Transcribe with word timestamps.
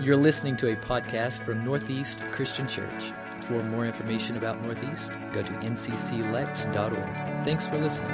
You're 0.00 0.16
listening 0.16 0.56
to 0.56 0.72
a 0.72 0.76
podcast 0.76 1.44
from 1.44 1.64
Northeast 1.64 2.20
Christian 2.32 2.66
Church. 2.66 3.12
For 3.42 3.62
more 3.62 3.84
information 3.86 4.36
about 4.36 4.60
Northeast, 4.62 5.12
go 5.32 5.42
to 5.42 5.52
ncclex.org. 5.52 7.44
Thanks 7.44 7.66
for 7.66 7.78
listening. 7.78 8.10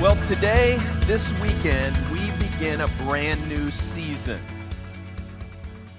Well, 0.00 0.22
today, 0.24 0.78
this 1.06 1.32
weekend, 1.34 1.96
we 2.10 2.30
begin 2.32 2.82
a 2.82 2.88
brand 3.04 3.48
new 3.48 3.70
season 3.70 4.42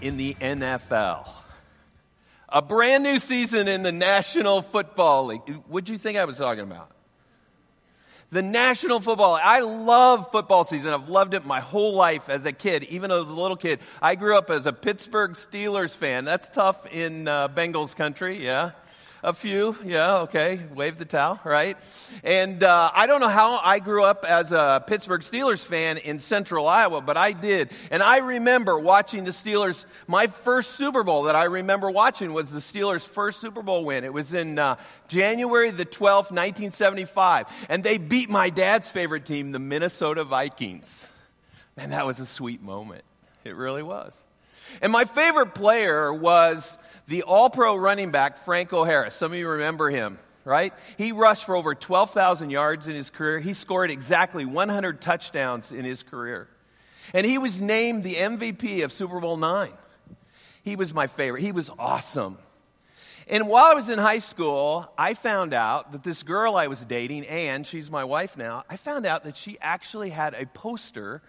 in 0.01 0.17
the 0.17 0.35
NFL. 0.35 1.27
A 2.49 2.61
brand 2.61 3.03
new 3.03 3.17
season 3.17 3.67
in 3.67 3.81
the 3.81 3.91
National 3.91 4.61
Football 4.61 5.27
League. 5.27 5.41
What'd 5.67 5.89
you 5.89 5.97
think 5.97 6.17
I 6.17 6.25
was 6.25 6.37
talking 6.37 6.63
about? 6.63 6.94
The 8.35 8.41
National 8.41 8.99
Football. 8.99 9.39
I 9.41 9.61
love 9.61 10.29
football 10.29 10.65
season. 10.65 10.93
I've 10.93 11.07
loved 11.07 11.33
it 11.35 11.45
my 11.45 11.61
whole 11.61 11.95
life 11.95 12.27
as 12.27 12.45
a 12.45 12.51
kid, 12.51 12.83
even 12.89 13.09
as 13.09 13.29
a 13.29 13.33
little 13.33 13.55
kid. 13.55 13.79
I 14.01 14.15
grew 14.15 14.37
up 14.37 14.49
as 14.49 14.65
a 14.65 14.73
Pittsburgh 14.73 15.31
Steelers 15.31 15.95
fan. 15.95 16.25
That's 16.25 16.49
tough 16.49 16.85
in 16.93 17.29
uh, 17.29 17.47
Bengals 17.47 17.95
country, 17.95 18.43
yeah. 18.43 18.71
A 19.25 19.33
few, 19.33 19.75
yeah, 19.83 20.17
okay. 20.17 20.59
Wave 20.75 20.99
the 20.99 21.05
towel, 21.05 21.39
right? 21.43 21.79
And 22.23 22.61
uh, 22.61 22.91
I 22.93 23.07
don't 23.07 23.21
know 23.21 23.27
how 23.27 23.55
I 23.55 23.79
grew 23.79 24.03
up 24.03 24.23
as 24.23 24.51
a 24.51 24.83
Pittsburgh 24.85 25.21
Steelers 25.21 25.65
fan 25.65 25.97
in 25.97 26.19
central 26.19 26.67
Iowa, 26.67 27.01
but 27.01 27.17
I 27.17 27.31
did. 27.31 27.71
And 27.89 28.03
I 28.03 28.17
remember 28.17 28.77
watching 28.77 29.23
the 29.25 29.31
Steelers. 29.31 29.87
My 30.05 30.27
first 30.27 30.73
Super 30.73 31.03
Bowl 31.03 31.23
that 31.23 31.35
I 31.35 31.45
remember 31.45 31.89
watching 31.89 32.33
was 32.33 32.51
the 32.51 32.59
Steelers' 32.59 33.01
first 33.01 33.41
Super 33.41 33.63
Bowl 33.63 33.83
win. 33.83 34.03
It 34.03 34.13
was 34.13 34.31
in 34.31 34.59
uh, 34.59 34.75
January 35.07 35.71
the 35.71 35.87
12th, 35.87 36.29
1975. 36.29 37.47
And 37.67 37.83
they 37.83 37.97
beat 37.97 38.29
my 38.29 38.51
dad's 38.51 38.91
favorite 38.91 39.25
team, 39.25 39.53
the 39.53 39.57
Minnesota 39.57 40.23
Vikings. 40.23 41.07
Man, 41.75 41.89
that 41.89 42.05
was 42.05 42.19
a 42.19 42.27
sweet 42.27 42.61
moment. 42.61 43.03
It 43.43 43.55
really 43.55 43.81
was. 43.81 44.21
And 44.83 44.91
my 44.91 45.05
favorite 45.05 45.55
player 45.55 46.13
was 46.13 46.77
the 47.07 47.23
all 47.23 47.49
pro 47.49 47.75
running 47.75 48.11
back, 48.11 48.37
Franco 48.37 48.83
Harris. 48.83 49.15
Some 49.15 49.31
of 49.31 49.37
you 49.37 49.47
remember 49.47 49.89
him, 49.89 50.17
right? 50.43 50.73
He 50.97 51.11
rushed 51.11 51.45
for 51.45 51.55
over 51.55 51.75
12,000 51.75 52.49
yards 52.49 52.87
in 52.87 52.95
his 52.95 53.09
career. 53.09 53.39
He 53.39 53.53
scored 53.53 53.91
exactly 53.91 54.45
100 54.45 55.01
touchdowns 55.01 55.71
in 55.71 55.85
his 55.85 56.03
career. 56.03 56.47
And 57.13 57.25
he 57.25 57.37
was 57.37 57.61
named 57.61 58.03
the 58.03 58.15
MVP 58.15 58.83
of 58.83 58.91
Super 58.91 59.19
Bowl 59.19 59.37
nine. 59.37 59.73
He 60.63 60.75
was 60.75 60.93
my 60.93 61.07
favorite. 61.07 61.43
He 61.43 61.51
was 61.51 61.69
awesome. 61.77 62.39
And 63.27 63.47
while 63.47 63.65
I 63.65 63.73
was 63.73 63.89
in 63.89 63.97
high 63.97 64.19
school, 64.19 64.91
I 64.97 65.15
found 65.15 65.53
out 65.53 65.91
that 65.93 66.03
this 66.03 66.23
girl 66.23 66.55
I 66.55 66.67
was 66.67 66.85
dating, 66.85 67.25
Anne, 67.25 67.63
she's 67.63 67.89
my 67.89 68.03
wife 68.03 68.37
now, 68.37 68.63
I 68.69 68.77
found 68.77 69.05
out 69.05 69.23
that 69.23 69.35
she 69.35 69.57
actually 69.61 70.11
had 70.11 70.35
a 70.35 70.45
poster 70.45 71.21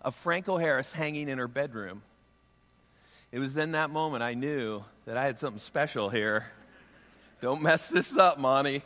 of 0.00 0.14
Franco 0.14 0.56
Harris 0.56 0.92
hanging 0.92 1.28
in 1.28 1.38
her 1.38 1.48
bedroom. 1.48 2.02
It 3.30 3.38
was 3.38 3.54
then 3.54 3.72
that 3.72 3.90
moment 3.90 4.22
I 4.22 4.34
knew 4.34 4.84
that 5.04 5.16
I 5.16 5.24
had 5.24 5.38
something 5.38 5.58
special 5.58 6.08
here. 6.08 6.46
Don't 7.40 7.62
mess 7.62 7.88
this 7.88 8.16
up, 8.16 8.38
Monty. 8.38 8.82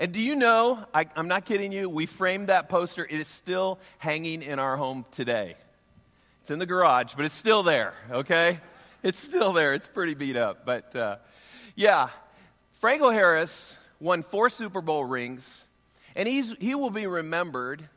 And 0.00 0.12
do 0.12 0.20
you 0.20 0.36
know, 0.36 0.84
I, 0.94 1.06
am 1.16 1.28
not 1.28 1.44
kidding 1.44 1.72
you, 1.72 1.88
we 1.88 2.06
framed 2.06 2.48
that 2.48 2.68
poster. 2.68 3.04
It 3.04 3.20
is 3.20 3.28
still 3.28 3.78
hanging 3.98 4.42
in 4.42 4.58
our 4.58 4.76
home 4.76 5.04
today. 5.10 5.56
It's 6.40 6.50
in 6.50 6.58
the 6.58 6.66
garage, 6.66 7.14
but 7.14 7.24
it's 7.24 7.34
still 7.34 7.62
there, 7.62 7.94
okay? 8.10 8.60
It's 9.02 9.18
still 9.18 9.52
there. 9.52 9.74
It's 9.74 9.88
pretty 9.88 10.14
beat 10.14 10.36
up. 10.36 10.64
But 10.64 10.94
uh, 10.94 11.16
yeah, 11.74 12.08
Franco 12.74 13.10
Harris 13.10 13.78
won 14.00 14.22
four 14.22 14.48
Super 14.48 14.80
Bowl 14.80 15.04
rings, 15.04 15.64
and 16.16 16.28
he's, 16.28 16.54
he 16.58 16.74
will 16.74 16.90
be 16.90 17.06
remembered 17.06 17.88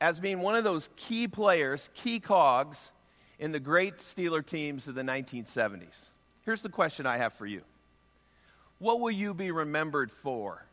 as 0.00 0.18
being 0.18 0.40
one 0.40 0.56
of 0.56 0.64
those 0.64 0.90
key 0.96 1.28
players, 1.28 1.88
key 1.94 2.18
cogs 2.18 2.90
in 3.38 3.52
the 3.52 3.60
great 3.60 3.98
Steeler 3.98 4.44
teams 4.44 4.88
of 4.88 4.94
the 4.94 5.02
1970s. 5.02 6.08
Here's 6.44 6.62
the 6.62 6.68
question 6.68 7.06
I 7.06 7.18
have 7.18 7.32
for 7.34 7.46
you 7.46 7.62
What 8.78 9.00
will 9.00 9.10
you 9.10 9.34
be 9.34 9.50
remembered 9.50 10.10
for? 10.10 10.64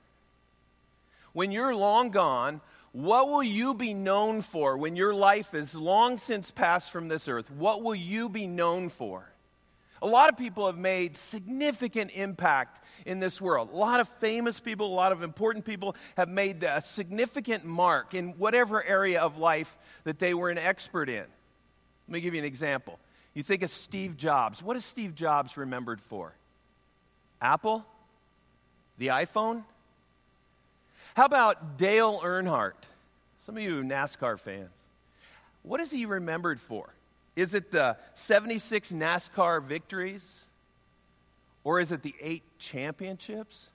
When 1.33 1.51
you're 1.51 1.75
long 1.75 2.09
gone, 2.09 2.61
what 2.91 3.27
will 3.27 3.43
you 3.43 3.75
be 3.75 3.93
known 3.93 4.41
for 4.41 4.77
when 4.77 4.95
your 4.95 5.13
life 5.13 5.53
is 5.53 5.75
long 5.75 6.17
since 6.17 6.49
passed 6.49 6.91
from 6.91 7.07
this 7.07 7.27
earth? 7.27 7.51
What 7.51 7.83
will 7.83 7.95
you 7.95 8.29
be 8.29 8.47
known 8.47 8.89
for? 8.89 9.29
A 10.01 10.07
lot 10.07 10.29
of 10.29 10.37
people 10.37 10.65
have 10.65 10.77
made 10.77 11.15
significant 11.17 12.11
impact 12.15 12.83
in 13.05 13.19
this 13.19 13.39
world. 13.41 13.69
A 13.71 13.75
lot 13.75 13.99
of 13.99 14.07
famous 14.07 14.59
people, 14.59 14.87
a 14.87 14.95
lot 14.95 15.11
of 15.11 15.23
important 15.23 15.65
people 15.65 15.95
have 16.15 16.29
made 16.29 16.63
a 16.63 16.81
significant 16.81 17.65
mark 17.65 18.13
in 18.13 18.29
whatever 18.37 18.83
area 18.83 19.21
of 19.21 19.37
life 19.37 19.77
that 20.05 20.17
they 20.17 20.33
were 20.33 20.49
an 20.49 20.57
expert 20.57 21.09
in. 21.09 21.25
Let 22.07 22.13
me 22.13 22.21
give 22.21 22.33
you 22.33 22.39
an 22.39 22.45
example. 22.45 22.97
You 23.39 23.43
think 23.43 23.63
of 23.63 23.69
Steve 23.69 24.17
Jobs. 24.17 24.61
What 24.61 24.75
is 24.75 24.83
Steve 24.83 25.15
Jobs 25.15 25.55
remembered 25.55 26.01
for? 26.01 26.33
Apple? 27.41 27.85
The 28.97 29.07
iPhone? 29.07 29.63
How 31.15 31.23
about 31.23 31.77
Dale 31.77 32.19
Earnhardt? 32.19 32.73
Some 33.37 33.55
of 33.55 33.63
you 33.63 33.81
NASCAR 33.81 34.37
fans. 34.37 34.83
What 35.63 35.79
is 35.79 35.89
he 35.89 36.05
remembered 36.05 36.59
for? 36.59 36.89
Is 37.37 37.53
it 37.53 37.71
the 37.71 37.95
76 38.13 38.91
NASCAR 38.91 39.63
victories? 39.63 40.43
Or 41.63 41.79
is 41.79 41.93
it 41.93 42.01
the 42.01 42.15
eight 42.19 42.43
championships? 42.57 43.69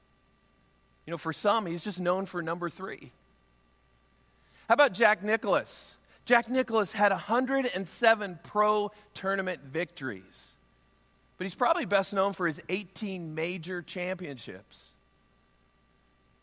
You 1.07 1.13
know, 1.13 1.17
for 1.17 1.33
some, 1.33 1.65
he's 1.65 1.83
just 1.83 2.03
known 2.03 2.27
for 2.27 2.43
number 2.43 2.69
three. 2.69 3.13
How 4.69 4.75
about 4.75 4.93
Jack 4.93 5.23
Nicklaus? 5.23 5.97
Jack 6.25 6.49
Nicklaus 6.49 6.93
had 6.93 7.13
107 7.13 8.39
pro 8.45 8.91
tournament 9.13 9.61
victories, 9.63 10.55
but 11.37 11.45
he's 11.45 11.55
probably 11.55 11.85
best 11.85 12.15
known 12.15 12.33
for 12.33 12.47
his 12.47 12.61
18 12.69 13.35
major 13.35 13.83
championships. 13.83 14.91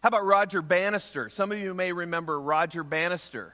How 0.03 0.08
about 0.08 0.25
Roger 0.25 0.62
Bannister? 0.62 1.30
Some 1.30 1.52
of 1.52 1.59
you 1.59 1.74
may 1.74 1.92
remember 1.92 2.40
Roger 2.40 2.84
Bannister. 2.84 3.53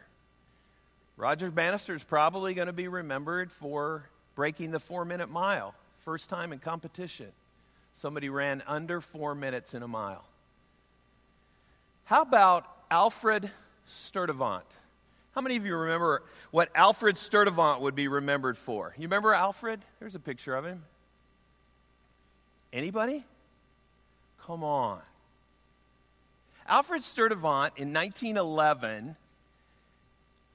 Roger 1.17 1.49
Bannister 1.49 1.95
is 1.95 2.03
probably 2.03 2.53
going 2.53 2.67
to 2.67 2.73
be 2.73 2.87
remembered 2.87 3.51
for 3.51 4.07
breaking 4.35 4.71
the 4.71 4.79
four 4.79 5.03
minute 5.03 5.29
mile, 5.29 5.73
first 6.05 6.29
time 6.29 6.53
in 6.53 6.59
competition. 6.59 7.27
Somebody 7.93 8.29
ran 8.29 8.61
under 8.67 9.01
four 9.01 9.33
minutes 9.33 9.73
in 9.73 9.81
a 9.81 9.87
mile. 9.87 10.23
How 12.05 12.21
about 12.21 12.65
Alfred 12.91 13.49
Sturtevant? 13.87 14.63
How 15.37 15.41
many 15.41 15.55
of 15.55 15.67
you 15.67 15.77
remember 15.77 16.23
what 16.49 16.71
Alfred 16.73 17.15
Sturtevant 17.15 17.81
would 17.81 17.93
be 17.93 18.07
remembered 18.07 18.57
for? 18.57 18.95
You 18.97 19.03
remember 19.03 19.35
Alfred? 19.35 19.79
There's 19.99 20.15
a 20.15 20.19
picture 20.19 20.55
of 20.55 20.65
him. 20.65 20.81
Anybody? 22.73 23.23
Come 24.41 24.63
on. 24.63 24.99
Alfred 26.67 27.03
Sturtevant 27.03 27.73
in 27.77 27.93
1911 27.93 29.15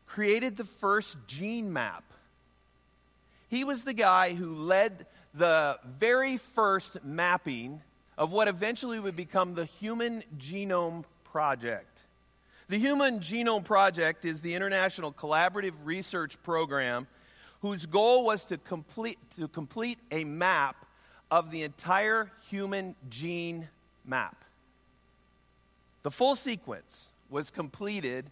created 0.09 0.57
the 0.57 0.65
first 0.65 1.17
gene 1.29 1.73
map. 1.73 2.03
He 3.51 3.63
was 3.63 3.85
the 3.85 3.95
guy 3.95 4.35
who 4.35 4.53
led 4.53 5.07
the 5.33 5.79
very 5.97 6.39
first 6.39 7.05
mapping 7.05 7.83
of 8.19 8.33
what 8.33 8.49
eventually 8.49 8.99
would 8.99 9.15
become 9.15 9.55
the 9.55 9.67
Human 9.67 10.25
Genome 10.37 11.05
Project. 11.23 11.92
The 12.73 12.79
Human 12.79 13.21
Genome 13.21 13.65
Project 13.65 14.25
is 14.25 14.41
the 14.41 14.55
international 14.55 15.13
collaborative 15.13 15.75
research 15.85 16.43
program 16.43 17.07
whose 17.61 17.85
goal 17.85 18.25
was 18.25 18.47
to 18.47 18.57
complete, 18.57 19.19
to 19.37 19.47
complete 19.47 19.99
a 20.11 20.25
map 20.25 20.87
of 21.31 21.51
the 21.51 21.65
entire 21.65 22.31
human 22.49 22.95
gene 23.11 23.69
map. 24.07 24.43
The 26.03 26.11
full 26.11 26.35
sequence 26.35 27.11
was 27.29 27.51
completed 27.51 28.25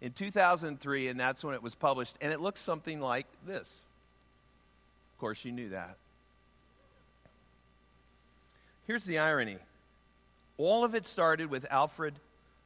in 0.00 0.12
2003, 0.12 1.08
and 1.08 1.18
that's 1.18 1.42
when 1.42 1.54
it 1.54 1.62
was 1.64 1.74
published, 1.74 2.14
and 2.20 2.32
it 2.32 2.40
looks 2.40 2.60
something 2.60 3.00
like 3.00 3.26
this. 3.48 3.80
Of 5.12 5.18
course, 5.18 5.44
you 5.44 5.50
knew 5.50 5.70
that. 5.70 5.96
Here's 8.86 9.04
the 9.04 9.18
irony 9.18 9.58
all 10.56 10.84
of 10.84 10.94
it 10.94 11.04
started 11.04 11.50
with 11.50 11.66
Alfred 11.68 12.14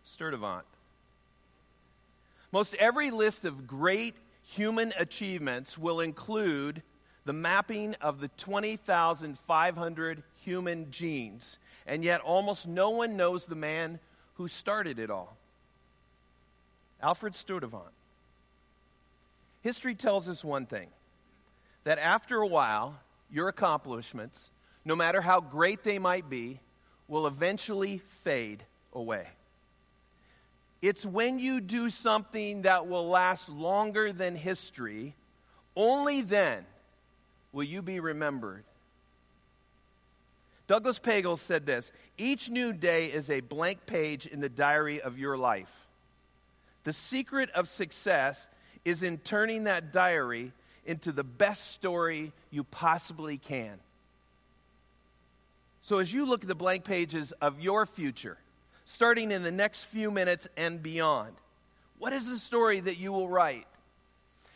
Sturtevant. 0.05 0.67
Most 2.53 2.75
every 2.75 3.11
list 3.11 3.47
of 3.47 3.67
great 3.67 4.15
human 4.43 4.93
achievements 4.99 5.79
will 5.79 6.01
include 6.01 6.83
the 7.25 7.33
mapping 7.33 7.97
of 8.01 8.21
the 8.21 8.29
20,500 8.29 10.23
human 10.45 10.91
genes, 10.91 11.59
and 11.87 12.05
yet 12.05 12.21
almost 12.21 12.69
no 12.69 12.91
one 12.91 13.17
knows 13.17 13.47
the 13.47 13.55
man 13.55 13.99
who 14.35 14.49
started 14.49 14.99
it 14.99 15.11
all 15.11 15.37
Alfred 17.01 17.35
Sturtevant. 17.35 17.91
History 19.63 19.95
tells 19.95 20.29
us 20.29 20.45
one 20.45 20.67
thing 20.67 20.89
that 21.85 21.99
after 21.99 22.37
a 22.39 22.47
while, 22.47 22.99
your 23.31 23.49
accomplishments, 23.49 24.51
no 24.85 24.95
matter 24.95 25.21
how 25.21 25.41
great 25.41 25.83
they 25.83 25.99
might 25.99 26.29
be, 26.29 26.61
will 27.09 27.27
eventually 27.27 27.99
fade 28.09 28.63
away. 28.93 29.27
It's 30.83 31.07
when 31.07 31.39
you 31.39 31.61
do 31.61 31.89
something 31.89 32.63
that 32.63 32.89
will 32.89 33.09
last 33.09 33.49
longer 33.49 34.13
than 34.13 34.35
history, 34.35 35.15
only 35.77 36.23
then 36.23 36.67
will 37.53 37.63
you 37.63 37.81
be 37.83 38.01
remembered. 38.01 38.65
Douglas 40.67 40.99
Pagels 40.99 41.39
said 41.39 41.67
this 41.67 41.93
Each 42.19 42.51
new 42.51 42.73
day 42.73 43.07
is 43.07 43.31
a 43.31 43.41
blank 43.41 43.87
page 43.87 44.27
in 44.27 44.41
the 44.41 44.49
diary 44.49 45.01
of 45.01 45.19
your 45.19 45.37
life. 45.37 45.87
The 46.85 46.93
secret 46.93 47.51
of 47.51 47.69
success 47.69 48.49
is 48.85 49.05
in 49.05 49.19
turning 49.19 49.65
that 49.65 49.93
diary 49.93 50.53
into 50.85 51.13
the 51.13 51.23
best 51.23 51.71
story 51.73 52.33
you 52.51 52.65
possibly 52.65 53.39
can. 53.39 53.79
So, 55.83 55.99
as 55.99 56.13
you 56.13 56.27
look 56.27 56.43
at 56.43 56.49
the 56.49 56.55
blank 56.57 56.85
pages 56.85 57.33
of 57.41 57.61
your 57.61 57.87
future, 57.87 58.39
starting 58.93 59.31
in 59.31 59.43
the 59.43 59.51
next 59.51 59.85
few 59.85 60.11
minutes 60.11 60.49
and 60.57 60.83
beyond, 60.83 61.33
what 61.99 62.13
is 62.13 62.29
the 62.29 62.39
story 62.39 62.81
that 62.81 62.99
you 62.99 63.13
will 63.13 63.29
write? 63.29 63.67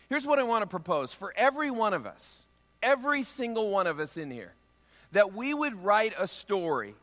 Here's 0.08 0.26
what 0.26 0.38
I 0.38 0.42
want 0.42 0.62
to 0.62 0.66
propose 0.66 1.12
for 1.12 1.32
every 1.36 1.70
one 1.70 1.94
of 1.94 2.06
us, 2.06 2.42
every 2.82 3.22
single 3.22 3.70
one 3.70 3.86
of 3.86 3.98
us 3.98 4.16
in 4.16 4.30
here, 4.30 4.52
that 5.12 5.34
we 5.34 5.54
would 5.54 5.82
write 5.82 6.14
a 6.18 6.26
story 6.26 6.94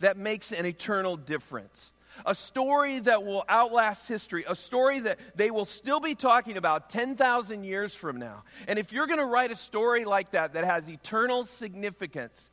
that 0.00 0.16
makes 0.16 0.52
an 0.52 0.66
eternal 0.66 1.16
difference 1.16 1.92
a 2.24 2.34
story 2.34 3.00
that 3.00 3.24
will 3.24 3.44
outlast 3.48 4.08
history, 4.08 4.44
a 4.48 4.54
story 4.54 5.00
that 5.00 5.18
they 5.34 5.50
will 5.50 5.64
still 5.64 6.00
be 6.00 6.14
talking 6.14 6.56
about 6.56 6.88
10,000 6.88 7.64
years 7.64 7.94
from 7.94 8.18
now. 8.18 8.44
And 8.68 8.78
if 8.78 8.92
you're 8.92 9.06
going 9.06 9.18
to 9.18 9.26
write 9.26 9.50
a 9.50 9.56
story 9.56 10.04
like 10.04 10.30
that, 10.30 10.54
that 10.54 10.64
has 10.64 10.88
eternal 10.88 11.44
significance, 11.44 12.48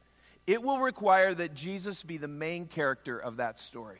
it 0.45 0.61
will 0.61 0.79
require 0.79 1.33
that 1.33 1.53
Jesus 1.53 2.03
be 2.03 2.17
the 2.17 2.27
main 2.27 2.65
character 2.65 3.17
of 3.17 3.37
that 3.37 3.59
story. 3.59 3.99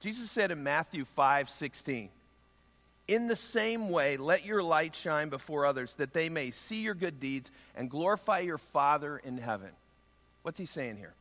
Jesus 0.00 0.30
said 0.30 0.50
in 0.50 0.62
Matthew 0.62 1.04
5 1.04 1.50
16, 1.50 2.08
In 3.08 3.28
the 3.28 3.36
same 3.36 3.90
way, 3.90 4.16
let 4.16 4.44
your 4.44 4.62
light 4.62 4.94
shine 4.96 5.28
before 5.28 5.66
others, 5.66 5.94
that 5.96 6.12
they 6.12 6.28
may 6.28 6.50
see 6.50 6.82
your 6.82 6.94
good 6.94 7.20
deeds 7.20 7.50
and 7.76 7.90
glorify 7.90 8.40
your 8.40 8.58
Father 8.58 9.20
in 9.22 9.38
heaven. 9.38 9.70
What's 10.42 10.58
he 10.58 10.66
saying 10.66 10.96
here? 10.96 11.12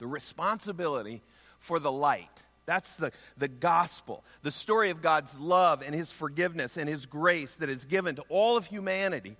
the 0.00 0.06
responsibility 0.06 1.22
for 1.60 1.78
the 1.78 1.92
light. 1.92 2.28
That's 2.66 2.96
the, 2.96 3.12
the 3.38 3.48
gospel, 3.48 4.24
the 4.42 4.50
story 4.50 4.90
of 4.90 5.02
God's 5.02 5.38
love 5.38 5.82
and 5.82 5.94
his 5.94 6.10
forgiveness 6.10 6.76
and 6.76 6.88
his 6.88 7.06
grace 7.06 7.54
that 7.56 7.68
is 7.68 7.84
given 7.84 8.16
to 8.16 8.24
all 8.28 8.56
of 8.56 8.66
humanity. 8.66 9.36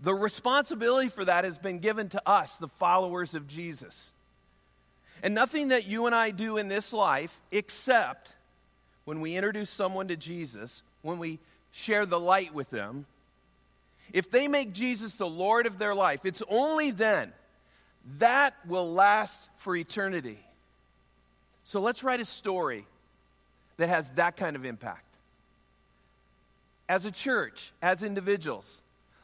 The 0.00 0.14
responsibility 0.14 1.08
for 1.08 1.24
that 1.24 1.44
has 1.44 1.58
been 1.58 1.80
given 1.80 2.08
to 2.10 2.28
us, 2.28 2.56
the 2.56 2.68
followers 2.68 3.34
of 3.34 3.48
Jesus. 3.48 4.10
And 5.22 5.34
nothing 5.34 5.68
that 5.68 5.86
you 5.86 6.06
and 6.06 6.14
I 6.14 6.30
do 6.30 6.56
in 6.56 6.68
this 6.68 6.92
life, 6.92 7.40
except 7.50 8.32
when 9.04 9.20
we 9.20 9.34
introduce 9.36 9.70
someone 9.70 10.08
to 10.08 10.16
Jesus, 10.16 10.82
when 11.02 11.18
we 11.18 11.40
share 11.72 12.06
the 12.06 12.20
light 12.20 12.54
with 12.54 12.70
them, 12.70 13.06
if 14.12 14.30
they 14.30 14.48
make 14.48 14.72
Jesus 14.72 15.16
the 15.16 15.26
Lord 15.26 15.66
of 15.66 15.78
their 15.78 15.94
life, 15.94 16.24
it's 16.24 16.42
only 16.48 16.90
then 16.90 17.32
that 18.18 18.54
will 18.66 18.92
last 18.92 19.42
for 19.56 19.76
eternity. 19.76 20.38
So 21.64 21.80
let's 21.80 22.02
write 22.02 22.20
a 22.20 22.24
story 22.24 22.86
that 23.76 23.88
has 23.88 24.10
that 24.12 24.36
kind 24.36 24.56
of 24.56 24.64
impact. 24.64 25.04
As 26.88 27.04
a 27.04 27.10
church, 27.10 27.72
as 27.82 28.02
individuals, 28.02 28.80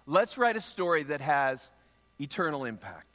let's 0.07 0.39
write 0.39 0.57
a 0.57 0.61
story 0.61 1.05
that 1.05 1.21
has 1.21 1.71
eternal 2.21 2.65
impact. 2.65 3.07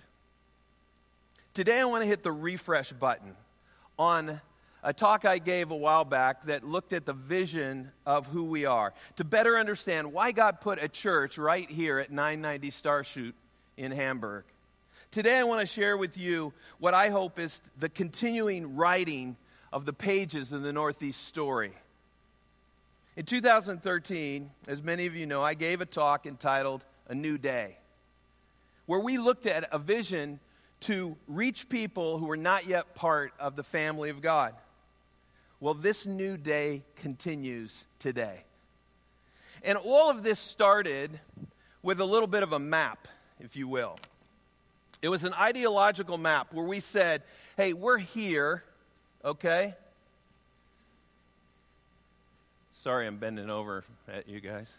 Today, 1.53 1.79
I 1.79 1.85
want 1.85 2.03
to 2.03 2.07
hit 2.07 2.23
the 2.23 2.31
refresh 2.31 2.91
button 2.91 3.35
on 3.97 4.39
a 4.81 4.93
talk 4.93 5.25
I 5.25 5.39
gave 5.39 5.71
a 5.71 5.75
while 5.75 6.05
back 6.05 6.45
that 6.45 6.63
looked 6.63 6.93
at 6.93 7.05
the 7.05 7.13
vision 7.13 7.91
of 8.05 8.27
who 8.27 8.45
we 8.45 8.65
are 8.65 8.93
to 9.17 9.23
better 9.23 9.57
understand 9.57 10.13
why 10.13 10.31
God 10.31 10.61
put 10.61 10.81
a 10.81 10.87
church 10.87 11.37
right 11.37 11.69
here 11.69 11.99
at 11.99 12.11
990 12.11 12.71
Starshoot 12.71 13.33
in 13.77 13.91
Hamburg. 13.91 14.45
Today, 15.11 15.37
I 15.37 15.43
want 15.43 15.61
to 15.61 15.65
share 15.65 15.97
with 15.97 16.17
you 16.17 16.53
what 16.79 16.93
I 16.93 17.09
hope 17.09 17.39
is 17.39 17.61
the 17.79 17.89
continuing 17.89 18.75
writing 18.75 19.35
of 19.73 19.85
the 19.85 19.93
pages 19.93 20.53
in 20.53 20.61
the 20.61 20.71
Northeast 20.71 21.25
story. 21.25 21.73
In 23.19 23.25
2013, 23.25 24.49
as 24.69 24.81
many 24.81 25.05
of 25.05 25.13
you 25.13 25.25
know, 25.25 25.43
I 25.43 25.53
gave 25.53 25.81
a 25.81 25.85
talk 25.85 26.25
entitled 26.25 26.85
A 27.09 27.13
New 27.13 27.37
Day, 27.37 27.75
where 28.85 29.01
we 29.01 29.17
looked 29.17 29.45
at 29.45 29.67
a 29.73 29.77
vision 29.77 30.39
to 30.79 31.17
reach 31.27 31.67
people 31.67 32.17
who 32.17 32.27
were 32.27 32.37
not 32.37 32.65
yet 32.65 32.95
part 32.95 33.33
of 33.37 33.57
the 33.57 33.63
family 33.63 34.09
of 34.09 34.21
God. 34.21 34.55
Well, 35.59 35.73
this 35.73 36.05
new 36.05 36.37
day 36.37 36.83
continues 36.95 37.83
today. 37.99 38.45
And 39.65 39.77
all 39.77 40.09
of 40.09 40.23
this 40.23 40.39
started 40.39 41.19
with 41.83 41.99
a 41.99 42.05
little 42.05 42.25
bit 42.25 42.41
of 42.41 42.53
a 42.53 42.59
map, 42.59 43.05
if 43.41 43.57
you 43.57 43.67
will. 43.67 43.97
It 45.01 45.09
was 45.09 45.25
an 45.25 45.33
ideological 45.33 46.17
map 46.17 46.53
where 46.53 46.63
we 46.63 46.79
said, 46.79 47.23
hey, 47.57 47.73
we're 47.73 47.97
here, 47.97 48.63
okay? 49.25 49.75
Sorry, 52.79 53.07
I'm 53.07 53.17
bending 53.17 53.49
over 53.49 53.83
at 54.07 54.29
you 54.29 54.39
guys. 54.39 54.71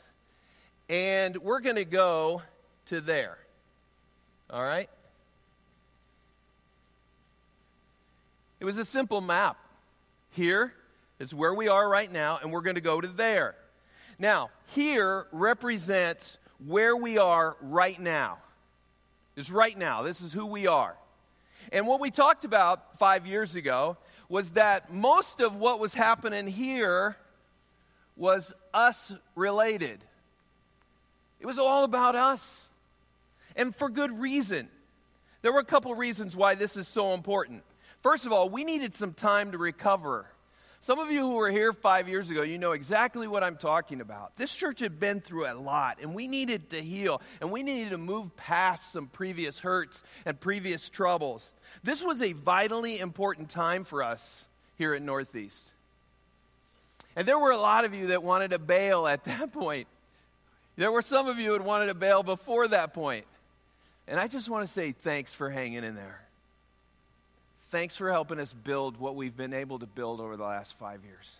And 0.88 1.36
we're 1.36 1.60
going 1.60 1.76
to 1.76 1.84
go 1.84 2.40
to 2.86 3.02
there, 3.02 3.36
all 4.48 4.62
right? 4.62 4.88
It 8.58 8.64
was 8.64 8.78
a 8.78 8.86
simple 8.86 9.20
map. 9.20 9.58
Here 10.30 10.72
is 11.18 11.34
where 11.34 11.52
we 11.52 11.68
are 11.68 11.86
right 11.86 12.10
now, 12.10 12.38
and 12.40 12.50
we're 12.50 12.62
going 12.62 12.76
to 12.76 12.80
go 12.80 13.02
to 13.02 13.06
there. 13.06 13.54
Now, 14.18 14.48
here 14.68 15.26
represents 15.30 16.38
where 16.66 16.96
we 16.96 17.18
are 17.18 17.54
right 17.60 18.00
now 18.00 18.38
is 19.36 19.52
right 19.52 19.76
now. 19.76 20.04
This 20.04 20.22
is 20.22 20.32
who 20.32 20.46
we 20.46 20.66
are. 20.66 20.96
And 21.70 21.86
what 21.86 22.00
we 22.00 22.10
talked 22.10 22.46
about 22.46 22.98
five 22.98 23.26
years 23.26 23.56
ago 23.56 23.98
was 24.30 24.52
that 24.52 24.90
most 24.90 25.40
of 25.40 25.56
what 25.56 25.80
was 25.80 25.92
happening 25.92 26.46
here 26.46 27.18
was 28.20 28.54
us 28.72 29.12
related. 29.34 29.98
It 31.40 31.46
was 31.46 31.58
all 31.58 31.82
about 31.82 32.14
us. 32.14 32.68
And 33.56 33.74
for 33.74 33.88
good 33.88 34.20
reason. 34.20 34.68
There 35.42 35.52
were 35.52 35.58
a 35.58 35.64
couple 35.64 35.92
reasons 35.94 36.36
why 36.36 36.54
this 36.54 36.76
is 36.76 36.86
so 36.86 37.14
important. 37.14 37.64
First 38.02 38.26
of 38.26 38.32
all, 38.32 38.48
we 38.48 38.62
needed 38.62 38.94
some 38.94 39.14
time 39.14 39.50
to 39.52 39.58
recover 39.58 40.26
some 40.82 40.98
of 40.98 41.10
you 41.10 41.20
who 41.20 41.34
were 41.34 41.50
here 41.50 41.74
five 41.74 42.08
years 42.08 42.30
ago, 42.30 42.40
you 42.40 42.56
know 42.56 42.72
exactly 42.72 43.28
what 43.28 43.44
I'm 43.44 43.56
talking 43.56 44.00
about. 44.00 44.34
This 44.38 44.54
church 44.54 44.80
had 44.80 44.98
been 44.98 45.20
through 45.20 45.46
a 45.46 45.52
lot, 45.52 45.98
and 46.00 46.14
we 46.14 46.26
needed 46.26 46.70
to 46.70 46.80
heal, 46.80 47.20
and 47.42 47.50
we 47.50 47.62
needed 47.62 47.90
to 47.90 47.98
move 47.98 48.34
past 48.34 48.90
some 48.90 49.06
previous 49.06 49.58
hurts 49.58 50.02
and 50.24 50.40
previous 50.40 50.88
troubles. 50.88 51.52
This 51.84 52.02
was 52.02 52.22
a 52.22 52.32
vitally 52.32 52.98
important 52.98 53.50
time 53.50 53.84
for 53.84 54.02
us 54.02 54.46
here 54.78 54.94
at 54.94 55.02
Northeast. 55.02 55.70
And 57.16 57.26
there 57.26 57.38
were 57.38 57.50
a 57.50 57.58
lot 57.58 57.84
of 57.84 57.94
you 57.94 58.08
that 58.08 58.22
wanted 58.22 58.50
to 58.50 58.58
bail 58.58 59.06
at 59.06 59.24
that 59.24 59.52
point. 59.54 59.86
There 60.76 60.92
were 60.92 61.02
some 61.02 61.28
of 61.28 61.38
you 61.38 61.52
that 61.52 61.62
wanted 61.62 61.86
to 61.86 61.94
bail 61.94 62.22
before 62.22 62.68
that 62.68 62.94
point. 62.94 63.26
And 64.08 64.18
I 64.18 64.28
just 64.28 64.48
want 64.48 64.66
to 64.66 64.72
say 64.72 64.92
thanks 64.92 65.34
for 65.34 65.50
hanging 65.50 65.84
in 65.84 65.94
there. 65.94 66.20
Thanks 67.70 67.96
for 67.96 68.10
helping 68.10 68.40
us 68.40 68.52
build 68.52 68.96
what 68.96 69.14
we've 69.14 69.36
been 69.36 69.54
able 69.54 69.78
to 69.78 69.86
build 69.86 70.20
over 70.20 70.36
the 70.36 70.42
last 70.42 70.74
five 70.74 71.04
years. 71.04 71.36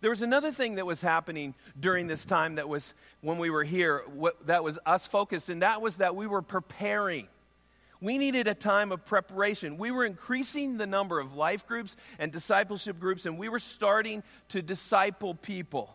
There 0.00 0.10
was 0.10 0.22
another 0.22 0.50
thing 0.50 0.76
that 0.76 0.86
was 0.86 1.00
happening 1.00 1.54
during 1.78 2.06
this 2.06 2.24
time 2.24 2.54
that 2.54 2.68
was 2.68 2.94
when 3.20 3.38
we 3.38 3.50
were 3.50 3.64
here, 3.64 4.02
what, 4.14 4.46
that 4.46 4.64
was 4.64 4.78
us 4.86 5.06
focused, 5.06 5.50
and 5.50 5.62
that 5.62 5.82
was 5.82 5.98
that 5.98 6.16
we 6.16 6.26
were 6.26 6.42
preparing. 6.42 7.28
We 8.00 8.16
needed 8.16 8.46
a 8.46 8.54
time 8.54 8.92
of 8.92 9.04
preparation. 9.04 9.76
We 9.76 9.90
were 9.90 10.04
increasing 10.04 10.78
the 10.78 10.86
number 10.86 11.20
of 11.20 11.34
life 11.34 11.66
groups 11.66 11.96
and 12.18 12.32
discipleship 12.32 12.98
groups, 12.98 13.26
and 13.26 13.38
we 13.38 13.48
were 13.48 13.58
starting 13.58 14.22
to 14.48 14.62
disciple 14.62 15.34
people. 15.34 15.94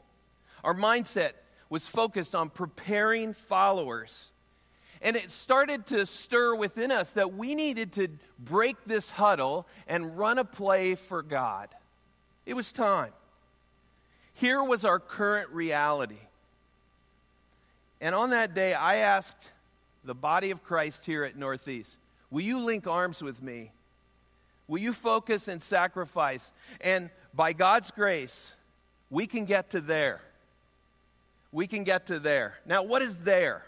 Our 0.63 0.75
mindset 0.75 1.31
was 1.69 1.87
focused 1.87 2.35
on 2.35 2.49
preparing 2.49 3.33
followers 3.33 4.31
and 5.05 5.15
it 5.15 5.29
started 5.29 5.85
to 5.87 6.05
stir 6.07 6.55
within 6.55 6.91
us 6.91 7.11
that 7.13 7.35
we 7.35 7.53
needed 7.53 7.91
to 7.93 8.07
break 8.39 8.75
this 8.85 9.09
huddle 9.09 9.67
and 9.87 10.17
run 10.17 10.39
a 10.39 10.43
play 10.43 10.95
for 10.95 11.21
God. 11.21 11.69
It 12.45 12.55
was 12.55 12.71
time. 12.71 13.11
Here 14.33 14.63
was 14.63 14.83
our 14.83 14.99
current 14.99 15.49
reality. 15.51 16.17
And 18.01 18.15
on 18.15 18.31
that 18.31 18.53
day, 18.55 18.73
I 18.73 18.97
asked 18.97 19.51
the 20.05 20.15
body 20.15 20.51
of 20.51 20.63
Christ 20.63 21.05
here 21.05 21.23
at 21.23 21.35
Northeast, 21.35 21.97
Will 22.35 22.41
you 22.41 22.59
link 22.59 22.87
arms 22.87 23.23
with 23.23 23.41
me? 23.41 23.71
Will 24.67 24.79
you 24.79 24.93
focus 24.93 25.47
and 25.47 25.61
sacrifice? 25.61 26.51
And 26.81 27.09
by 27.33 27.53
God's 27.53 27.91
grace, 27.91 28.55
we 29.09 29.27
can 29.27 29.45
get 29.45 29.69
to 29.69 29.79
there. 29.79 30.21
We 31.51 31.67
can 31.67 31.83
get 31.83 32.07
to 32.07 32.19
there. 32.19 32.55
Now, 32.65 32.83
what 32.83 33.01
is 33.01 33.19
there? 33.19 33.63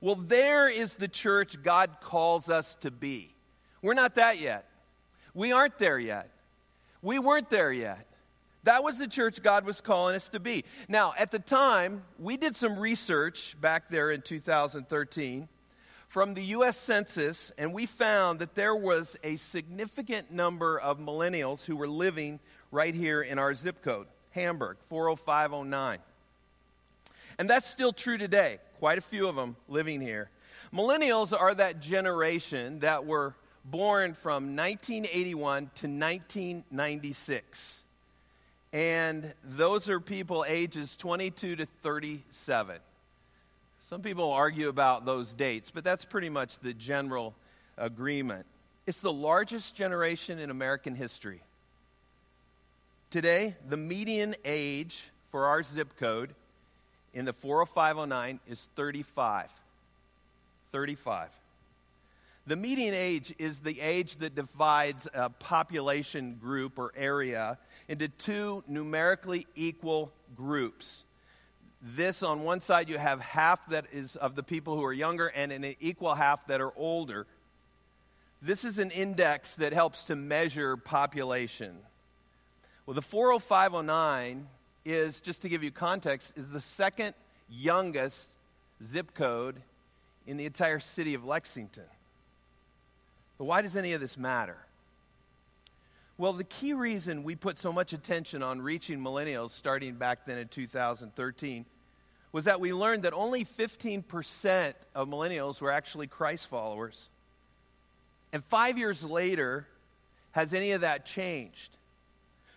Well, 0.00 0.14
there 0.14 0.68
is 0.68 0.94
the 0.94 1.08
church 1.08 1.60
God 1.62 1.96
calls 2.00 2.48
us 2.48 2.76
to 2.82 2.90
be. 2.90 3.34
We're 3.82 3.94
not 3.94 4.14
that 4.16 4.38
yet. 4.38 4.66
We 5.34 5.50
aren't 5.50 5.78
there 5.78 5.98
yet. 5.98 6.30
We 7.02 7.18
weren't 7.18 7.50
there 7.50 7.72
yet. 7.72 8.06
That 8.64 8.84
was 8.84 8.98
the 8.98 9.08
church 9.08 9.42
God 9.42 9.64
was 9.64 9.80
calling 9.80 10.14
us 10.14 10.28
to 10.28 10.40
be. 10.40 10.64
Now, 10.88 11.14
at 11.18 11.30
the 11.30 11.38
time, 11.38 12.02
we 12.18 12.36
did 12.36 12.54
some 12.54 12.78
research 12.78 13.56
back 13.60 13.88
there 13.88 14.10
in 14.10 14.20
2013 14.22 15.48
from 16.08 16.32
the 16.32 16.42
U.S. 16.44 16.76
Census, 16.78 17.52
and 17.58 17.72
we 17.72 17.84
found 17.84 18.38
that 18.40 18.54
there 18.54 18.74
was 18.74 19.16
a 19.22 19.36
significant 19.36 20.32
number 20.32 20.78
of 20.78 20.98
millennials 20.98 21.62
who 21.64 21.76
were 21.76 21.86
living 21.86 22.40
right 22.72 22.94
here 22.94 23.20
in 23.20 23.38
our 23.38 23.54
zip 23.54 23.82
code, 23.82 24.06
Hamburg, 24.30 24.78
40509. 24.88 25.98
And 27.38 27.48
that's 27.48 27.68
still 27.68 27.92
true 27.92 28.18
today. 28.18 28.58
Quite 28.78 28.98
a 28.98 29.02
few 29.02 29.28
of 29.28 29.36
them 29.36 29.56
living 29.68 30.00
here. 30.00 30.30
Millennials 30.72 31.38
are 31.38 31.54
that 31.54 31.80
generation 31.80 32.80
that 32.80 33.06
were 33.06 33.34
born 33.64 34.14
from 34.14 34.56
1981 34.56 35.70
to 35.74 35.86
1996. 35.86 37.84
And 38.72 39.34
those 39.44 39.88
are 39.88 40.00
people 40.00 40.44
ages 40.48 40.96
22 40.96 41.56
to 41.56 41.66
37. 41.66 42.78
Some 43.88 44.02
people 44.02 44.34
argue 44.34 44.68
about 44.68 45.06
those 45.06 45.32
dates, 45.32 45.70
but 45.70 45.82
that's 45.82 46.04
pretty 46.04 46.28
much 46.28 46.58
the 46.58 46.74
general 46.74 47.34
agreement. 47.78 48.44
It's 48.86 48.98
the 48.98 49.10
largest 49.10 49.74
generation 49.74 50.38
in 50.38 50.50
American 50.50 50.94
history. 50.94 51.40
Today, 53.10 53.56
the 53.66 53.78
median 53.78 54.34
age 54.44 55.08
for 55.30 55.46
our 55.46 55.62
zip 55.62 55.96
code 55.96 56.34
in 57.14 57.24
the 57.24 57.32
40509 57.32 58.40
is 58.46 58.68
35. 58.76 59.50
35. 60.70 61.30
The 62.46 62.56
median 62.56 62.92
age 62.92 63.34
is 63.38 63.60
the 63.60 63.80
age 63.80 64.16
that 64.16 64.34
divides 64.34 65.08
a 65.14 65.30
population 65.30 66.34
group 66.34 66.78
or 66.78 66.92
area 66.94 67.56
into 67.88 68.08
two 68.08 68.62
numerically 68.68 69.46
equal 69.56 70.12
groups. 70.36 71.06
This, 71.80 72.22
on 72.22 72.42
one 72.42 72.60
side, 72.60 72.88
you 72.88 72.98
have 72.98 73.20
half 73.20 73.68
that 73.68 73.86
is 73.92 74.16
of 74.16 74.34
the 74.34 74.42
people 74.42 74.76
who 74.76 74.84
are 74.84 74.92
younger, 74.92 75.28
and 75.28 75.52
an 75.52 75.76
equal 75.80 76.14
half 76.14 76.46
that 76.48 76.60
are 76.60 76.72
older. 76.76 77.26
This 78.42 78.64
is 78.64 78.78
an 78.78 78.90
index 78.90 79.56
that 79.56 79.72
helps 79.72 80.04
to 80.04 80.16
measure 80.16 80.76
population. 80.76 81.76
Well, 82.86 82.94
the 82.94 83.02
40509 83.02 84.46
is, 84.84 85.20
just 85.20 85.42
to 85.42 85.48
give 85.48 85.62
you 85.62 85.70
context, 85.70 86.32
is 86.36 86.50
the 86.50 86.60
second 86.60 87.14
youngest 87.48 88.28
zip 88.82 89.14
code 89.14 89.60
in 90.26 90.36
the 90.36 90.46
entire 90.46 90.80
city 90.80 91.14
of 91.14 91.24
Lexington. 91.24 91.84
But 93.38 93.44
why 93.44 93.62
does 93.62 93.76
any 93.76 93.92
of 93.92 94.00
this 94.00 94.18
matter? 94.18 94.56
Well, 96.18 96.32
the 96.32 96.42
key 96.42 96.72
reason 96.72 97.22
we 97.22 97.36
put 97.36 97.58
so 97.58 97.72
much 97.72 97.92
attention 97.92 98.42
on 98.42 98.60
reaching 98.60 98.98
millennials 98.98 99.50
starting 99.50 99.94
back 99.94 100.26
then 100.26 100.36
in 100.36 100.48
2013 100.48 101.64
was 102.32 102.46
that 102.46 102.60
we 102.60 102.72
learned 102.72 103.04
that 103.04 103.12
only 103.12 103.44
15% 103.44 104.74
of 104.96 105.08
millennials 105.08 105.60
were 105.60 105.70
actually 105.70 106.08
Christ 106.08 106.48
followers. 106.48 107.08
And 108.32 108.44
five 108.44 108.76
years 108.76 109.04
later, 109.04 109.68
has 110.32 110.52
any 110.52 110.72
of 110.72 110.80
that 110.80 111.06
changed? 111.06 111.70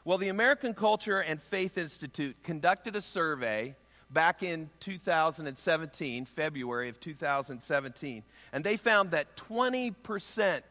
Well, 0.05 0.17
the 0.17 0.29
American 0.29 0.73
Culture 0.73 1.19
and 1.19 1.39
Faith 1.39 1.77
Institute 1.77 2.35
conducted 2.43 2.95
a 2.95 3.01
survey 3.01 3.75
back 4.09 4.41
in 4.41 4.71
2017, 4.79 6.25
February 6.25 6.89
of 6.89 6.99
2017, 6.99 8.23
and 8.51 8.63
they 8.63 8.75
found 8.75 9.11
that 9.11 9.37
20%, 9.37 10.61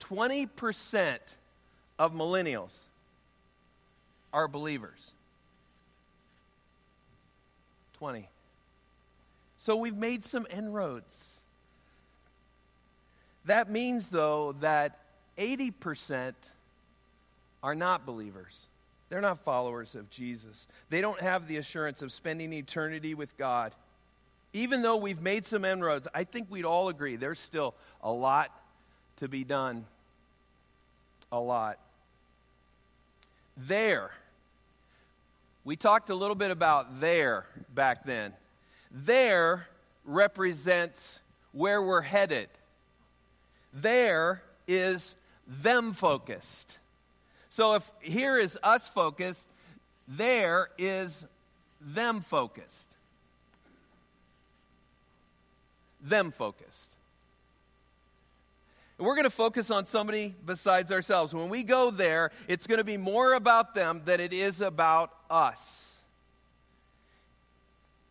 20% 0.00 1.18
of 1.98 2.12
millennials 2.12 2.76
are 4.32 4.48
believers. 4.48 5.12
20. 7.98 8.28
So 9.58 9.76
we've 9.76 9.96
made 9.96 10.24
some 10.24 10.46
inroads. 10.50 11.38
That 13.46 13.70
means, 13.70 14.08
though, 14.08 14.54
that 14.60 14.98
80% 15.38 16.34
are 17.62 17.74
not 17.74 18.04
believers. 18.04 18.66
They're 19.08 19.20
not 19.20 19.38
followers 19.44 19.94
of 19.94 20.10
Jesus. 20.10 20.66
They 20.90 21.00
don't 21.00 21.20
have 21.20 21.46
the 21.46 21.56
assurance 21.58 22.02
of 22.02 22.10
spending 22.12 22.52
eternity 22.52 23.14
with 23.14 23.36
God. 23.36 23.72
Even 24.52 24.82
though 24.82 24.96
we've 24.96 25.20
made 25.20 25.44
some 25.44 25.64
inroads, 25.64 26.08
I 26.14 26.24
think 26.24 26.50
we'd 26.50 26.64
all 26.64 26.88
agree 26.88 27.16
there's 27.16 27.40
still 27.40 27.74
a 28.02 28.10
lot 28.10 28.50
to 29.18 29.28
be 29.28 29.44
done. 29.44 29.84
A 31.32 31.38
lot. 31.38 31.78
There. 33.56 34.10
We 35.64 35.76
talked 35.76 36.10
a 36.10 36.14
little 36.14 36.34
bit 36.34 36.50
about 36.50 37.00
there 37.00 37.46
back 37.74 38.04
then. 38.04 38.32
There 38.90 39.66
represents 40.04 41.20
where 41.52 41.82
we're 41.82 42.02
headed. 42.02 42.48
There 43.72 44.42
is 44.68 45.16
them 45.46 45.92
focused. 45.92 46.78
So 47.48 47.74
if 47.74 47.90
here 48.00 48.38
is 48.38 48.58
us 48.62 48.88
focused, 48.88 49.46
there 50.08 50.68
is 50.76 51.26
them 51.80 52.20
focused. 52.20 52.86
Them 56.02 56.30
focused. 56.30 56.93
We're 58.96 59.16
going 59.16 59.24
to 59.24 59.30
focus 59.30 59.70
on 59.70 59.86
somebody 59.86 60.34
besides 60.46 60.92
ourselves. 60.92 61.34
When 61.34 61.48
we 61.48 61.64
go 61.64 61.90
there, 61.90 62.30
it's 62.46 62.66
going 62.66 62.78
to 62.78 62.84
be 62.84 62.96
more 62.96 63.34
about 63.34 63.74
them 63.74 64.02
than 64.04 64.20
it 64.20 64.32
is 64.32 64.60
about 64.60 65.10
us. 65.28 65.96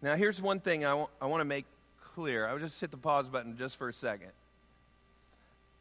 Now, 0.02 0.16
here's 0.16 0.42
one 0.42 0.60
thing 0.60 0.86
I 0.86 0.94
want 0.94 1.40
to 1.40 1.46
make 1.46 1.66
clear. 2.14 2.46
I'll 2.48 2.60
just 2.60 2.82
hit 2.82 2.92
the 2.92 2.98
pause 2.98 3.30
button 3.30 3.58
just 3.58 3.78
for 3.78 3.88
a 3.88 3.94
second. 3.94 4.32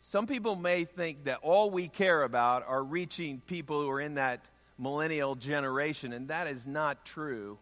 Some 0.01 0.27
people 0.27 0.55
may 0.55 0.85
think 0.85 1.25
that 1.25 1.39
all 1.43 1.71
we 1.71 1.89
care 1.89 2.23
about 2.23 2.65
are 2.69 2.83
reaching 2.83 3.43
people 3.49 3.83
who 3.83 3.91
are 3.91 4.01
in 4.01 4.15
that 4.15 4.41
millennial 4.79 5.35
generation, 5.35 6.13
and 6.13 6.29
that 6.29 6.47
is 6.47 6.67
not 6.67 7.05
true. 7.05 7.59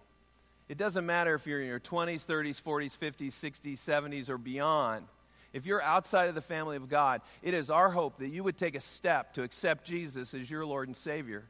It 0.68 0.76
doesn't 0.76 1.04
matter 1.06 1.34
if 1.34 1.46
you're 1.46 1.60
in 1.60 1.66
your 1.66 1.80
20s, 1.80 2.26
30s, 2.26 2.62
40s, 2.62 2.96
50s, 2.96 3.32
60s, 3.32 3.78
70s, 3.78 4.28
or 4.28 4.38
beyond. 4.38 5.06
If 5.52 5.66
you're 5.66 5.82
outside 5.82 6.28
of 6.28 6.34
the 6.34 6.40
family 6.40 6.76
of 6.76 6.88
God, 6.88 7.22
it 7.42 7.54
is 7.54 7.70
our 7.70 7.90
hope 7.90 8.18
that 8.18 8.28
you 8.28 8.44
would 8.44 8.56
take 8.56 8.74
a 8.74 8.80
step 8.80 9.34
to 9.34 9.42
accept 9.42 9.84
Jesus 9.84 10.32
as 10.34 10.50
your 10.50 10.64
Lord 10.64 10.88
and 10.88 10.96
Savior. 10.96 11.44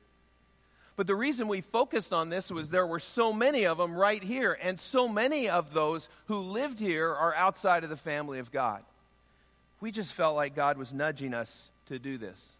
But 0.96 1.06
the 1.06 1.14
reason 1.14 1.48
we 1.48 1.60
focused 1.60 2.12
on 2.12 2.28
this 2.28 2.50
was 2.50 2.70
there 2.70 2.86
were 2.86 2.98
so 2.98 3.32
many 3.32 3.66
of 3.66 3.78
them 3.78 3.94
right 3.94 4.22
here, 4.22 4.56
and 4.60 4.78
so 4.78 5.08
many 5.08 5.48
of 5.48 5.72
those 5.72 6.08
who 6.26 6.40
lived 6.40 6.78
here 6.78 7.08
are 7.08 7.34
outside 7.34 7.84
of 7.84 7.90
the 7.90 7.96
family 7.96 8.38
of 8.38 8.50
God 8.50 8.82
we 9.80 9.90
just 9.90 10.12
felt 10.12 10.36
like 10.36 10.54
God 10.54 10.76
was 10.76 10.92
nudging 10.92 11.34
us 11.34 11.70
to 11.86 11.98
do 11.98 12.18
this. 12.18 12.52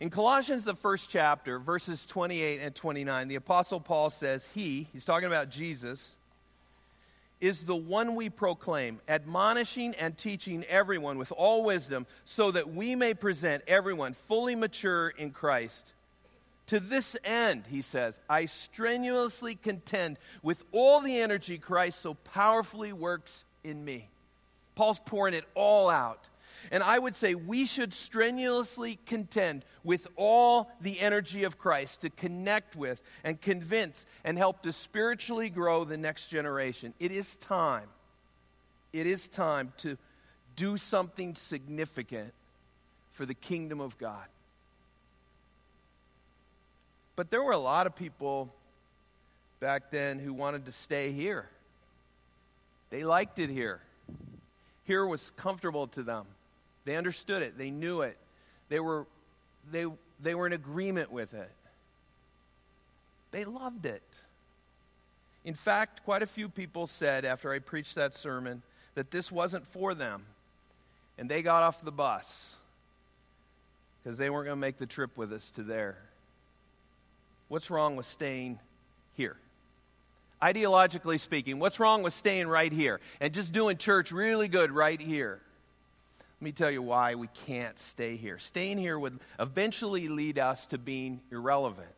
In 0.00 0.10
Colossians, 0.10 0.64
the 0.64 0.76
first 0.76 1.10
chapter, 1.10 1.58
verses 1.58 2.06
28 2.06 2.60
and 2.60 2.74
29, 2.74 3.28
the 3.28 3.34
Apostle 3.34 3.80
Paul 3.80 4.10
says, 4.10 4.46
He, 4.54 4.86
he's 4.92 5.04
talking 5.04 5.26
about 5.26 5.50
Jesus, 5.50 6.14
is 7.40 7.62
the 7.62 7.76
one 7.76 8.14
we 8.14 8.28
proclaim, 8.30 9.00
admonishing 9.08 9.94
and 9.94 10.16
teaching 10.16 10.64
everyone 10.64 11.18
with 11.18 11.32
all 11.32 11.62
wisdom, 11.64 12.06
so 12.24 12.50
that 12.50 12.72
we 12.72 12.94
may 12.94 13.14
present 13.14 13.62
everyone 13.66 14.14
fully 14.14 14.54
mature 14.54 15.08
in 15.08 15.30
Christ. 15.30 15.92
To 16.66 16.80
this 16.80 17.16
end, 17.24 17.64
he 17.70 17.80
says, 17.80 18.20
I 18.28 18.44
strenuously 18.44 19.54
contend 19.54 20.18
with 20.42 20.62
all 20.70 21.00
the 21.00 21.20
energy 21.20 21.56
Christ 21.56 22.02
so 22.02 22.14
powerfully 22.14 22.92
works 22.92 23.44
in 23.64 23.84
me. 23.84 24.08
Paul's 24.74 24.98
pouring 24.98 25.34
it 25.34 25.44
all 25.54 25.88
out. 25.88 26.27
And 26.70 26.82
I 26.82 26.98
would 26.98 27.14
say 27.14 27.34
we 27.34 27.64
should 27.64 27.92
strenuously 27.92 28.98
contend 29.06 29.64
with 29.84 30.06
all 30.16 30.70
the 30.80 31.00
energy 31.00 31.44
of 31.44 31.58
Christ 31.58 32.02
to 32.02 32.10
connect 32.10 32.76
with 32.76 33.00
and 33.24 33.40
convince 33.40 34.04
and 34.24 34.36
help 34.36 34.62
to 34.62 34.72
spiritually 34.72 35.50
grow 35.50 35.84
the 35.84 35.96
next 35.96 36.26
generation. 36.26 36.94
It 37.00 37.12
is 37.12 37.36
time. 37.36 37.88
It 38.92 39.06
is 39.06 39.28
time 39.28 39.72
to 39.78 39.96
do 40.56 40.76
something 40.76 41.34
significant 41.34 42.32
for 43.12 43.26
the 43.26 43.34
kingdom 43.34 43.80
of 43.80 43.96
God. 43.98 44.26
But 47.16 47.30
there 47.30 47.42
were 47.42 47.52
a 47.52 47.58
lot 47.58 47.86
of 47.86 47.96
people 47.96 48.52
back 49.60 49.90
then 49.90 50.18
who 50.18 50.32
wanted 50.32 50.66
to 50.66 50.72
stay 50.72 51.10
here. 51.12 51.48
They 52.90 53.04
liked 53.04 53.38
it 53.38 53.50
here 53.50 53.80
here 54.88 55.06
was 55.06 55.30
comfortable 55.36 55.86
to 55.88 56.02
them. 56.02 56.24
They 56.88 56.96
understood 56.96 57.42
it, 57.42 57.58
they 57.58 57.70
knew 57.70 58.00
it, 58.00 58.16
they 58.70 58.80
were, 58.80 59.04
they, 59.70 59.84
they 60.22 60.34
were 60.34 60.46
in 60.46 60.54
agreement 60.54 61.12
with 61.12 61.34
it. 61.34 61.50
They 63.30 63.44
loved 63.44 63.84
it. 63.84 64.02
In 65.44 65.52
fact, 65.52 66.02
quite 66.04 66.22
a 66.22 66.26
few 66.26 66.48
people 66.48 66.86
said 66.86 67.26
after 67.26 67.52
I 67.52 67.58
preached 67.58 67.96
that 67.96 68.14
sermon 68.14 68.62
that 68.94 69.10
this 69.10 69.30
wasn't 69.30 69.66
for 69.66 69.92
them. 69.94 70.22
And 71.18 71.28
they 71.28 71.42
got 71.42 71.62
off 71.62 71.82
the 71.82 71.92
bus 71.92 72.56
because 74.02 74.16
they 74.16 74.30
weren't 74.30 74.46
going 74.46 74.56
to 74.56 74.60
make 74.60 74.78
the 74.78 74.86
trip 74.86 75.14
with 75.14 75.30
us 75.30 75.50
to 75.52 75.62
there. 75.62 75.98
What's 77.48 77.68
wrong 77.68 77.96
with 77.96 78.06
staying 78.06 78.60
here? 79.14 79.36
Ideologically 80.40 81.20
speaking, 81.20 81.58
what's 81.58 81.78
wrong 81.78 82.02
with 82.02 82.14
staying 82.14 82.48
right 82.48 82.72
here 82.72 82.98
and 83.20 83.34
just 83.34 83.52
doing 83.52 83.76
church 83.76 84.10
really 84.10 84.48
good 84.48 84.70
right 84.70 84.98
here? 84.98 85.42
Let 86.40 86.44
me 86.44 86.52
tell 86.52 86.70
you 86.70 86.82
why 86.82 87.16
we 87.16 87.26
can't 87.46 87.76
stay 87.80 88.16
here. 88.16 88.38
Staying 88.38 88.78
here 88.78 88.96
would 88.96 89.18
eventually 89.40 90.06
lead 90.06 90.38
us 90.38 90.66
to 90.66 90.78
being 90.78 91.20
irrelevant. 91.32 91.88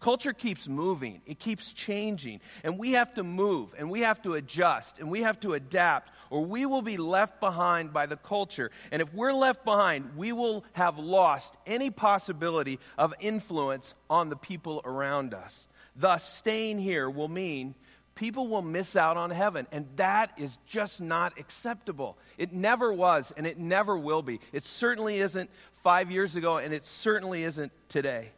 Culture 0.00 0.32
keeps 0.32 0.68
moving, 0.68 1.22
it 1.26 1.38
keeps 1.38 1.72
changing, 1.72 2.40
and 2.64 2.76
we 2.76 2.92
have 2.92 3.14
to 3.14 3.22
move, 3.22 3.72
and 3.78 3.88
we 3.88 4.00
have 4.00 4.20
to 4.22 4.34
adjust, 4.34 4.98
and 4.98 5.12
we 5.12 5.22
have 5.22 5.38
to 5.38 5.54
adapt, 5.54 6.10
or 6.28 6.44
we 6.44 6.66
will 6.66 6.82
be 6.82 6.96
left 6.96 7.38
behind 7.38 7.92
by 7.92 8.06
the 8.06 8.16
culture. 8.16 8.72
And 8.90 9.00
if 9.00 9.14
we're 9.14 9.32
left 9.32 9.64
behind, 9.64 10.16
we 10.16 10.32
will 10.32 10.64
have 10.72 10.98
lost 10.98 11.56
any 11.68 11.90
possibility 11.90 12.80
of 12.98 13.14
influence 13.20 13.94
on 14.10 14.28
the 14.28 14.34
people 14.34 14.82
around 14.84 15.34
us. 15.34 15.68
Thus, 15.94 16.28
staying 16.28 16.80
here 16.80 17.08
will 17.08 17.28
mean 17.28 17.76
people 18.14 18.48
will 18.48 18.62
miss 18.62 18.96
out 18.96 19.16
on 19.16 19.30
heaven, 19.30 19.66
and 19.72 19.86
that 19.96 20.32
is 20.36 20.58
just 20.66 21.00
not 21.00 21.38
acceptable. 21.38 22.16
It 22.38 22.52
never 22.52 22.92
was, 22.92 23.32
and 23.36 23.46
it 23.46 23.58
never 23.58 23.96
will 23.96 24.22
be. 24.22 24.40
It 24.52 24.64
certainly 24.64 25.18
isn't 25.18 25.50
five 25.82 26.10
years 26.10 26.36
ago, 26.36 26.58
and 26.58 26.72
it 26.72 26.84
certainly 26.84 27.42
isn't 27.42 27.72
today 27.88 28.32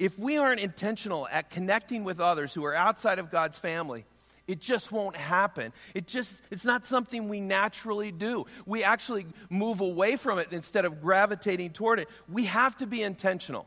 if 0.00 0.18
we 0.18 0.38
aren't 0.38 0.60
intentional 0.60 1.28
at 1.30 1.50
connecting 1.50 2.04
with 2.04 2.20
others 2.20 2.54
who 2.54 2.64
are 2.64 2.74
outside 2.74 3.18
of 3.18 3.30
God's 3.30 3.58
family, 3.58 4.06
it 4.46 4.58
just 4.58 4.90
won't 4.90 5.16
happen. 5.16 5.72
It 5.94 6.06
just 6.06 6.42
it's 6.50 6.64
not 6.64 6.86
something 6.86 7.28
we 7.28 7.40
naturally 7.40 8.10
do. 8.10 8.46
We 8.66 8.82
actually 8.82 9.26
move 9.48 9.80
away 9.80 10.16
from 10.16 10.38
it 10.38 10.48
instead 10.52 10.86
of 10.86 11.02
gravitating 11.02 11.70
toward 11.70 12.00
it. 12.00 12.08
We 12.28 12.46
have 12.46 12.76
to 12.78 12.86
be 12.86 13.02
intentional. 13.02 13.66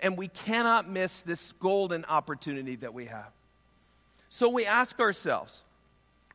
And 0.00 0.16
we 0.16 0.28
cannot 0.28 0.88
miss 0.88 1.22
this 1.22 1.52
golden 1.52 2.04
opportunity 2.04 2.76
that 2.76 2.94
we 2.94 3.06
have. 3.06 3.32
So 4.28 4.48
we 4.48 4.66
ask 4.66 4.98
ourselves, 5.00 5.62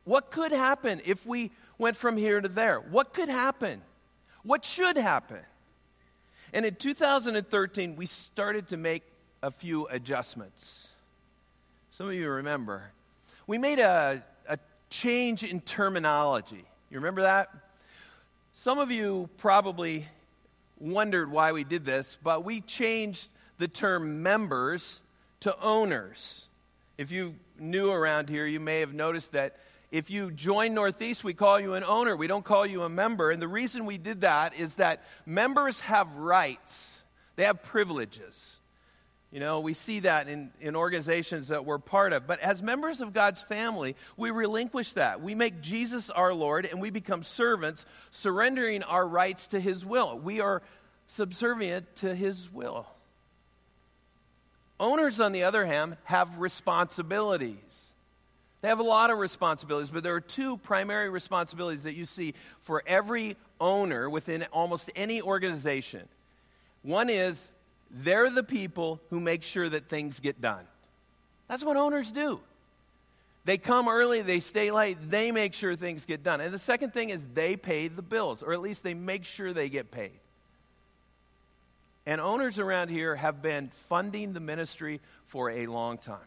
what 0.04 0.30
could 0.30 0.52
happen 0.52 1.00
if 1.04 1.26
we 1.26 1.50
went 1.78 1.96
from 1.96 2.16
here 2.16 2.40
to 2.40 2.48
there? 2.48 2.80
What 2.80 3.12
could 3.12 3.28
happen? 3.28 3.82
What 4.42 4.64
should 4.64 4.96
happen? 4.96 5.40
And 6.52 6.66
in 6.66 6.74
2013, 6.74 7.96
we 7.96 8.06
started 8.06 8.68
to 8.68 8.76
make 8.76 9.02
a 9.42 9.50
few 9.50 9.86
adjustments. 9.88 10.88
Some 11.90 12.08
of 12.08 12.14
you 12.14 12.28
remember. 12.28 12.90
We 13.46 13.58
made 13.58 13.78
a, 13.78 14.22
a 14.48 14.58
change 14.90 15.44
in 15.44 15.60
terminology. 15.60 16.64
You 16.90 16.98
remember 16.98 17.22
that? 17.22 17.50
Some 18.52 18.78
of 18.78 18.90
you 18.90 19.28
probably 19.38 20.06
wondered 20.78 21.30
why 21.30 21.52
we 21.52 21.64
did 21.64 21.84
this, 21.84 22.18
but 22.22 22.44
we 22.44 22.60
changed 22.60 23.28
the 23.58 23.68
term 23.68 24.22
members 24.22 25.00
to 25.40 25.58
owners. 25.60 26.46
If 26.98 27.10
you 27.10 27.34
new 27.58 27.90
around 27.90 28.28
here, 28.28 28.46
you 28.46 28.60
may 28.60 28.80
have 28.80 28.92
noticed 28.92 29.32
that 29.32 29.56
if 29.90 30.10
you 30.10 30.32
join 30.32 30.74
Northeast, 30.74 31.22
we 31.22 31.34
call 31.34 31.60
you 31.60 31.74
an 31.74 31.84
owner. 31.84 32.16
We 32.16 32.26
don't 32.26 32.44
call 32.44 32.66
you 32.66 32.82
a 32.82 32.88
member. 32.88 33.30
And 33.30 33.40
the 33.40 33.48
reason 33.48 33.86
we 33.86 33.96
did 33.96 34.22
that 34.22 34.58
is 34.58 34.74
that 34.76 35.04
members 35.24 35.78
have 35.80 36.16
rights, 36.16 37.02
they 37.36 37.44
have 37.44 37.62
privileges. 37.62 38.58
You 39.30 39.40
know, 39.40 39.58
we 39.60 39.74
see 39.74 40.00
that 40.00 40.28
in, 40.28 40.52
in 40.60 40.76
organizations 40.76 41.48
that 41.48 41.64
we're 41.64 41.78
part 41.78 42.12
of. 42.12 42.24
But 42.24 42.38
as 42.38 42.62
members 42.62 43.00
of 43.00 43.12
God's 43.12 43.42
family, 43.42 43.96
we 44.16 44.30
relinquish 44.30 44.92
that. 44.92 45.20
We 45.20 45.34
make 45.34 45.60
Jesus 45.60 46.08
our 46.08 46.32
Lord 46.32 46.66
and 46.66 46.80
we 46.80 46.90
become 46.90 47.24
servants, 47.24 47.84
surrendering 48.10 48.84
our 48.84 49.04
rights 49.04 49.48
to 49.48 49.58
His 49.58 49.84
will. 49.84 50.16
We 50.16 50.40
are 50.40 50.62
subservient 51.08 51.96
to 51.96 52.14
His 52.14 52.52
will. 52.52 52.86
Owners, 54.80 55.20
on 55.20 55.32
the 55.32 55.44
other 55.44 55.64
hand, 55.64 55.96
have 56.04 56.38
responsibilities. 56.38 57.92
They 58.60 58.68
have 58.68 58.80
a 58.80 58.84
lot 58.84 59.10
of 59.10 59.18
responsibilities, 59.18 59.90
but 59.90 60.02
there 60.02 60.14
are 60.14 60.20
two 60.20 60.56
primary 60.56 61.10
responsibilities 61.10 61.82
that 61.82 61.94
you 61.94 62.06
see 62.06 62.34
for 62.60 62.82
every 62.86 63.36
owner 63.60 64.08
within 64.08 64.44
almost 64.52 64.90
any 64.96 65.20
organization. 65.20 66.08
One 66.82 67.10
is 67.10 67.50
they're 67.90 68.30
the 68.30 68.42
people 68.42 69.00
who 69.10 69.20
make 69.20 69.42
sure 69.42 69.68
that 69.68 69.86
things 69.86 70.18
get 70.18 70.40
done. 70.40 70.64
That's 71.46 71.64
what 71.64 71.76
owners 71.76 72.10
do. 72.10 72.40
They 73.44 73.58
come 73.58 73.88
early, 73.88 74.22
they 74.22 74.40
stay 74.40 74.70
late, 74.70 74.96
they 75.10 75.30
make 75.30 75.52
sure 75.52 75.76
things 75.76 76.06
get 76.06 76.22
done. 76.22 76.40
And 76.40 76.52
the 76.52 76.58
second 76.58 76.94
thing 76.94 77.10
is 77.10 77.26
they 77.34 77.56
pay 77.56 77.88
the 77.88 78.02
bills, 78.02 78.42
or 78.42 78.54
at 78.54 78.60
least 78.60 78.82
they 78.82 78.94
make 78.94 79.26
sure 79.26 79.52
they 79.52 79.68
get 79.68 79.90
paid. 79.90 80.18
And 82.06 82.20
owners 82.20 82.58
around 82.58 82.88
here 82.88 83.16
have 83.16 83.40
been 83.40 83.70
funding 83.88 84.32
the 84.32 84.40
ministry 84.40 85.00
for 85.26 85.50
a 85.50 85.66
long 85.66 85.98
time. 85.98 86.18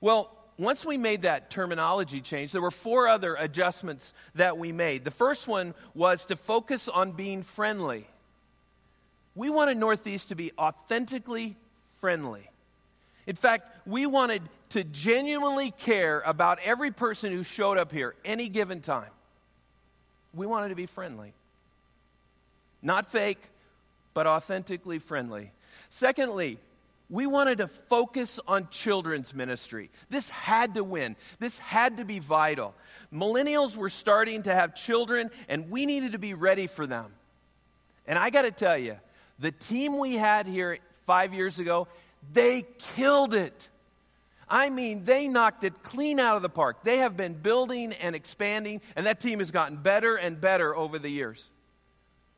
Well, 0.00 0.30
once 0.58 0.84
we 0.84 0.96
made 0.96 1.22
that 1.22 1.50
terminology 1.50 2.20
change, 2.20 2.52
there 2.52 2.62
were 2.62 2.70
four 2.70 3.08
other 3.08 3.34
adjustments 3.34 4.14
that 4.34 4.56
we 4.58 4.72
made. 4.72 5.04
The 5.04 5.10
first 5.10 5.48
one 5.48 5.74
was 5.94 6.26
to 6.26 6.36
focus 6.36 6.88
on 6.88 7.12
being 7.12 7.42
friendly. 7.42 8.06
We 9.34 9.50
wanted 9.50 9.76
Northeast 9.76 10.30
to 10.30 10.34
be 10.34 10.52
authentically 10.58 11.56
friendly. 12.00 12.48
In 13.26 13.36
fact, 13.36 13.86
we 13.86 14.06
wanted 14.06 14.42
to 14.70 14.84
genuinely 14.84 15.72
care 15.72 16.20
about 16.24 16.58
every 16.64 16.90
person 16.90 17.32
who 17.32 17.42
showed 17.42 17.76
up 17.76 17.92
here 17.92 18.14
any 18.24 18.48
given 18.48 18.80
time. 18.80 19.10
We 20.32 20.46
wanted 20.46 20.70
to 20.70 20.74
be 20.74 20.86
friendly. 20.86 21.32
Not 22.82 23.10
fake, 23.10 23.40
but 24.16 24.26
authentically 24.26 24.98
friendly. 24.98 25.52
Secondly, 25.90 26.58
we 27.10 27.26
wanted 27.26 27.58
to 27.58 27.68
focus 27.68 28.40
on 28.48 28.66
children's 28.70 29.34
ministry. 29.34 29.90
This 30.08 30.30
had 30.30 30.72
to 30.72 30.82
win. 30.82 31.16
This 31.38 31.58
had 31.58 31.98
to 31.98 32.04
be 32.06 32.18
vital. 32.18 32.74
Millennials 33.12 33.76
were 33.76 33.90
starting 33.90 34.44
to 34.44 34.54
have 34.54 34.74
children, 34.74 35.30
and 35.50 35.70
we 35.70 35.84
needed 35.84 36.12
to 36.12 36.18
be 36.18 36.32
ready 36.32 36.66
for 36.66 36.86
them. 36.86 37.12
And 38.06 38.18
I 38.18 38.30
got 38.30 38.42
to 38.42 38.50
tell 38.50 38.78
you, 38.78 38.96
the 39.38 39.52
team 39.52 39.98
we 39.98 40.14
had 40.14 40.46
here 40.46 40.78
five 41.04 41.34
years 41.34 41.58
ago, 41.58 41.86
they 42.32 42.64
killed 42.78 43.34
it. 43.34 43.68
I 44.48 44.70
mean, 44.70 45.04
they 45.04 45.28
knocked 45.28 45.62
it 45.62 45.82
clean 45.82 46.18
out 46.18 46.36
of 46.36 46.42
the 46.42 46.48
park. 46.48 46.84
They 46.84 46.98
have 46.98 47.18
been 47.18 47.34
building 47.34 47.92
and 47.92 48.16
expanding, 48.16 48.80
and 48.96 49.04
that 49.04 49.20
team 49.20 49.40
has 49.40 49.50
gotten 49.50 49.76
better 49.76 50.16
and 50.16 50.40
better 50.40 50.74
over 50.74 50.98
the 50.98 51.10
years. 51.10 51.50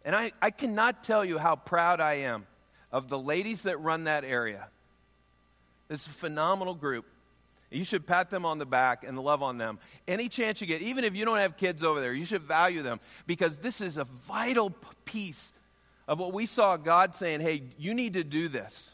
And 0.09 0.17
I, 0.17 0.33
I 0.41 0.51
cannot 0.51 1.05
tell 1.05 1.23
you 1.23 1.37
how 1.37 1.55
proud 1.55 2.01
I 2.01 2.15
am 2.21 2.47
of 2.91 3.11
the 3.11 3.19
ladies 3.19 3.65
that 3.65 3.79
run 3.79 4.05
that 4.05 4.25
area. 4.25 4.67
This 5.89 6.01
is 6.01 6.07
a 6.07 6.11
phenomenal 6.13 6.75
group. 6.75 7.05
You 7.71 7.85
should 7.85 8.07
pat 8.07 8.31
them 8.31 8.47
on 8.47 8.57
the 8.57 8.65
back 8.65 9.05
and 9.05 9.19
love 9.19 9.43
on 9.43 9.59
them. 9.59 9.79
Any 10.07 10.31
chance 10.31 10.63
you 10.63 10.67
get, 10.67 10.81
even 10.81 11.05
if 11.05 11.15
you 11.15 11.27
don't 11.27 11.37
have 11.37 11.59
kids 11.59 11.85
over 11.85 12.01
there, 12.01 12.15
you 12.15 12.25
should 12.25 12.41
value 12.41 12.83
them 12.83 13.01
because 13.27 13.59
this 13.59 13.83
is 13.83 13.99
a 13.99 14.05
vital 14.05 14.71
piece 15.05 15.53
of 16.09 16.19
what 16.19 16.33
we 16.33 16.47
saw 16.47 16.79
God 16.79 17.15
saying, 17.15 17.41
hey, 17.41 17.65
you 17.77 17.93
need 17.93 18.15
to 18.15 18.25
do 18.25 18.49
this. 18.49 18.91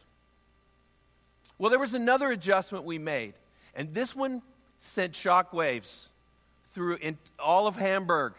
Well, 1.59 1.71
there 1.71 1.79
was 1.79 1.95
another 1.95 2.33
adjustment 2.33 2.85
we 2.85 2.99
made, 2.99 3.35
and 3.77 3.95
this 3.95 4.17
one 4.17 4.43
sent 4.81 5.13
shockwaves 5.13 6.09
through 6.73 6.97
in 6.97 7.19
all 7.39 7.69
of 7.69 7.77
Hamburg. 7.77 8.33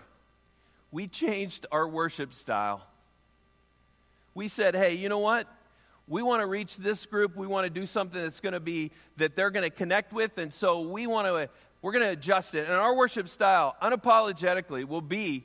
We 0.92 1.08
changed 1.08 1.66
our 1.72 1.88
worship 1.88 2.34
style. 2.34 2.82
We 4.34 4.48
said, 4.48 4.76
hey, 4.76 4.96
you 4.96 5.10
know 5.10 5.20
what? 5.20 5.48
We 6.08 6.22
want 6.22 6.42
to 6.42 6.46
reach 6.46 6.78
this 6.78 7.06
group. 7.06 7.36
We 7.36 7.48
want 7.48 7.66
to 7.66 7.70
do 7.70 7.86
something 7.86 8.22
that's 8.22 8.40
going 8.40 8.54
to 8.54 8.60
be 8.60 8.92
that 9.18 9.36
they're 9.36 9.50
going 9.50 9.64
to 9.64 9.70
connect 9.70 10.14
with, 10.14 10.38
and 10.38 10.54
so 10.54 10.82
we 10.82 11.08
want 11.08 11.28
to 11.28 11.50
we're 11.82 11.92
going 11.92 12.04
to 12.04 12.12
adjust 12.12 12.56
it. 12.56 12.66
And 12.68 12.74
our 12.74 12.96
worship 12.96 13.28
style, 13.28 13.76
unapologetically, 13.82 14.86
will 14.86 15.02
be 15.02 15.44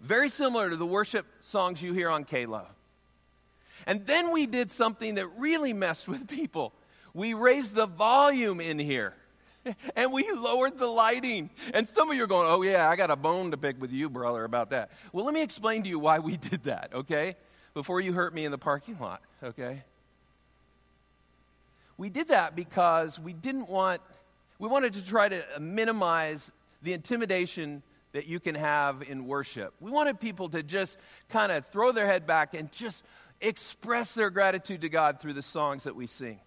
very 0.00 0.28
similar 0.28 0.70
to 0.70 0.76
the 0.76 0.86
worship 0.86 1.26
songs 1.40 1.82
you 1.82 1.92
hear 1.92 2.08
on 2.08 2.24
K-Love. 2.24 2.70
And 3.86 4.06
then 4.06 4.30
we 4.30 4.46
did 4.46 4.70
something 4.70 5.16
that 5.16 5.26
really 5.38 5.72
messed 5.72 6.06
with 6.06 6.28
people. 6.28 6.72
We 7.14 7.34
raised 7.34 7.74
the 7.74 7.86
volume 7.86 8.60
in 8.60 8.78
here. 8.78 9.14
And 9.96 10.12
we 10.12 10.30
lowered 10.32 10.78
the 10.78 10.86
lighting. 10.86 11.50
And 11.74 11.88
some 11.88 12.10
of 12.10 12.16
you 12.16 12.24
are 12.24 12.28
going, 12.28 12.48
oh, 12.48 12.62
yeah, 12.62 12.88
I 12.88 12.96
got 12.96 13.10
a 13.10 13.16
bone 13.16 13.50
to 13.52 13.56
pick 13.56 13.80
with 13.80 13.92
you, 13.92 14.10
brother, 14.10 14.44
about 14.44 14.70
that. 14.70 14.90
Well, 15.12 15.24
let 15.24 15.34
me 15.34 15.42
explain 15.42 15.82
to 15.84 15.88
you 15.88 15.98
why 15.98 16.18
we 16.18 16.36
did 16.50 16.64
that, 16.64 16.90
okay? 16.94 17.36
Before 17.74 18.00
you 18.00 18.12
hurt 18.12 18.34
me 18.34 18.44
in 18.44 18.50
the 18.50 18.58
parking 18.58 18.98
lot, 18.98 19.22
okay? 19.42 19.82
We 21.96 22.08
did 22.08 22.28
that 22.28 22.56
because 22.56 23.20
we 23.20 23.32
didn't 23.32 23.68
want, 23.68 24.00
we 24.58 24.68
wanted 24.68 24.94
to 24.94 25.04
try 25.04 25.28
to 25.28 25.44
minimize 25.60 26.52
the 26.82 26.92
intimidation 26.92 27.82
that 28.12 28.26
you 28.26 28.40
can 28.40 28.54
have 28.54 29.02
in 29.02 29.26
worship. 29.26 29.72
We 29.80 29.90
wanted 29.90 30.20
people 30.20 30.48
to 30.50 30.62
just 30.62 30.98
kind 31.30 31.50
of 31.50 31.66
throw 31.66 31.92
their 31.92 32.06
head 32.06 32.26
back 32.26 32.54
and 32.54 32.70
just 32.72 33.04
express 33.40 34.14
their 34.14 34.30
gratitude 34.30 34.82
to 34.82 34.88
God 34.88 35.20
through 35.20 35.32
the 35.32 35.42
songs 35.42 35.84
that 35.84 35.96
we 35.96 36.06
sing. 36.06 36.38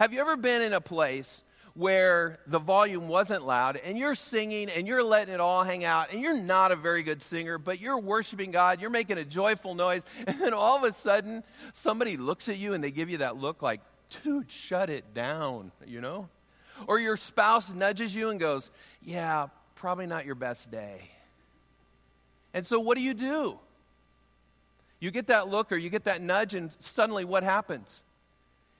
Have 0.00 0.12
you 0.12 0.20
ever 0.20 0.36
been 0.36 0.62
in 0.62 0.72
a 0.72 0.80
place 0.80 1.42
where 1.78 2.40
the 2.48 2.58
volume 2.58 3.06
wasn't 3.06 3.46
loud 3.46 3.76
and 3.76 3.96
you're 3.96 4.16
singing 4.16 4.68
and 4.68 4.88
you're 4.88 5.04
letting 5.04 5.32
it 5.32 5.38
all 5.38 5.62
hang 5.62 5.84
out 5.84 6.12
and 6.12 6.20
you're 6.20 6.36
not 6.36 6.72
a 6.72 6.76
very 6.76 7.04
good 7.04 7.22
singer, 7.22 7.56
but 7.56 7.80
you're 7.80 8.00
worshiping 8.00 8.50
God, 8.50 8.80
you're 8.80 8.90
making 8.90 9.16
a 9.16 9.24
joyful 9.24 9.76
noise, 9.76 10.04
and 10.26 10.40
then 10.40 10.52
all 10.52 10.76
of 10.76 10.82
a 10.82 10.92
sudden 10.92 11.44
somebody 11.74 12.16
looks 12.16 12.48
at 12.48 12.58
you 12.58 12.74
and 12.74 12.82
they 12.82 12.90
give 12.90 13.10
you 13.10 13.18
that 13.18 13.36
look 13.36 13.62
like, 13.62 13.80
dude, 14.24 14.50
shut 14.50 14.90
it 14.90 15.14
down, 15.14 15.70
you 15.86 16.00
know? 16.00 16.28
Or 16.88 16.98
your 16.98 17.16
spouse 17.16 17.72
nudges 17.72 18.12
you 18.12 18.30
and 18.30 18.40
goes, 18.40 18.72
yeah, 19.00 19.46
probably 19.76 20.06
not 20.06 20.26
your 20.26 20.34
best 20.34 20.72
day. 20.72 21.08
And 22.54 22.66
so 22.66 22.80
what 22.80 22.96
do 22.96 23.02
you 23.02 23.14
do? 23.14 23.56
You 24.98 25.12
get 25.12 25.28
that 25.28 25.46
look 25.46 25.70
or 25.70 25.76
you 25.76 25.90
get 25.90 26.04
that 26.04 26.20
nudge, 26.22 26.56
and 26.56 26.74
suddenly 26.80 27.24
what 27.24 27.44
happens? 27.44 28.02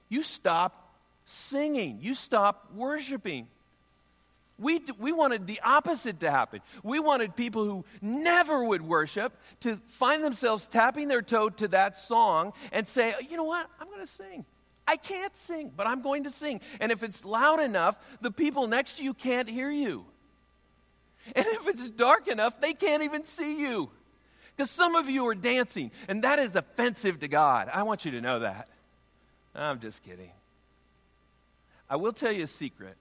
You 0.08 0.24
stop 0.24 0.87
singing, 1.28 1.98
you 2.00 2.14
stop 2.14 2.70
worshiping. 2.74 3.46
We, 4.58 4.80
we 4.98 5.12
wanted 5.12 5.46
the 5.46 5.60
opposite 5.62 6.20
to 6.20 6.30
happen. 6.30 6.62
We 6.82 6.98
wanted 6.98 7.36
people 7.36 7.64
who 7.64 7.84
never 8.00 8.64
would 8.64 8.82
worship 8.82 9.32
to 9.60 9.76
find 9.86 10.24
themselves 10.24 10.66
tapping 10.66 11.06
their 11.06 11.22
toe 11.22 11.50
to 11.50 11.68
that 11.68 11.96
song 11.96 12.54
and 12.72 12.88
say, 12.88 13.14
you 13.28 13.36
know 13.36 13.44
what? 13.44 13.68
I'm 13.78 13.88
going 13.88 14.00
to 14.00 14.06
sing. 14.06 14.44
I 14.86 14.96
can't 14.96 15.36
sing, 15.36 15.70
but 15.76 15.86
I'm 15.86 16.00
going 16.00 16.24
to 16.24 16.30
sing. 16.30 16.60
And 16.80 16.90
if 16.90 17.02
it's 17.02 17.24
loud 17.24 17.60
enough, 17.60 17.98
the 18.22 18.30
people 18.30 18.66
next 18.66 18.96
to 18.96 19.04
you 19.04 19.12
can't 19.12 19.48
hear 19.48 19.70
you. 19.70 20.06
And 21.36 21.46
if 21.46 21.68
it's 21.68 21.90
dark 21.90 22.26
enough, 22.26 22.58
they 22.60 22.72
can't 22.72 23.02
even 23.02 23.24
see 23.24 23.60
you. 23.60 23.90
Because 24.56 24.70
some 24.70 24.96
of 24.96 25.10
you 25.10 25.26
are 25.26 25.34
dancing, 25.34 25.92
and 26.08 26.24
that 26.24 26.38
is 26.38 26.56
offensive 26.56 27.20
to 27.20 27.28
God. 27.28 27.68
I 27.72 27.82
want 27.82 28.06
you 28.06 28.12
to 28.12 28.20
know 28.22 28.40
that. 28.40 28.66
I'm 29.54 29.78
just 29.78 30.02
kidding. 30.02 30.30
I 31.90 31.96
will 31.96 32.12
tell 32.12 32.32
you 32.32 32.44
a 32.44 32.48
secret. 32.48 32.96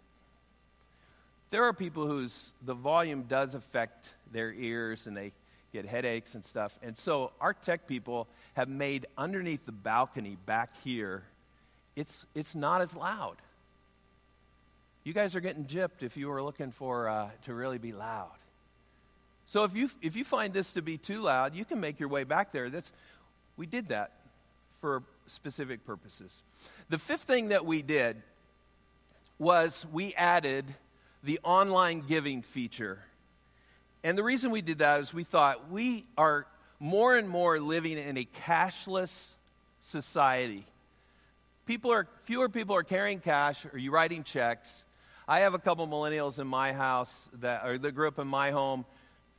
There 1.50 1.64
are 1.64 1.74
people 1.74 2.08
whose 2.08 2.54
the 2.66 2.74
volume 2.74 3.24
does 3.24 3.54
affect 3.54 4.14
their 4.32 4.52
ears 4.52 5.08
and 5.08 5.16
they 5.16 5.32
get 5.74 5.86
headaches 5.86 6.36
and 6.36 6.44
stuff. 6.44 6.78
And 6.82 6.98
so 6.98 7.32
our 7.40 7.54
tech 7.54 7.88
people 7.88 8.28
have 8.56 8.70
made 8.70 9.06
underneath 9.18 9.66
the 9.66 9.72
balcony 9.72 10.38
back 10.46 10.72
here, 10.84 11.24
it's, 11.96 12.26
it's 12.36 12.56
not 12.56 12.82
as 12.82 12.96
loud. 12.96 13.38
You 15.04 15.14
guys 15.14 15.36
are 15.36 15.40
getting 15.40 15.66
gypped 15.66 16.02
if 16.02 16.18
you 16.18 16.28
were 16.28 16.44
looking 16.44 16.72
for 16.72 17.08
uh, 17.08 17.30
to 17.46 17.54
really 17.54 17.78
be 17.78 17.94
loud. 17.94 18.30
So 19.46 19.64
if 19.64 19.74
you 19.74 19.90
if 20.02 20.18
you 20.18 20.26
find 20.26 20.54
this 20.54 20.74
to 20.74 20.82
be 20.82 20.98
too 20.98 21.22
loud, 21.22 21.56
you 21.56 21.64
can 21.64 21.80
make 21.80 22.02
your 22.02 22.10
way 22.10 22.26
back 22.26 22.52
there. 22.52 22.70
That's 22.70 22.92
we 23.56 23.66
did 23.66 23.88
that 23.88 24.12
for 24.82 25.04
specific 25.26 25.86
purposes. 25.86 26.44
The 26.90 26.98
fifth 26.98 27.24
thing 27.24 27.50
that 27.50 27.66
we 27.66 27.82
did 27.82 28.22
was 29.40 29.86
we 29.92 30.14
added 30.16 30.66
the 31.24 31.40
online 31.44 32.04
giving 32.08 32.42
feature. 32.42 33.00
And 34.04 34.18
the 34.18 34.24
reason 34.24 34.52
we 34.52 34.62
did 34.62 34.80
that 34.80 35.02
is 35.02 35.14
we 35.14 35.24
thought 35.24 35.70
we 35.72 36.06
are 36.18 36.48
more 36.80 37.18
and 37.18 37.28
more 37.28 37.60
living 37.60 37.98
in 37.98 38.18
a 38.18 38.26
cashless 38.46 39.34
society. 39.82 40.66
People 41.66 41.92
are 41.92 42.08
fewer 42.24 42.50
people 42.50 42.76
are 42.76 42.84
carrying 42.84 43.20
cash 43.20 43.66
or 43.66 43.78
you 43.78 43.92
writing 43.92 44.24
checks. 44.24 44.86
I 45.28 45.40
have 45.40 45.54
a 45.54 45.60
couple 45.60 45.86
millennials 45.88 46.40
in 46.40 46.48
my 46.48 46.72
house 46.72 47.30
that 47.42 47.66
or 47.66 47.78
that 47.78 47.92
grew 47.92 48.08
up 48.08 48.20
in 48.20 48.28
my 48.28 48.52
home. 48.52 48.86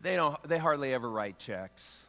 They 0.01 0.17
don't 0.17 0.37
they 0.47 0.59
hardly 0.59 0.93
ever 0.93 1.09
write 1.09 1.39
checks. 1.39 2.03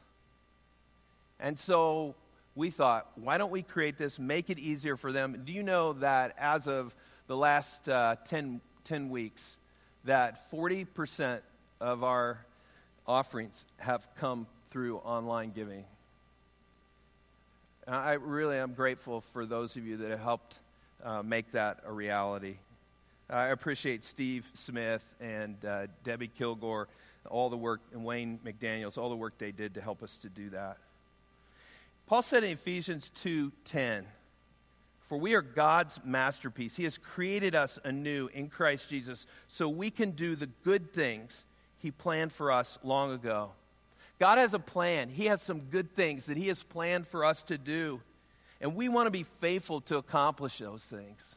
And 1.39 1.57
so 1.57 2.15
we 2.55 2.69
thought, 2.69 3.09
why 3.15 3.37
don't 3.37 3.51
we 3.51 3.61
create 3.61 3.97
this, 3.97 4.19
make 4.19 4.49
it 4.49 4.59
easier 4.59 4.97
for 4.97 5.13
them? 5.13 5.43
Do 5.45 5.53
you 5.53 5.63
know 5.63 5.93
that 5.93 6.35
as 6.37 6.67
of 6.67 6.93
the 7.29 7.37
last 7.37 7.87
uh, 7.87 8.15
10, 8.25 8.59
10 8.85 9.11
weeks 9.11 9.59
that 10.05 10.49
40% 10.51 11.41
of 11.79 12.03
our 12.03 12.43
offerings 13.05 13.67
have 13.77 14.07
come 14.15 14.47
through 14.71 14.97
online 14.97 15.51
giving. 15.51 15.83
I 17.87 18.13
really 18.13 18.57
am 18.57 18.73
grateful 18.73 19.21
for 19.21 19.45
those 19.45 19.75
of 19.75 19.85
you 19.85 19.97
that 19.97 20.09
have 20.09 20.19
helped 20.19 20.57
uh, 21.03 21.21
make 21.21 21.51
that 21.51 21.81
a 21.85 21.91
reality. 21.91 22.55
I 23.29 23.49
appreciate 23.49 24.03
Steve 24.03 24.49
Smith 24.55 25.03
and 25.21 25.63
uh, 25.63 25.85
Debbie 26.03 26.31
Kilgore, 26.35 26.87
all 27.29 27.51
the 27.51 27.57
work, 27.57 27.81
and 27.93 28.03
Wayne 28.03 28.39
McDaniels, 28.43 28.97
all 28.97 29.09
the 29.09 29.15
work 29.15 29.37
they 29.37 29.51
did 29.51 29.75
to 29.75 29.81
help 29.81 30.01
us 30.01 30.17
to 30.17 30.29
do 30.29 30.49
that. 30.49 30.77
Paul 32.07 32.23
said 32.23 32.43
in 32.43 32.53
Ephesians 32.53 33.11
2:10, 33.23 34.05
for 35.09 35.17
we 35.17 35.33
are 35.33 35.41
God's 35.41 35.99
masterpiece. 36.05 36.75
He 36.75 36.83
has 36.83 36.99
created 36.99 37.55
us 37.55 37.79
anew 37.83 38.29
in 38.31 38.47
Christ 38.47 38.91
Jesus 38.91 39.25
so 39.47 39.67
we 39.67 39.89
can 39.89 40.11
do 40.11 40.35
the 40.35 40.45
good 40.45 40.93
things 40.93 41.45
He 41.79 41.89
planned 41.89 42.31
for 42.31 42.51
us 42.51 42.77
long 42.83 43.11
ago. 43.11 43.49
God 44.19 44.37
has 44.37 44.53
a 44.53 44.59
plan, 44.59 45.09
He 45.09 45.25
has 45.25 45.41
some 45.41 45.61
good 45.61 45.95
things 45.95 46.27
that 46.27 46.37
He 46.37 46.49
has 46.49 46.61
planned 46.61 47.07
for 47.07 47.25
us 47.25 47.41
to 47.43 47.57
do. 47.57 48.01
And 48.61 48.75
we 48.75 48.87
want 48.87 49.07
to 49.07 49.11
be 49.11 49.23
faithful 49.23 49.81
to 49.81 49.97
accomplish 49.97 50.59
those 50.59 50.83
things. 50.83 51.35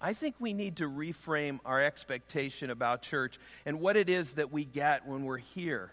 I 0.00 0.14
think 0.14 0.34
we 0.38 0.54
need 0.54 0.76
to 0.76 0.88
reframe 0.88 1.60
our 1.66 1.82
expectation 1.82 2.70
about 2.70 3.02
church 3.02 3.38
and 3.66 3.80
what 3.80 3.98
it 3.98 4.08
is 4.08 4.34
that 4.34 4.50
we 4.50 4.64
get 4.64 5.06
when 5.06 5.26
we're 5.26 5.36
here. 5.36 5.90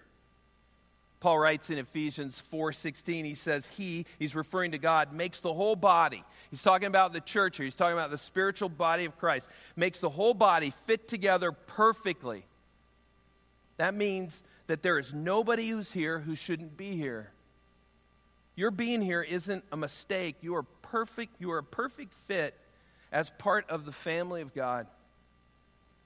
Paul 1.19 1.39
writes 1.39 1.69
in 1.69 1.79
Ephesians 1.79 2.43
4:16 2.51 3.25
he 3.25 3.35
says 3.35 3.65
he 3.65 4.05
he's 4.19 4.35
referring 4.35 4.71
to 4.71 4.77
God 4.77 5.13
makes 5.13 5.39
the 5.39 5.53
whole 5.53 5.75
body. 5.75 6.23
He's 6.51 6.61
talking 6.61 6.87
about 6.87 7.11
the 7.11 7.21
church 7.21 7.57
here. 7.57 7.63
He's 7.63 7.75
talking 7.75 7.97
about 7.97 8.11
the 8.11 8.17
spiritual 8.17 8.69
body 8.69 9.05
of 9.05 9.17
Christ. 9.17 9.49
Makes 9.75 9.99
the 9.99 10.09
whole 10.09 10.35
body 10.35 10.71
fit 10.85 11.07
together 11.07 11.51
perfectly. 11.51 12.45
That 13.77 13.95
means 13.95 14.43
that 14.67 14.83
there 14.83 14.99
is 14.99 15.13
nobody 15.13 15.69
who's 15.69 15.91
here 15.91 16.19
who 16.19 16.35
shouldn't 16.35 16.77
be 16.77 16.95
here. 16.95 17.31
Your 18.55 18.71
being 18.71 19.01
here 19.01 19.21
isn't 19.21 19.63
a 19.71 19.77
mistake. 19.77 20.35
You 20.41 20.55
are 20.55 20.63
perfect. 20.63 21.35
You 21.39 21.51
are 21.51 21.59
a 21.59 21.63
perfect 21.63 22.13
fit 22.13 22.55
as 23.11 23.29
part 23.37 23.69
of 23.69 23.85
the 23.85 23.91
family 23.91 24.41
of 24.41 24.53
God. 24.53 24.87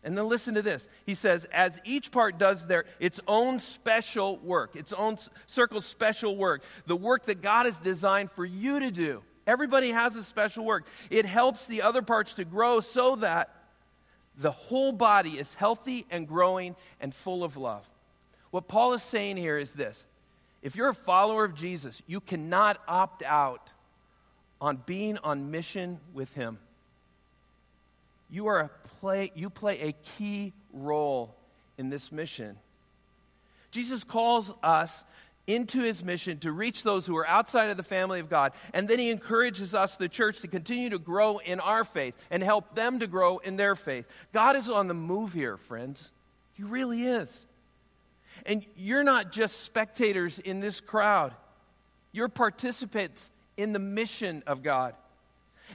And 0.03 0.17
then 0.17 0.27
listen 0.27 0.55
to 0.55 0.61
this. 0.61 0.87
He 1.05 1.13
says, 1.13 1.45
as 1.53 1.79
each 1.83 2.11
part 2.11 2.39
does 2.39 2.65
their 2.65 2.85
its 2.99 3.19
own 3.27 3.59
special 3.59 4.37
work, 4.37 4.75
its 4.75 4.93
own 4.93 5.17
circle 5.45 5.81
special 5.81 6.35
work, 6.35 6.63
the 6.87 6.95
work 6.95 7.25
that 7.25 7.41
God 7.41 7.65
has 7.65 7.77
designed 7.77 8.31
for 8.31 8.45
you 8.45 8.79
to 8.79 8.89
do. 8.89 9.21
Everybody 9.45 9.89
has 9.89 10.15
a 10.15 10.23
special 10.23 10.65
work. 10.65 10.85
It 11.09 11.25
helps 11.25 11.67
the 11.67 11.83
other 11.83 12.01
parts 12.01 12.35
to 12.35 12.45
grow 12.45 12.79
so 12.79 13.15
that 13.17 13.53
the 14.37 14.51
whole 14.51 14.91
body 14.91 15.31
is 15.31 15.53
healthy 15.53 16.05
and 16.09 16.27
growing 16.27 16.75
and 16.99 17.13
full 17.13 17.43
of 17.43 17.57
love. 17.57 17.87
What 18.49 18.67
Paul 18.67 18.93
is 18.93 19.03
saying 19.03 19.37
here 19.37 19.57
is 19.57 19.73
this 19.73 20.03
if 20.63 20.75
you're 20.75 20.89
a 20.89 20.95
follower 20.95 21.43
of 21.43 21.53
Jesus, 21.53 22.01
you 22.07 22.19
cannot 22.21 22.81
opt 22.87 23.23
out 23.23 23.69
on 24.59 24.77
being 24.85 25.17
on 25.19 25.51
mission 25.51 25.99
with 26.13 26.33
him 26.33 26.59
you 28.31 28.47
are 28.47 28.59
a 28.61 28.69
play 28.99 29.31
you 29.35 29.49
play 29.49 29.79
a 29.81 29.91
key 29.91 30.53
role 30.73 31.35
in 31.77 31.89
this 31.89 32.11
mission. 32.11 32.55
Jesus 33.69 34.03
calls 34.03 34.51
us 34.63 35.03
into 35.47 35.81
his 35.81 36.03
mission 36.03 36.37
to 36.39 36.51
reach 36.51 36.83
those 36.83 37.05
who 37.05 37.17
are 37.17 37.27
outside 37.27 37.69
of 37.69 37.75
the 37.75 37.83
family 37.83 38.19
of 38.19 38.29
god 38.29 38.53
and 38.73 38.87
then 38.87 38.99
he 38.99 39.09
encourages 39.09 39.73
us 39.73 39.95
the 39.95 40.07
church 40.07 40.39
to 40.39 40.47
continue 40.47 40.89
to 40.89 40.99
grow 40.99 41.39
in 41.39 41.59
our 41.59 41.83
faith 41.83 42.15
and 42.29 42.41
help 42.41 42.73
them 42.75 42.99
to 42.99 43.07
grow 43.07 43.37
in 43.39 43.57
their 43.57 43.75
faith. 43.75 44.07
God 44.33 44.55
is 44.55 44.69
on 44.69 44.87
the 44.87 44.93
move 44.93 45.33
here 45.33 45.57
friends. 45.57 46.11
He 46.53 46.63
really 46.63 47.03
is. 47.03 47.45
And 48.45 48.65
you're 48.77 49.03
not 49.03 49.31
just 49.31 49.61
spectators 49.61 50.39
in 50.39 50.61
this 50.61 50.79
crowd. 50.79 51.33
You're 52.11 52.29
participants 52.29 53.29
in 53.57 53.73
the 53.73 53.79
mission 53.79 54.43
of 54.47 54.63
god 54.63 54.95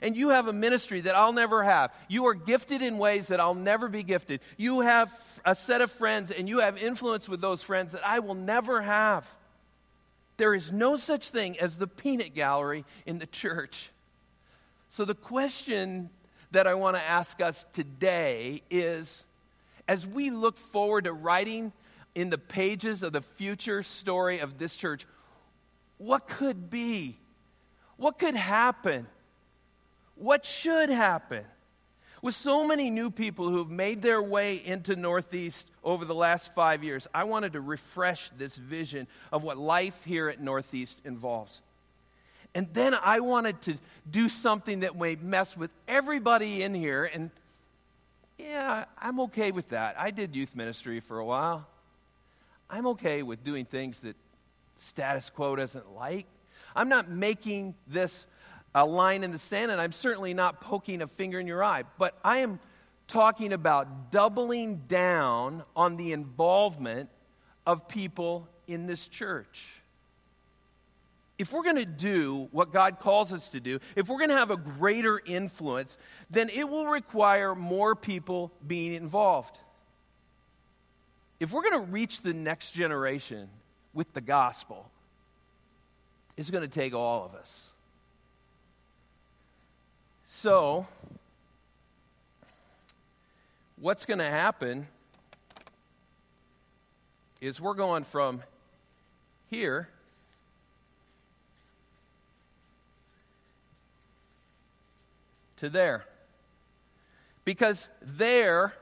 and 0.03 0.17
you 0.17 0.31
have 0.31 0.49
a 0.49 0.53
ministry 0.53 1.03
that 1.03 1.15
I'll 1.15 1.33
never 1.33 1.63
have. 1.63 1.95
You 2.09 2.27
are 2.27 2.35
gifted 2.35 2.83
in 2.83 2.99
ways 2.99 3.29
that 3.29 3.41
I'll 3.41 3.55
never 3.55 3.89
be 3.89 4.03
gifted. 4.03 4.41
You 4.57 4.81
have 4.81 5.13
a 5.45 5.55
set 5.55 5.81
of 5.81 5.91
friends 5.91 6.31
and 6.31 6.49
you 6.49 6.61
have 6.61 6.77
influence 6.79 7.29
with 7.29 7.41
those 7.41 7.63
friends 7.63 7.93
that 7.93 8.07
I 8.07 8.19
will 8.19 8.35
never 8.35 8.83
have. 8.83 9.29
There 10.37 10.55
is 10.55 10.71
no 10.73 10.97
such 10.97 11.31
thing 11.31 11.59
as 11.59 11.77
the 11.77 11.87
peanut 11.87 12.35
gallery 12.35 12.85
in 13.07 13.19
the 13.19 13.27
church. 13.27 13.91
So, 14.89 15.05
the 15.05 15.15
question 15.15 16.11
that 16.53 16.67
I 16.67 16.75
want 16.75 16.97
to 16.97 17.03
ask 17.03 17.41
us 17.41 17.67
today 17.73 18.63
is 18.71 19.25
as 19.89 20.07
we 20.07 20.31
look 20.31 20.59
forward 20.59 21.05
to 21.05 21.13
writing 21.13 21.73
in 22.15 22.31
the 22.31 22.39
pages 22.39 23.03
of 23.03 23.13
the 23.13 23.21
future 23.21 23.83
story 23.83 24.39
of 24.39 24.59
this 24.59 24.77
church, 24.77 25.07
what 25.99 26.29
could 26.29 26.71
be? 26.71 27.17
What 27.97 28.19
could 28.19 28.35
happen? 28.35 29.07
What 30.17 30.45
should 30.45 30.91
happen. 30.91 31.45
With 32.23 32.35
so 32.35 32.67
many 32.67 32.91
new 32.91 33.11
people 33.11 33.51
who've 33.51 33.71
made 33.71 34.03
their 34.03 34.23
way 34.23 34.57
into 34.57 34.97
Northeast 34.97 35.71
over 35.85 36.05
the 36.05 36.15
last 36.15 36.53
five 36.55 36.83
years, 36.83 37.07
I 37.15 37.25
wanted 37.25 37.53
to 37.53 37.61
refresh 37.61 38.31
this 38.31 38.57
vision 38.57 39.07
of 39.31 39.45
what 39.45 39.59
life 39.59 40.03
here 40.05 40.29
at 40.29 40.41
Northeast 40.41 40.99
involves. 41.05 41.61
And 42.55 42.69
then 42.73 42.95
I 42.95 43.21
wanted 43.21 43.61
to 43.63 43.75
do 44.11 44.31
something 44.31 44.81
that 44.81 44.97
may 44.97 45.17
mess 45.17 45.57
with 45.57 45.71
everybody 45.87 46.63
in 46.63 46.75
here. 46.75 47.05
And 47.05 47.31
yeah, 48.39 48.87
I'm 48.99 49.21
okay 49.21 49.53
with 49.53 49.69
that. 49.69 50.01
I 50.01 50.11
did 50.11 50.35
youth 50.35 50.57
ministry 50.57 51.01
for 51.01 51.19
a 51.19 51.25
while. 51.25 51.67
I'm 52.71 52.87
okay 52.89 53.23
with 53.23 53.45
doing 53.45 53.67
things 53.67 54.01
that 54.01 54.17
status 54.79 55.29
quo 55.31 55.55
doesn't 55.55 55.95
like. 55.95 56.27
I'm 56.75 56.89
not 56.89 57.09
making 57.11 57.75
this 57.87 58.27
a 58.77 58.85
line 58.85 59.25
in 59.25 59.33
the 59.33 59.39
sand, 59.39 59.71
and 59.73 59.81
I'm 59.81 59.91
certainly 59.91 60.35
not 60.35 60.61
poking 60.61 61.01
a 61.01 61.07
finger 61.07 61.41
in 61.41 61.47
your 61.47 61.65
eye, 61.65 61.85
but 61.99 62.17
I 62.23 62.39
am 62.39 62.61
talking 63.09 63.55
about 63.55 64.11
doubling 64.11 64.83
down 64.87 65.63
on 65.75 65.97
the 65.97 66.13
involvement 66.13 67.09
of 67.67 67.89
people 67.89 68.47
in 68.67 68.87
this 68.87 69.09
church. 69.09 69.81
If 71.39 71.55
we're 71.55 71.63
going 71.63 71.77
to 71.77 71.87
do 71.87 72.49
what 72.53 72.71
God 72.71 72.99
calls 72.99 73.33
us 73.33 73.49
to 73.51 73.61
do, 73.61 73.79
if 73.95 74.09
we're 74.09 74.19
going 74.19 74.31
to 74.31 74.37
have 74.37 74.51
a 74.51 74.59
greater 74.59 75.23
influence, 75.25 75.97
then 76.29 76.51
it 76.51 76.69
will 76.69 76.87
require 76.87 77.55
more 77.55 77.97
people 77.97 78.53
being 78.67 78.93
involved. 78.93 79.59
If 81.41 81.51
we're 81.51 81.63
going 81.63 81.83
to 81.83 81.93
reach 81.93 82.21
the 82.21 82.35
next 82.35 82.73
generation 82.73 83.49
with 83.95 84.13
the 84.13 84.21
gospel, 84.21 84.91
it's 86.37 86.51
going 86.51 86.63
to 86.63 86.69
take 86.69 86.95
all 86.95 87.25
of 87.25 87.35
us. 87.35 87.69
So, 90.39 90.87
what's 93.81 94.05
going 94.05 94.19
to 94.19 94.29
happen 94.29 94.87
is 97.41 97.59
we're 97.59 97.73
going 97.73 98.05
from 98.05 98.43
here 99.49 99.89
to 105.57 105.71
there. 105.71 106.05
Because 107.47 107.89
there, 108.03 108.75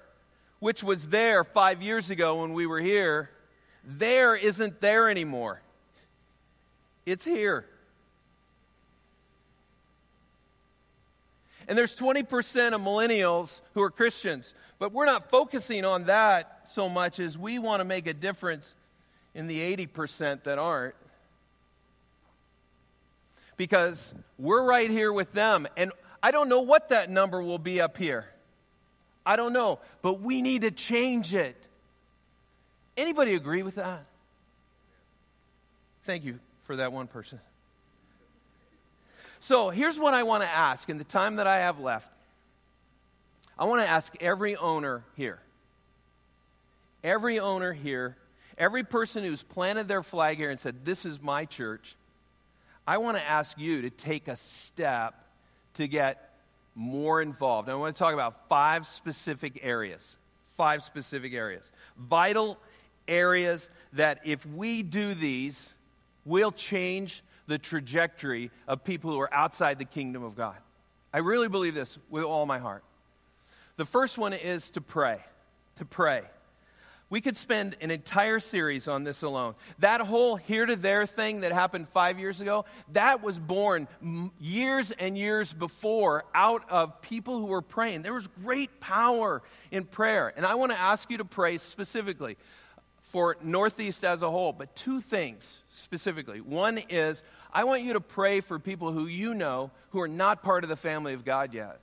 which 0.59 0.83
was 0.83 1.07
there 1.07 1.45
five 1.45 1.81
years 1.81 2.11
ago 2.11 2.41
when 2.41 2.53
we 2.53 2.67
were 2.67 2.81
here, 2.81 3.31
there 3.85 4.35
isn't 4.35 4.81
there 4.81 5.09
anymore. 5.09 5.63
It's 7.07 7.25
here. 7.25 7.65
And 11.69 11.79
there's 11.79 11.97
20% 11.97 12.73
of 12.73 12.81
millennials 12.81 13.61
who 13.75 13.83
are 13.83 13.91
Christians, 13.91 14.55
but 14.79 14.93
we're 14.93 15.07
not 15.07 15.31
focusing 15.31 15.85
on 15.85 16.05
that 16.05 16.69
so 16.69 16.89
much 16.89 17.19
as 17.21 17.39
we 17.39 17.59
want 17.59 17.81
to 17.81 17.85
make 17.85 18.07
a 18.07 18.15
difference 18.15 18.75
in 19.35 19.47
the 19.47 19.61
80% 19.77 20.45
that 20.45 20.59
aren't. 20.59 20.95
Because 23.57 24.13
we're 24.39 24.65
right 24.65 24.91
here 24.91 25.13
with 25.13 25.33
them, 25.33 25.67
and 25.77 25.93
I 26.23 26.31
don't 26.33 26.49
know 26.49 26.61
what 26.61 26.89
that 26.89 27.11
number 27.11 27.43
will 27.43 27.59
be 27.59 27.81
up 27.81 27.97
here. 27.97 28.27
I 29.25 29.37
don't 29.37 29.53
know, 29.53 29.79
but 30.03 30.21
we 30.21 30.43
need 30.43 30.63
to 30.63 30.71
change 30.71 31.35
it. 31.35 31.57
Anybody 32.97 33.35
agree 33.35 33.63
with 33.63 33.77
that? 33.77 34.05
Thank 36.05 36.25
you 36.25 36.39
for 36.61 36.77
that 36.77 36.93
one 36.93 37.07
person. 37.07 37.41
So 39.45 39.69
here's 39.69 39.99
what 39.99 40.15
I 40.15 40.23
want 40.23 40.43
to 40.43 40.49
ask 40.49 40.89
in 40.89 40.97
the 40.97 41.05
time 41.05 41.37
that 41.37 41.47
I 41.47 41.59
have 41.59 41.79
left. 41.79 42.09
I 43.59 43.67
want 43.67 43.83
to 43.83 43.87
ask 43.87 44.11
every 44.19 44.57
owner 44.57 45.05
here, 45.19 45.39
every 47.05 47.39
owner 47.39 47.75
here, 47.75 48.17
every 48.57 48.85
person 48.85 49.23
who's 49.23 49.43
planted 49.43 49.87
their 49.87 50.03
flag 50.03 50.39
here 50.39 50.49
and 50.49 50.59
said, 50.59 50.87
This 50.87 51.05
is 51.05 51.21
my 51.21 51.45
church, 51.45 51.95
I 52.87 52.97
want 52.97 53.19
to 53.19 53.23
ask 53.23 53.59
you 53.59 53.83
to 53.83 53.91
take 53.91 54.29
a 54.29 54.37
step 54.37 55.15
to 55.75 55.87
get 55.89 56.33
more 56.75 57.21
involved. 57.21 57.69
And 57.69 57.77
I 57.77 57.79
want 57.79 57.95
to 57.95 57.99
talk 57.99 58.15
about 58.15 58.49
five 58.49 58.87
specific 58.87 59.61
areas. 59.63 60.17
Five 60.57 60.83
specific 60.83 61.35
areas. 61.35 61.71
Vital 61.99 62.57
areas 63.07 63.69
that 63.93 64.21
if 64.25 64.47
we 64.47 64.83
do 64.83 65.13
these, 65.13 65.75
will 66.25 66.51
change 66.51 67.23
the 67.47 67.59
trajectory 67.59 68.51
of 68.67 68.85
people 68.85 69.11
who 69.13 69.21
are 69.21 69.33
outside 69.33 69.79
the 69.79 69.85
kingdom 69.85 70.23
of 70.23 70.37
God. 70.37 70.57
I 71.13 71.19
really 71.19 71.49
believe 71.49 71.75
this 71.75 71.99
with 72.11 72.25
all 72.25 72.47
my 72.47 72.59
heart. 72.59 72.85
The 73.77 73.85
first 73.85 74.19
one 74.19 74.33
is 74.33 74.71
to 74.71 74.81
pray. 74.81 75.21
To 75.77 75.85
pray. 75.85 76.23
We 77.11 77.21
could 77.21 77.37
spend 77.37 77.77
an 77.81 77.91
entire 77.91 78.41
series 78.41 78.89
on 78.89 79.05
this 79.05 79.23
alone. 79.23 79.55
That 79.79 80.01
whole 80.01 80.37
here 80.37 80.65
to 80.67 80.75
there 80.75 81.07
thing 81.07 81.43
that 81.43 81.53
happened 81.53 81.89
five 81.89 82.19
years 82.19 82.41
ago, 82.41 82.65
that 82.93 83.23
was 83.23 83.39
born 83.39 83.87
years 84.41 84.91
and 84.91 85.17
years 85.17 85.53
before 85.53 86.25
out 86.35 86.69
of 86.71 87.03
people 87.03 87.39
who 87.39 87.47
were 87.47 87.63
praying. 87.63 88.03
There 88.03 88.15
was 88.15 88.27
great 88.27 88.81
power 88.81 89.43
in 89.71 89.85
prayer. 89.85 90.33
And 90.35 90.47
I 90.47 90.55
want 90.55 90.73
to 90.73 90.79
ask 90.79 91.11
you 91.11 91.19
to 91.19 91.25
pray 91.25 91.59
specifically 91.59 92.37
for 93.03 93.37
Northeast 93.43 94.05
as 94.05 94.23
a 94.23 94.31
whole, 94.31 94.53
but 94.53 94.75
two 94.75 95.01
things 95.01 95.63
specifically. 95.75 96.41
One 96.41 96.79
is 96.89 97.23
I 97.53 97.65
want 97.65 97.83
you 97.83 97.95
to 97.95 98.01
pray 98.01 98.41
for 98.41 98.59
people 98.59 98.93
who 98.93 99.07
you 99.07 99.35
know 99.35 99.71
who 99.91 100.01
are 100.01 100.09
not 100.09 100.43
part 100.43 100.65
of 100.65 100.71
the 100.71 100.77
family 100.77 101.15
of 101.15 101.25
God 101.25 101.53
yet. 101.53 101.79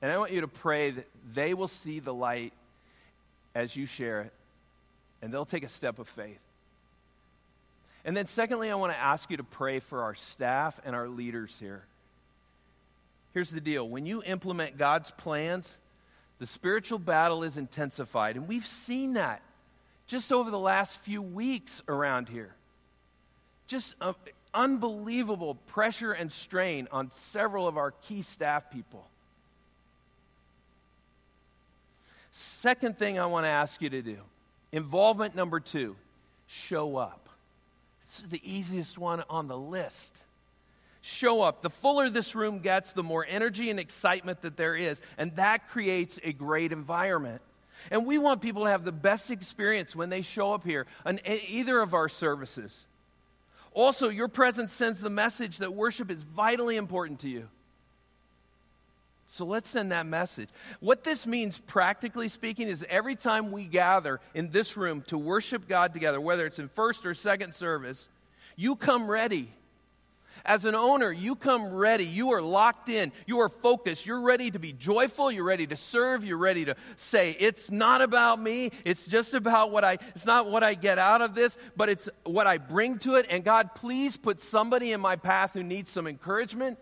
And 0.00 0.10
I 0.10 0.18
want 0.18 0.32
you 0.32 0.42
to 0.42 0.48
pray 0.48 0.92
that 0.92 1.06
they 1.34 1.54
will 1.54 1.68
see 1.68 2.00
the 2.00 2.14
light 2.14 2.52
as 3.54 3.74
you 3.74 3.86
share 3.86 4.22
it, 4.22 4.32
and 5.20 5.32
they'll 5.32 5.44
take 5.44 5.64
a 5.64 5.68
step 5.68 5.98
of 5.98 6.08
faith. 6.08 6.38
And 8.04 8.16
then, 8.16 8.26
secondly, 8.26 8.70
I 8.70 8.76
want 8.76 8.92
to 8.92 8.98
ask 8.98 9.30
you 9.30 9.38
to 9.38 9.44
pray 9.44 9.80
for 9.80 10.02
our 10.02 10.14
staff 10.14 10.80
and 10.84 10.94
our 10.94 11.08
leaders 11.08 11.58
here. 11.58 11.82
Here's 13.34 13.50
the 13.50 13.60
deal 13.60 13.86
when 13.86 14.06
you 14.06 14.22
implement 14.24 14.78
God's 14.78 15.10
plans, 15.10 15.76
the 16.38 16.46
spiritual 16.46 17.00
battle 17.00 17.42
is 17.42 17.56
intensified. 17.56 18.36
And 18.36 18.46
we've 18.46 18.66
seen 18.66 19.14
that 19.14 19.42
just 20.08 20.32
over 20.32 20.50
the 20.50 20.58
last 20.58 20.98
few 20.98 21.22
weeks 21.22 21.82
around 21.86 22.28
here. 22.28 22.54
Just 23.68 23.94
uh, 24.00 24.14
unbelievable 24.52 25.54
pressure 25.54 26.12
and 26.12 26.32
strain 26.32 26.88
on 26.90 27.10
several 27.10 27.68
of 27.68 27.76
our 27.76 27.92
key 27.92 28.22
staff 28.22 28.70
people. 28.70 29.06
Second 32.32 32.98
thing 32.98 33.18
I 33.18 33.26
want 33.26 33.44
to 33.44 33.50
ask 33.50 33.80
you 33.80 33.90
to 33.90 34.02
do 34.02 34.16
involvement 34.72 35.36
number 35.36 35.60
two 35.60 35.94
show 36.46 36.96
up. 36.96 37.28
This 38.04 38.20
is 38.20 38.30
the 38.30 38.40
easiest 38.42 38.96
one 38.96 39.22
on 39.28 39.46
the 39.46 39.58
list. 39.58 40.16
Show 41.02 41.42
up. 41.42 41.62
The 41.62 41.70
fuller 41.70 42.08
this 42.08 42.34
room 42.34 42.60
gets, 42.60 42.92
the 42.92 43.02
more 43.02 43.26
energy 43.28 43.70
and 43.70 43.78
excitement 43.78 44.42
that 44.42 44.56
there 44.56 44.74
is, 44.74 45.00
and 45.18 45.34
that 45.36 45.68
creates 45.68 46.18
a 46.24 46.32
great 46.32 46.72
environment. 46.72 47.42
And 47.90 48.06
we 48.06 48.18
want 48.18 48.42
people 48.42 48.64
to 48.64 48.70
have 48.70 48.84
the 48.84 48.92
best 48.92 49.30
experience 49.30 49.94
when 49.94 50.08
they 50.08 50.22
show 50.22 50.52
up 50.52 50.64
here 50.64 50.86
on 51.06 51.20
either 51.26 51.80
of 51.80 51.94
our 51.94 52.08
services. 52.08 52.84
Also, 53.72 54.08
your 54.08 54.28
presence 54.28 54.72
sends 54.72 55.00
the 55.00 55.10
message 55.10 55.58
that 55.58 55.74
worship 55.74 56.10
is 56.10 56.22
vitally 56.22 56.76
important 56.76 57.20
to 57.20 57.28
you. 57.28 57.48
So 59.28 59.44
let's 59.44 59.68
send 59.68 59.92
that 59.92 60.06
message. 60.06 60.48
What 60.80 61.04
this 61.04 61.26
means, 61.26 61.58
practically 61.58 62.28
speaking, 62.30 62.68
is 62.68 62.84
every 62.88 63.14
time 63.14 63.52
we 63.52 63.64
gather 63.64 64.20
in 64.34 64.50
this 64.50 64.76
room 64.76 65.02
to 65.08 65.18
worship 65.18 65.68
God 65.68 65.92
together, 65.92 66.20
whether 66.20 66.46
it's 66.46 66.58
in 66.58 66.68
first 66.68 67.04
or 67.04 67.12
second 67.12 67.54
service, 67.54 68.08
you 68.56 68.74
come 68.74 69.06
ready. 69.06 69.50
As 70.44 70.64
an 70.64 70.74
owner, 70.74 71.10
you 71.12 71.34
come 71.34 71.72
ready. 71.72 72.04
You 72.04 72.32
are 72.32 72.42
locked 72.42 72.88
in. 72.88 73.12
You 73.26 73.40
are 73.40 73.48
focused. 73.48 74.06
You're 74.06 74.20
ready 74.20 74.50
to 74.50 74.58
be 74.58 74.72
joyful. 74.72 75.30
You're 75.30 75.44
ready 75.44 75.66
to 75.66 75.76
serve. 75.76 76.24
You're 76.24 76.38
ready 76.38 76.64
to 76.66 76.76
say, 76.96 77.36
it's 77.38 77.70
not 77.70 78.02
about 78.02 78.40
me. 78.40 78.70
It's 78.84 79.06
just 79.06 79.34
about 79.34 79.70
what 79.70 79.84
I, 79.84 79.98
it's 80.14 80.26
not 80.26 80.50
what 80.50 80.62
I 80.62 80.74
get 80.74 80.98
out 80.98 81.22
of 81.22 81.34
this, 81.34 81.56
but 81.76 81.88
it's 81.88 82.08
what 82.24 82.46
I 82.46 82.58
bring 82.58 82.98
to 83.00 83.16
it. 83.16 83.26
And 83.30 83.44
God, 83.44 83.74
please 83.74 84.16
put 84.16 84.40
somebody 84.40 84.92
in 84.92 85.00
my 85.00 85.16
path 85.16 85.54
who 85.54 85.62
needs 85.62 85.90
some 85.90 86.06
encouragement 86.06 86.78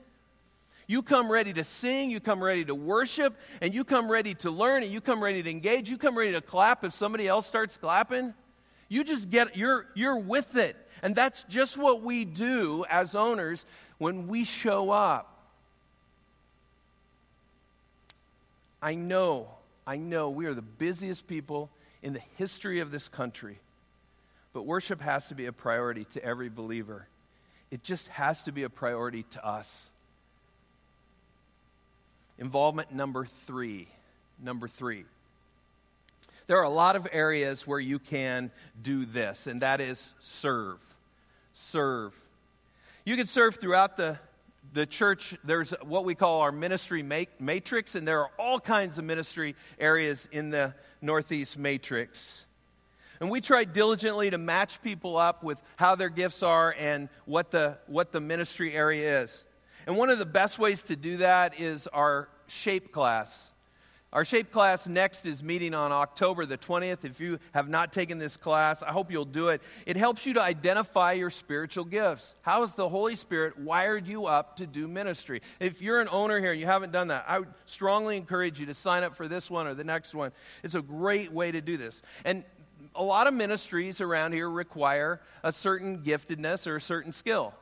you 0.87 1.03
come 1.03 1.31
ready 1.31 1.53
to 1.53 1.65
sing, 1.65 2.11
you 2.11 2.21
come 2.21 2.43
ready 2.43 2.65
to 2.65 2.75
worship, 2.75 3.37
and 3.61 3.75
you 3.75 3.85
come 3.85 4.09
ready 4.09 4.35
to 4.35 4.51
learn, 4.51 4.83
and 4.83 4.93
you 4.93 5.01
come 5.01 5.23
ready 5.23 5.43
to 5.43 5.51
engage, 5.51 5.91
you 5.91 5.99
come 5.99 6.17
ready 6.17 6.33
to 6.33 6.41
clap 6.41 6.85
if 6.85 6.93
somebody 6.93 7.27
else 7.27 7.47
starts 7.47 7.77
clapping. 7.77 8.35
You 8.89 9.05
just 9.05 9.31
get, 9.31 9.57
you're, 9.57 9.87
you're 9.95 10.19
with 10.19 10.57
it. 10.57 10.77
And 11.03 11.15
that's 11.15 11.43
just 11.45 11.77
what 11.77 12.03
we 12.03 12.25
do 12.25 12.85
as 12.89 13.15
owners 13.15 13.65
when 13.99 14.29
we 14.29 14.45
show 14.45 14.91
up. 14.91 15.33
I 18.81 18.95
know, 18.95 19.49
I 19.87 19.97
know 19.97 20.31
we 20.31 20.47
are 20.47 20.55
the 20.55 20.63
busiest 20.63 21.27
people 21.27 21.71
in 22.03 22.13
the 22.13 22.23
history 22.37 22.81
of 22.81 22.91
this 22.91 23.09
country. 23.09 23.59
But 24.53 24.63
worship 24.65 25.01
has 25.01 25.29
to 25.29 25.35
be 25.35 25.47
a 25.47 25.53
priority 25.53 26.05
to 26.13 26.25
every 26.25 26.49
believer. 26.49 27.07
It 27.71 27.83
just 27.83 28.07
has 28.09 28.45
to 28.45 28.53
be 28.53 28.63
a 28.63 28.71
priority 28.71 29.25
to 29.33 29.45
us. 29.45 29.91
Involvement 32.39 32.93
number 32.93 33.25
three. 33.25 33.89
Number 34.43 34.69
three. 34.69 35.05
There 36.47 36.59
are 36.59 36.65
a 36.65 36.71
lot 36.71 36.97
of 36.97 37.09
areas 37.11 37.67
where 37.67 37.81
you 37.81 37.99
can 37.99 38.51
do 38.81 39.05
this, 39.05 39.47
and 39.47 39.63
that 39.63 39.81
is 39.81 40.15
serve. 40.21 40.81
Serve. 41.53 42.15
You 43.05 43.17
can 43.17 43.27
serve 43.27 43.57
throughout 43.57 43.97
the 43.97 44.19
the 44.73 44.87
church, 44.87 45.35
there's 45.45 45.73
what 45.83 46.05
we 46.05 46.15
call 46.15 46.43
our 46.43 46.53
ministry 46.53 47.03
matrix, 47.03 47.95
and 47.95 48.07
there 48.07 48.21
are 48.21 48.31
all 48.39 48.61
kinds 48.61 48.99
of 48.99 49.05
ministry 49.05 49.57
areas 49.79 50.29
in 50.33 50.51
the 50.51 50.75
Northeast 51.01 51.59
matrix. 51.59 52.45
And 53.21 53.31
we 53.31 53.41
try 53.41 53.65
diligently 53.65 54.29
to 54.31 54.39
match 54.39 54.83
people 54.83 55.17
up 55.17 55.43
with 55.43 55.63
how 55.77 55.95
their 55.95 56.11
gifts 56.11 56.43
are 56.43 56.75
and 56.79 57.09
what 57.25 57.51
the, 57.51 57.79
what 57.87 58.13
the 58.13 58.21
ministry 58.21 58.75
area 58.75 59.23
is. 59.23 59.45
And 59.87 59.97
one 59.97 60.11
of 60.11 60.19
the 60.19 60.27
best 60.27 60.59
ways 60.59 60.83
to 60.85 60.97
do 60.97 61.19
that 61.19 61.59
is 61.59 61.87
our 61.87 62.29
shape 62.47 62.93
class. 62.93 63.51
Our 64.17 64.25
shape 64.25 64.51
class 64.51 64.89
next 64.89 65.27
is 65.27 65.43
meeting 65.43 65.75
on 65.75 65.93
October 65.93 66.47
the 66.47 66.57
20th. 66.57 67.05
If 67.05 67.21
you 67.21 67.39
have 67.53 67.69
not 67.69 67.93
taken 67.93 68.17
this 68.17 68.35
class, 68.35 68.83
I 68.83 68.91
hope 68.91 69.13
you'll 69.13 69.27
do 69.27 69.49
it. 69.49 69.61
It 69.85 69.99
helps 69.99 70.25
you 70.25 70.33
to 70.33 70.43
identify 70.43 71.13
your 71.13 71.29
spiritual 71.29 71.85
gifts. 71.85 72.35
How 72.41 72.63
has 72.63 72.75
the 72.75 72.89
Holy 72.89 73.15
Spirit 73.15 73.59
wired 73.59 74.07
you 74.07 74.25
up 74.25 74.57
to 74.57 74.67
do 74.67 74.89
ministry? 74.89 75.43
If 75.61 75.83
you're 75.83 76.01
an 76.01 76.09
owner 76.11 76.41
here 76.41 76.53
and 76.53 76.59
you 76.59 76.65
haven't 76.65 76.93
done 76.93 77.09
that, 77.09 77.27
I 77.29 77.41
would 77.41 77.53
strongly 77.67 78.17
encourage 78.17 78.59
you 78.59 78.65
to 78.65 78.73
sign 78.73 79.03
up 79.03 79.15
for 79.15 79.29
this 79.29 79.51
one 79.51 79.67
or 79.67 79.75
the 79.75 79.85
next 79.85 80.15
one. 80.15 80.33
It's 80.63 80.75
a 80.75 80.81
great 80.81 81.31
way 81.31 81.53
to 81.53 81.61
do 81.61 81.77
this. 81.77 82.01
And 82.25 82.43
a 82.95 83.05
lot 83.05 83.27
of 83.27 83.35
ministries 83.35 84.01
around 84.01 84.33
here 84.33 84.49
require 84.49 85.21
a 85.43 85.53
certain 85.53 85.99
giftedness 85.99 86.67
or 86.67 86.77
a 86.77 86.81
certain 86.81 87.13
skill, 87.13 87.53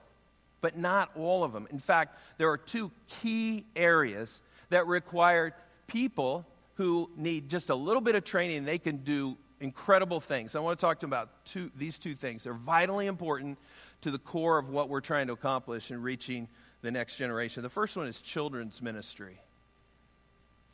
but 0.60 0.78
not 0.78 1.10
all 1.16 1.42
of 1.42 1.52
them. 1.52 1.66
In 1.72 1.80
fact, 1.80 2.16
there 2.38 2.48
are 2.48 2.58
two 2.58 2.92
key 3.08 3.64
areas 3.74 4.40
that 4.70 4.86
require 4.86 5.54
people 5.86 6.46
who 6.74 7.10
need 7.16 7.48
just 7.48 7.70
a 7.70 7.74
little 7.74 8.00
bit 8.00 8.14
of 8.14 8.24
training, 8.24 8.64
they 8.64 8.78
can 8.78 8.98
do 8.98 9.36
incredible 9.60 10.20
things. 10.20 10.54
I 10.54 10.60
want 10.60 10.78
to 10.78 10.84
talk 10.84 11.00
to 11.00 11.06
them 11.06 11.10
about 11.10 11.44
two, 11.44 11.70
these 11.76 11.98
two 11.98 12.14
things. 12.14 12.44
They're 12.44 12.52
vitally 12.52 13.06
important 13.06 13.58
to 14.02 14.10
the 14.10 14.18
core 14.18 14.58
of 14.58 14.68
what 14.68 14.88
we're 14.88 15.00
trying 15.00 15.28
to 15.28 15.32
accomplish 15.32 15.90
in 15.90 16.02
reaching 16.02 16.48
the 16.82 16.90
next 16.90 17.16
generation. 17.16 17.62
The 17.62 17.68
first 17.68 17.96
one 17.96 18.06
is 18.06 18.20
children's 18.20 18.82
ministry. 18.82 19.38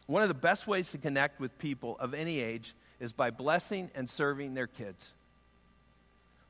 One 0.06 0.22
of 0.22 0.28
the 0.28 0.34
best 0.34 0.66
ways 0.66 0.90
to 0.90 0.98
connect 0.98 1.38
with 1.38 1.56
people 1.58 1.96
of 2.00 2.14
any 2.14 2.40
age 2.40 2.74
is 2.98 3.12
by 3.12 3.30
blessing 3.30 3.90
and 3.94 4.10
serving 4.10 4.54
their 4.54 4.66
kids. 4.66 5.12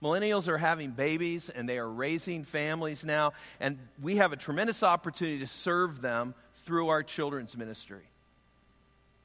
Millennials 0.02 0.48
are 0.48 0.56
having 0.56 0.92
babies 0.92 1.50
and 1.50 1.68
they 1.68 1.76
are 1.76 1.88
raising 1.88 2.44
families 2.44 3.04
now, 3.04 3.32
and 3.60 3.78
we 4.00 4.16
have 4.16 4.32
a 4.32 4.36
tremendous 4.36 4.82
opportunity 4.82 5.40
to 5.40 5.46
serve 5.46 6.00
them 6.00 6.34
through 6.64 6.88
our 6.88 7.02
children's 7.02 7.54
ministry. 7.56 8.09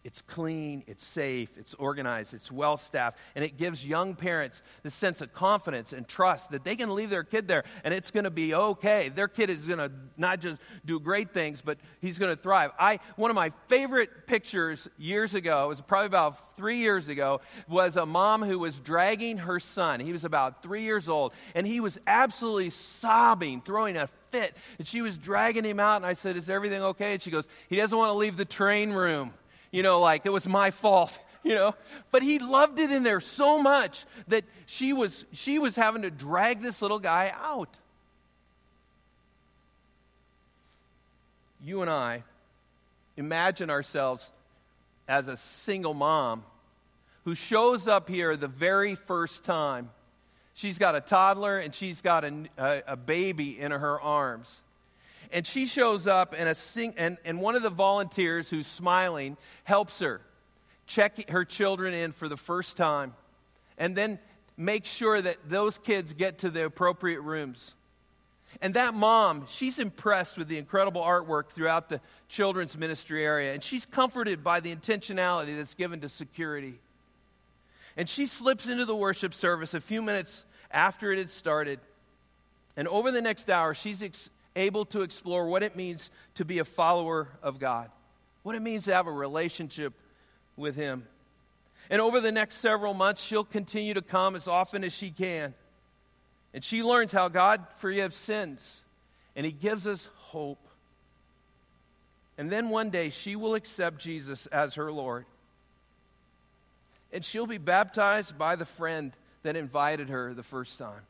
It's 0.06 0.22
clean, 0.22 0.84
it's 0.86 1.04
safe, 1.04 1.58
it's 1.58 1.74
organized, 1.74 2.36
it's 2.36 2.52
well 2.52 2.78
staffed, 2.78 3.18
and 3.34 3.44
it 3.44 3.58
gives 3.58 3.86
young 3.86 4.14
parents 4.14 4.62
the 4.84 4.92
sense 4.92 5.20
of 5.20 5.34
confidence 5.34 5.94
and 5.94 6.08
trust 6.08 6.52
that 6.52 6.64
they 6.64 6.76
can 6.76 6.94
leave 6.94 7.10
their 7.10 7.24
kid 7.24 7.48
there 7.48 7.64
and 7.84 7.92
it's 7.92 8.12
going 8.12 8.26
to 8.26 8.30
be 8.30 8.54
okay. 8.54 9.10
Their 9.10 9.28
kid 9.28 9.50
is 9.50 9.66
going 9.66 9.80
to 9.80 9.92
not 10.16 10.42
just 10.42 10.62
do 10.86 11.00
great 11.00 11.34
things, 11.34 11.62
but 11.62 11.80
he's 12.02 12.20
going 12.20 12.36
to 12.36 12.40
thrive. 12.40 12.70
I 12.80 13.00
one 13.16 13.32
of 13.32 13.36
my 13.36 13.52
favorite 13.66 14.28
pictures 14.28 14.88
years 15.00 15.34
ago, 15.34 15.66
it 15.66 15.70
was 15.70 15.82
probably 15.82 16.06
about 16.06 16.56
3 16.56 16.78
years 16.78 17.10
ago, 17.10 17.42
was 17.68 17.98
a 17.98 18.06
mom 18.06 18.44
who 18.44 18.60
was 18.60 18.80
dragging 18.80 19.40
her 19.40 19.60
son. 19.60 20.00
He 20.00 20.14
was 20.14 20.24
about 20.24 20.62
3 20.62 20.84
years 20.84 21.10
old, 21.10 21.34
and 21.56 21.66
he 21.66 21.80
was 21.80 21.98
absolutely 22.06 22.70
sobbing, 22.70 23.62
throwing 23.62 23.98
a 23.98 24.06
fit, 24.30 24.56
and 24.78 24.86
she 24.86 25.02
was 25.02 25.18
dragging 25.18 25.64
him 25.64 25.80
out 25.80 25.96
and 25.96 26.06
I 26.06 26.14
said, 26.14 26.38
"Is 26.38 26.48
everything 26.48 26.84
okay?" 26.84 27.14
And 27.14 27.24
she 27.24 27.32
goes, 27.32 27.48
"He 27.70 27.78
doesn't 27.78 27.98
want 27.98 28.10
to 28.10 28.18
leave 28.18 28.38
the 28.38 28.46
train 28.46 28.92
room." 28.92 29.34
You 29.72 29.84
know, 29.84 30.00
like 30.00 30.26
it 30.26 30.32
was 30.32 30.48
my 30.48 30.72
fault, 30.72 31.18
you 31.44 31.56
know. 31.56 31.76
But 32.12 32.24
he 32.24 32.40
loved 32.40 32.80
it 32.80 32.92
in 32.92 33.04
there 33.04 33.20
so 33.20 33.62
much 33.62 34.06
that 34.28 34.46
she 34.66 34.94
was, 34.94 35.26
she 35.34 35.60
was 35.60 35.76
having 35.76 36.04
to 36.04 36.12
drag 36.12 36.62
this 36.62 36.82
little 36.82 37.00
guy 37.00 37.34
out. 37.36 37.70
You 41.64 41.82
and 41.82 41.90
I 41.90 42.24
imagine 43.18 43.70
ourselves 43.70 44.32
as 45.08 45.28
a 45.28 45.38
single 45.38 45.94
mom 45.94 46.44
who 47.24 47.34
shows 47.36 47.88
up 47.88 48.08
here 48.08 48.38
the 48.38 48.48
very 48.48 48.96
first 48.96 49.44
time. 49.44 49.90
She's 50.54 50.78
got 50.78 50.96
a 50.96 51.02
toddler 51.02 51.58
and 51.58 51.74
she's 51.74 52.02
got 52.02 52.24
a, 52.24 52.34
a, 52.58 52.84
a 52.90 52.96
baby 52.96 53.60
in 53.60 53.72
her 53.72 54.00
arms. 54.00 54.62
And 55.36 55.46
she 55.46 55.66
shows 55.66 56.08
up, 56.08 56.34
and, 56.38 56.48
a 56.48 56.56
sing, 56.56 56.94
and, 56.96 57.18
and 57.26 57.42
one 57.42 57.56
of 57.56 57.62
the 57.62 57.70
volunteers 57.70 58.50
who's 58.50 58.68
smiling 58.68 59.36
helps 59.66 60.00
her 60.00 60.22
check 60.88 61.30
her 61.30 61.44
children 61.44 61.94
in 61.94 62.14
for 62.14 62.30
the 62.30 62.38
first 62.38 62.78
time, 62.78 63.14
and 63.78 63.98
then 63.98 64.18
make 64.56 64.86
sure 64.86 65.22
that 65.22 65.36
those 65.50 65.78
kids 65.78 66.14
get 66.14 66.38
to 66.38 66.50
the 66.50 66.64
appropriate 66.64 67.20
rooms. 67.20 67.74
And 68.62 68.76
that 68.76 68.94
mom, 68.94 69.46
she's 69.50 69.78
impressed 69.78 70.38
with 70.38 70.48
the 70.48 70.58
incredible 70.58 71.02
artwork 71.02 71.50
throughout 71.50 71.90
the 71.90 72.00
children's 72.30 72.78
ministry 72.78 73.26
area, 73.26 73.54
and 73.54 73.62
she's 73.62 73.86
comforted 73.86 74.42
by 74.42 74.62
the 74.62 74.74
intentionality 74.74 75.58
that's 75.58 75.74
given 75.74 76.00
to 76.00 76.08
security. 76.08 76.76
And 77.98 78.08
she 78.08 78.26
slips 78.26 78.70
into 78.70 78.86
the 78.86 78.96
worship 78.96 79.34
service 79.34 79.74
a 79.74 79.82
few 79.82 80.02
minutes 80.02 80.46
after 80.72 81.12
it 81.12 81.18
had 81.18 81.30
started. 81.30 81.82
And 82.78 82.88
over 82.88 83.12
the 83.12 83.22
next 83.22 83.50
hour, 83.50 83.74
she's 83.74 84.02
ex- 84.02 84.30
able 84.56 84.86
to 84.86 85.02
explore 85.02 85.48
what 85.48 85.64
it 85.64 85.76
means 85.76 86.10
to 86.36 86.46
be 86.46 86.60
a 86.60 86.66
follower 86.66 87.28
of 87.44 87.60
God, 87.60 87.90
what 88.44 88.56
it 88.56 88.62
means 88.62 88.86
to 88.86 88.94
have 88.94 89.08
a 89.08 89.12
relationship 89.12 89.94
with 90.56 90.76
Him. 90.76 91.06
And 91.90 92.02
over 92.02 92.22
the 92.22 92.32
next 92.32 92.56
several 92.56 92.94
months, 92.94 93.24
she'll 93.24 93.44
continue 93.44 93.94
to 93.94 94.02
come 94.02 94.36
as 94.36 94.48
often 94.48 94.84
as 94.84 94.94
she 94.94 95.12
can. 95.12 95.54
And 96.54 96.64
she 96.64 96.84
learns 96.84 97.12
how 97.12 97.28
God 97.28 97.66
forgives 97.78 98.16
sins, 98.16 98.82
and 99.36 99.46
He 99.46 99.52
gives 99.52 99.86
us 99.86 100.10
hope. 100.16 100.60
And 102.38 102.50
then 102.50 102.70
one 102.70 102.90
day, 102.90 103.10
she 103.10 103.36
will 103.36 103.56
accept 103.56 104.00
Jesus 104.00 104.46
as 104.48 104.76
her 104.76 104.92
Lord. 104.92 105.26
And 107.14 107.24
she'll 107.24 107.48
be 107.48 107.58
baptized 107.58 108.38
by 108.38 108.56
the 108.56 108.66
friend 108.66 109.14
that 109.44 109.56
invited 109.56 110.10
her 110.10 110.34
the 110.34 110.44
first 110.44 110.80
time. 110.80 111.02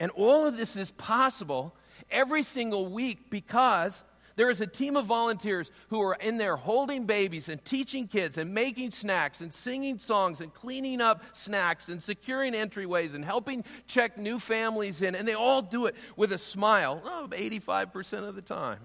And 0.00 0.10
all 0.12 0.46
of 0.46 0.56
this 0.56 0.76
is 0.76 0.90
possible 0.92 1.74
every 2.10 2.42
single 2.42 2.86
week 2.86 3.30
because 3.30 4.02
there 4.36 4.50
is 4.50 4.60
a 4.60 4.66
team 4.68 4.96
of 4.96 5.04
volunteers 5.04 5.70
who 5.88 6.00
are 6.00 6.14
in 6.14 6.38
there 6.38 6.54
holding 6.54 7.06
babies 7.06 7.48
and 7.48 7.64
teaching 7.64 8.06
kids 8.06 8.38
and 8.38 8.54
making 8.54 8.92
snacks 8.92 9.40
and 9.40 9.52
singing 9.52 9.98
songs 9.98 10.40
and 10.40 10.54
cleaning 10.54 11.00
up 11.00 11.24
snacks 11.32 11.88
and 11.88 12.00
securing 12.00 12.52
entryways 12.52 13.14
and 13.14 13.24
helping 13.24 13.64
check 13.88 14.16
new 14.16 14.38
families 14.38 15.02
in. 15.02 15.16
And 15.16 15.26
they 15.26 15.34
all 15.34 15.60
do 15.60 15.86
it 15.86 15.96
with 16.14 16.32
a 16.32 16.38
smile, 16.38 17.02
oh, 17.04 17.28
85% 17.32 18.28
of 18.28 18.36
the 18.36 18.42
time. 18.42 18.78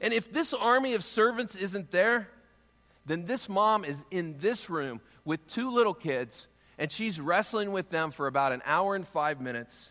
And 0.00 0.12
if 0.12 0.32
this 0.32 0.52
army 0.52 0.94
of 0.94 1.04
servants 1.04 1.54
isn't 1.54 1.92
there, 1.92 2.28
then 3.06 3.26
this 3.26 3.48
mom 3.48 3.84
is 3.84 4.04
in 4.10 4.36
this 4.38 4.68
room 4.68 5.00
with 5.24 5.46
two 5.46 5.70
little 5.70 5.94
kids 5.94 6.48
and 6.78 6.90
she's 6.90 7.20
wrestling 7.20 7.72
with 7.72 7.90
them 7.90 8.10
for 8.10 8.26
about 8.26 8.52
an 8.52 8.62
hour 8.64 8.94
and 8.94 9.06
five 9.06 9.40
minutes. 9.40 9.90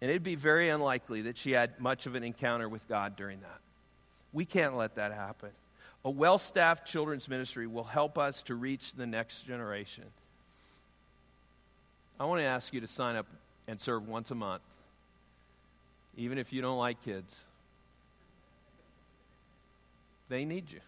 And 0.00 0.10
it'd 0.10 0.22
be 0.22 0.34
very 0.34 0.68
unlikely 0.68 1.22
that 1.22 1.38
she 1.38 1.52
had 1.52 1.80
much 1.80 2.06
of 2.06 2.14
an 2.14 2.22
encounter 2.22 2.68
with 2.68 2.86
God 2.88 3.16
during 3.16 3.40
that. 3.40 3.60
We 4.32 4.44
can't 4.44 4.76
let 4.76 4.96
that 4.96 5.12
happen. 5.12 5.50
A 6.04 6.10
well 6.10 6.38
staffed 6.38 6.86
children's 6.86 7.28
ministry 7.28 7.66
will 7.66 7.84
help 7.84 8.18
us 8.18 8.42
to 8.44 8.54
reach 8.54 8.92
the 8.92 9.06
next 9.06 9.42
generation. 9.46 10.04
I 12.20 12.24
want 12.26 12.40
to 12.40 12.46
ask 12.46 12.72
you 12.72 12.80
to 12.80 12.86
sign 12.86 13.16
up 13.16 13.26
and 13.66 13.80
serve 13.80 14.06
once 14.08 14.30
a 14.30 14.34
month, 14.34 14.62
even 16.16 16.38
if 16.38 16.52
you 16.52 16.62
don't 16.62 16.78
like 16.78 17.02
kids. 17.04 17.42
They 20.28 20.44
need 20.44 20.70
you. 20.70 20.80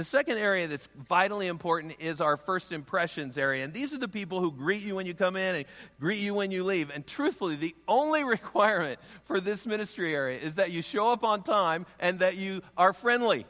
The 0.00 0.04
second 0.04 0.38
area 0.38 0.66
that's 0.66 0.88
vitally 1.10 1.46
important 1.46 1.96
is 1.98 2.22
our 2.22 2.38
first 2.38 2.72
impressions 2.72 3.36
area. 3.36 3.64
And 3.64 3.74
these 3.74 3.92
are 3.92 3.98
the 3.98 4.08
people 4.08 4.40
who 4.40 4.50
greet 4.50 4.82
you 4.82 4.94
when 4.96 5.04
you 5.04 5.12
come 5.12 5.36
in 5.36 5.56
and 5.56 5.64
greet 6.00 6.20
you 6.20 6.32
when 6.32 6.50
you 6.50 6.64
leave. 6.64 6.90
And 6.90 7.06
truthfully, 7.06 7.54
the 7.56 7.74
only 7.86 8.24
requirement 8.36 8.98
for 9.24 9.42
this 9.42 9.66
ministry 9.66 10.14
area 10.14 10.38
is 10.38 10.54
that 10.54 10.70
you 10.70 10.80
show 10.80 11.12
up 11.12 11.22
on 11.22 11.42
time 11.42 11.84
and 11.98 12.20
that 12.20 12.38
you 12.38 12.62
are 12.78 12.94
friendly, 12.94 13.44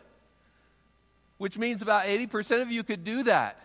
which 1.38 1.56
means 1.56 1.82
about 1.82 2.06
80% 2.06 2.62
of 2.62 2.72
you 2.72 2.82
could 2.82 3.04
do 3.04 3.22
that. 3.22 3.56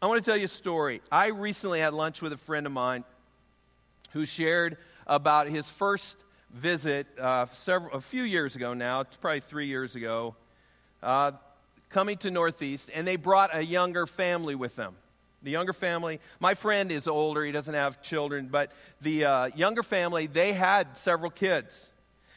I 0.00 0.06
want 0.06 0.24
to 0.24 0.30
tell 0.30 0.38
you 0.38 0.46
a 0.46 0.48
story. 0.48 1.02
I 1.12 1.26
recently 1.26 1.80
had 1.80 1.92
lunch 1.92 2.22
with 2.22 2.32
a 2.32 2.38
friend 2.38 2.64
of 2.64 2.72
mine 2.72 3.04
who 4.12 4.24
shared 4.24 4.78
about 5.06 5.46
his 5.48 5.70
first 5.70 6.16
visit 6.52 7.06
uh, 7.18 7.46
several, 7.46 7.92
a 7.92 8.00
few 8.00 8.22
years 8.22 8.56
ago 8.56 8.74
now, 8.74 9.00
it's 9.00 9.16
probably 9.16 9.40
three 9.40 9.66
years 9.66 9.94
ago, 9.96 10.34
uh, 11.02 11.32
coming 11.90 12.16
to 12.18 12.30
Northeast, 12.30 12.90
and 12.94 13.06
they 13.06 13.16
brought 13.16 13.54
a 13.54 13.64
younger 13.64 14.06
family 14.06 14.54
with 14.54 14.76
them. 14.76 14.94
The 15.42 15.50
younger 15.50 15.72
family, 15.72 16.20
my 16.38 16.54
friend 16.54 16.92
is 16.92 17.08
older, 17.08 17.44
he 17.44 17.52
doesn't 17.52 17.74
have 17.74 18.00
children, 18.00 18.48
but 18.50 18.70
the 19.00 19.24
uh, 19.24 19.46
younger 19.54 19.82
family, 19.82 20.26
they 20.26 20.52
had 20.52 20.96
several 20.96 21.30
kids. 21.30 21.88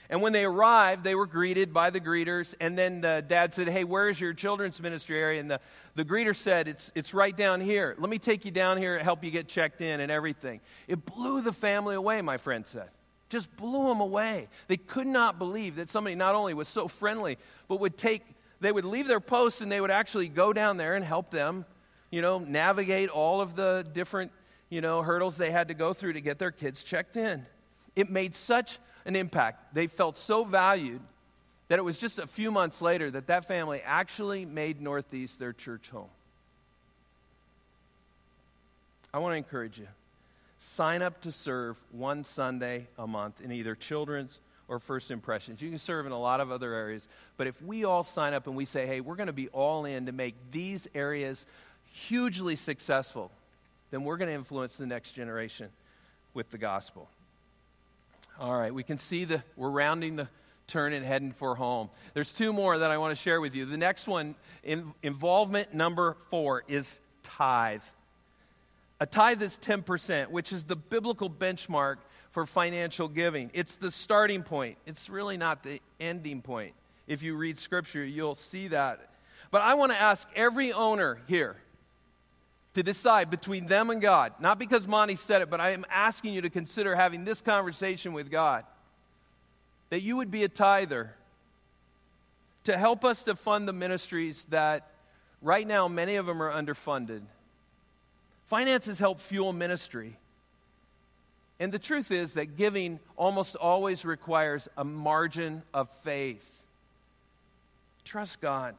And 0.09 0.22
when 0.22 0.34
they 0.34 0.45
arrived, 0.45 1.03
they 1.03 1.16
were 1.16 1.26
greeted 1.26 1.74
by 1.74 1.89
the 1.89 1.99
greeters. 1.99 2.53
And 2.59 2.78
then 2.78 3.01
the 3.01 3.24
dad 3.28 3.53
said, 3.53 3.68
Hey, 3.68 3.84
where's 3.84 4.22
your 4.22 4.34
children's 4.34 4.80
ministry 4.82 5.20
area? 5.20 5.39
And 5.39 5.49
the, 5.49 5.59
the 5.95 6.05
greeter 6.05 6.36
said, 6.36 6.68
it's, 6.68 6.91
it's 6.93 7.13
right 7.13 7.36
down 7.36 7.59
here. 7.59 7.95
Let 7.97 8.09
me 8.09 8.20
take 8.20 8.45
you 8.45 8.51
down 8.51 8.78
here, 8.78 8.99
help 8.99 9.24
you 9.24 9.32
get 9.32 9.47
checked 9.47 9.82
in 9.82 9.99
and 9.99 10.11
everything. 10.11 10.61
It 10.88 11.05
blew 11.05 11.41
the 11.41 11.53
family 11.53 11.95
away, 11.95 12.22
my 12.22 12.38
friend 12.38 12.68
said. 12.68 12.89
Just 13.30 13.55
blew 13.57 13.88
them 13.88 14.01
away. 14.01 14.47
They 14.67 14.78
could 14.78 15.07
not 15.07 15.39
believe 15.39 15.78
that 15.78 15.89
somebody 15.89 16.15
not 16.15 16.36
only 16.36 16.53
was 16.53 16.67
so 16.67 16.88
friendly, 16.88 17.38
but 17.67 17.80
would 17.80 17.97
take, 17.97 18.23
they 18.59 18.71
would 18.71 18.86
leave 18.86 19.07
their 19.07 19.19
post 19.19 19.61
and 19.61 19.71
they 19.71 19.82
would 19.82 19.91
actually 19.91 20.28
go 20.28 20.53
down 20.53 20.78
there 20.78 20.95
and 20.95 21.03
help 21.03 21.32
them, 21.32 21.65
you 22.11 22.21
know, 22.21 22.39
navigate 22.39 23.09
all 23.09 23.41
of 23.41 23.55
the 23.55 23.86
different, 23.93 24.32
you 24.69 24.82
know, 24.82 25.01
hurdles 25.01 25.38
they 25.38 25.51
had 25.51 25.69
to 25.69 25.73
go 25.73 25.93
through 25.93 26.13
to 26.13 26.21
get 26.21 26.38
their 26.38 26.51
kids 26.51 26.84
checked 26.84 27.17
in. 27.17 27.45
It 27.95 28.09
made 28.09 28.36
such 28.36 28.78
an 29.05 29.15
impact. 29.15 29.73
They 29.73 29.88
felt 29.88 30.17
so 30.17 30.43
valued 30.43 31.01
that 31.67 31.80
it 31.80 31.84
was 31.84 31.97
just 31.97 32.19
a 32.19 32.28
few 32.28 32.51
months 32.51 32.82
later 32.82 33.09
that 33.09 33.28
that 33.28 33.45
family 33.45 33.82
actually 33.84 34.45
made 34.45 34.82
Northeast 34.82 35.39
their 35.39 35.53
church 35.53 35.89
home. 35.89 36.09
I 39.13 39.19
want 39.19 39.34
to 39.34 39.38
encourage 39.38 39.80
you. 39.80 39.88
Sign 40.58 41.01
up 41.01 41.22
to 41.22 41.32
serve 41.32 41.78
one 41.91 42.24
Sunday 42.24 42.88
a 42.97 43.06
month 43.06 43.41
in 43.41 43.51
either 43.51 43.76
children's 43.76 44.39
or 44.68 44.80
first 44.80 45.12
impressions. 45.12 45.62
You 45.62 45.70
can 45.70 45.78
serve 45.78 46.06
in 46.06 46.12
a 46.12 46.20
lot 46.20 46.39
of 46.39 46.51
other 46.51 46.74
areas, 46.74 47.08
but 47.38 47.47
if 47.47 47.62
we 47.62 47.84
all 47.84 48.03
sign 48.03 48.34
up 48.34 48.47
and 48.47 48.56
we 48.56 48.66
say, 48.66 48.88
hey, 48.88 48.99
we're 48.99 49.16
going 49.16 49.28
to 49.28 49.34
be 49.34 49.47
all 49.49 49.86
in 49.86 50.08
to 50.08 50.12
make 50.12 50.36
these 50.51 50.88
areas 50.95 51.45
hugely 51.93 52.56
successful, 52.56 53.32
then 53.91 54.03
we're 54.03 54.18
going 54.18 54.30
to 54.30 54.36
influence 54.36 54.78
the 54.78 54.88
next 54.88 55.12
generation 55.12 55.70
with 56.34 56.49
the 56.49 56.58
gospel. 56.58 57.08
All 58.39 58.58
right, 58.58 58.74
we 58.74 58.84
can 58.84 58.97
see 58.97 59.26
the 59.26 59.43
we're 59.56 59.70
rounding 59.70 60.16
the 60.16 60.28
turn 60.68 60.93
and 60.93 61.06
heading 61.06 61.32
for 61.32 61.56
home. 61.56 61.89
There's 62.14 62.34
two 62.34 62.51
more 62.51 62.80
that 62.80 62.91
I 62.91 62.97
want 62.97 63.16
to 63.16 63.22
share 63.22 63.39
with 63.39 63.56
you. 63.56 63.66
The 63.66 63.78
next 63.78 64.08
one, 64.08 64.36
in, 64.64 64.93
involvement 65.03 65.74
number 65.74 66.18
four, 66.30 66.64
is 66.68 66.99
tithe. 67.24 67.84
A 69.00 69.06
tithe 69.06 69.41
is 69.41 69.58
10%, 69.60 70.30
which 70.30 70.54
is 70.54 70.66
the 70.66 70.76
biblical 70.76 71.30
benchmark 71.30 71.98
for 72.32 72.46
financial 72.46 73.08
giving. 73.08 73.52
It's 73.54 73.76
the 73.76 73.91
starting 73.91 74.43
point, 74.43 74.78
it's 74.86 75.10
really 75.10 75.38
not 75.38 75.64
the 75.64 75.82
ending 76.00 76.41
point. 76.41 76.74
If 77.08 77.22
you 77.22 77.36
read 77.36 77.58
scripture, 77.58 78.04
you'll 78.04 78.36
see 78.36 78.70
that. 78.70 79.10
But 79.52 79.62
I 79.62 79.76
want 79.76 79.91
to 79.91 80.00
ask 80.00 80.28
every 80.36 80.74
owner 80.74 81.22
here 81.28 81.56
to 82.74 82.84
decide 82.84 83.30
between 83.30 83.68
them 83.68 83.89
and 83.89 84.02
God. 84.02 84.34
Not 84.39 84.60
because 84.60 84.88
Monty 84.88 85.16
said 85.16 85.41
it, 85.41 85.50
but 85.50 85.62
I 85.62 85.72
am 85.72 85.86
asking 85.89 86.34
you 86.34 86.41
to 86.41 86.50
consider 86.50 86.96
having 86.96 87.24
this 87.24 87.41
conversation 87.41 88.12
with 88.14 88.30
God. 88.30 88.66
That 89.91 90.02
you 90.02 90.18
would 90.18 90.32
be 90.32 90.43
a 90.43 90.50
tither 90.50 91.14
to 92.66 92.78
help 92.78 93.06
us 93.06 93.24
to 93.24 93.36
fund 93.36 93.68
the 93.68 93.74
ministries 93.74 94.46
that 94.46 94.89
right 95.41 95.66
now 95.66 95.88
many 95.88 96.16
of 96.16 96.26
them 96.26 96.41
are 96.41 96.52
underfunded. 96.52 97.22
Finances 98.46 99.00
help 99.00 99.20
fuel 99.20 99.54
ministry. 99.54 100.18
And 101.60 101.72
the 101.72 101.80
truth 101.80 102.12
is 102.12 102.34
that 102.34 102.58
giving 102.58 103.00
almost 103.16 103.56
always 103.56 104.06
requires 104.06 104.68
a 104.78 104.84
margin 104.84 105.64
of 105.74 105.89
faith. 106.04 106.52
Trust 108.04 108.41
God 108.41 108.76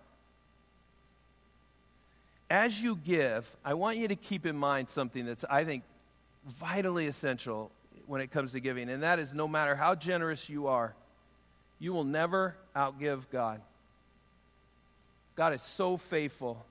as 2.49 2.81
you 2.81 2.97
give, 2.97 3.57
I 3.65 3.75
want 3.75 3.99
you 3.99 4.09
to 4.09 4.17
keep 4.17 4.47
in 4.47 4.57
mind 4.57 4.89
something 4.89 5.25
that's, 5.27 5.45
I 5.51 5.65
think, 5.65 5.83
vitally 6.47 7.07
essential 7.07 7.71
when 8.07 8.21
it 8.21 8.31
comes 8.31 8.53
to 8.53 8.61
giving, 8.61 8.89
and 8.89 9.03
that 9.03 9.19
is 9.19 9.35
no 9.35 9.49
matter 9.49 9.75
how 9.75 9.97
generous 9.97 10.49
you 10.49 10.69
are, 10.69 10.95
you 11.81 11.93
will 11.93 12.05
never 12.05 12.55
outgive 12.75 13.29
God. 13.31 13.61
God 15.35 15.55
is 15.55 15.63
so 15.63 15.97
faithful. 15.97 16.65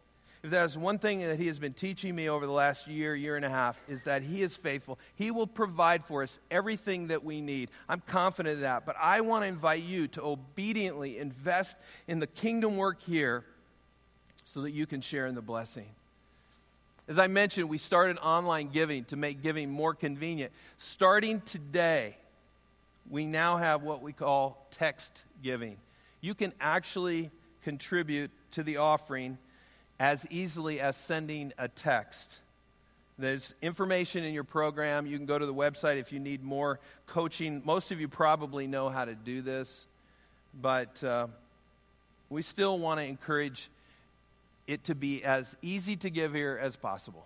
If 0.45 0.51
there's 0.51 0.77
one 0.77 0.99
thing 0.99 1.21
that 1.21 1.39
He 1.39 1.47
has 1.47 1.57
been 1.57 1.73
teaching 1.73 2.15
me 2.15 2.29
over 2.29 2.45
the 2.45 2.51
last 2.51 2.85
year, 2.85 3.15
year 3.15 3.35
and 3.35 3.43
a 3.43 3.49
half, 3.49 3.81
is 3.87 4.03
that 4.03 4.21
He 4.21 4.43
is 4.43 4.55
faithful. 4.55 4.99
He 5.15 5.31
will 5.31 5.47
provide 5.47 6.03
for 6.03 6.21
us 6.21 6.37
everything 6.51 7.07
that 7.07 7.23
we 7.23 7.41
need. 7.41 7.71
I'm 7.89 7.99
confident 8.01 8.53
of 8.53 8.61
that. 8.61 8.85
But 8.85 8.95
I 9.01 9.21
want 9.21 9.43
to 9.43 9.47
invite 9.47 9.81
you 9.81 10.07
to 10.09 10.21
obediently 10.21 11.17
invest 11.17 11.77
in 12.07 12.19
the 12.19 12.27
kingdom 12.27 12.77
work 12.77 13.01
here 13.01 13.43
so 14.43 14.61
that 14.61 14.69
you 14.69 14.85
can 14.85 15.01
share 15.01 15.25
in 15.25 15.33
the 15.33 15.41
blessing. 15.41 15.87
As 17.07 17.17
I 17.17 17.25
mentioned, 17.25 17.67
we 17.67 17.79
started 17.79 18.19
online 18.19 18.67
giving 18.67 19.05
to 19.05 19.15
make 19.15 19.41
giving 19.41 19.71
more 19.71 19.95
convenient. 19.95 20.51
Starting 20.77 21.41
today, 21.41 22.17
we 23.09 23.25
now 23.25 23.57
have 23.57 23.81
what 23.81 24.03
we 24.03 24.13
call 24.13 24.67
text 24.69 25.23
giving. 25.41 25.77
You 26.21 26.35
can 26.35 26.53
actually 26.61 27.31
contribute 27.63 28.29
to 28.51 28.61
the 28.61 28.77
offering 28.77 29.39
as 29.99 30.25
easily 30.29 30.79
as 30.79 30.95
sending 30.95 31.53
a 31.57 31.67
text. 31.67 32.39
There's 33.17 33.53
information 33.61 34.25
in 34.25 34.33
your 34.33 34.43
program. 34.43 35.05
You 35.05 35.17
can 35.17 35.25
go 35.25 35.39
to 35.39 35.45
the 35.45 35.53
website 35.53 35.97
if 35.97 36.11
you 36.11 36.19
need 36.19 36.43
more 36.43 36.79
coaching. 37.07 37.61
Most 37.63 37.91
of 37.91 38.01
you 38.01 38.09
probably 38.09 38.67
know 38.67 38.89
how 38.89 39.05
to 39.05 39.15
do 39.15 39.41
this, 39.41 39.85
but 40.61 41.01
uh, 41.03 41.27
we 42.29 42.41
still 42.41 42.77
want 42.77 42.99
to 42.99 43.05
encourage 43.05 43.69
it 44.67 44.83
to 44.85 44.95
be 44.95 45.23
as 45.23 45.55
easy 45.61 45.95
to 45.97 46.09
give 46.09 46.33
here 46.33 46.59
as 46.61 46.75
possible. 46.75 47.25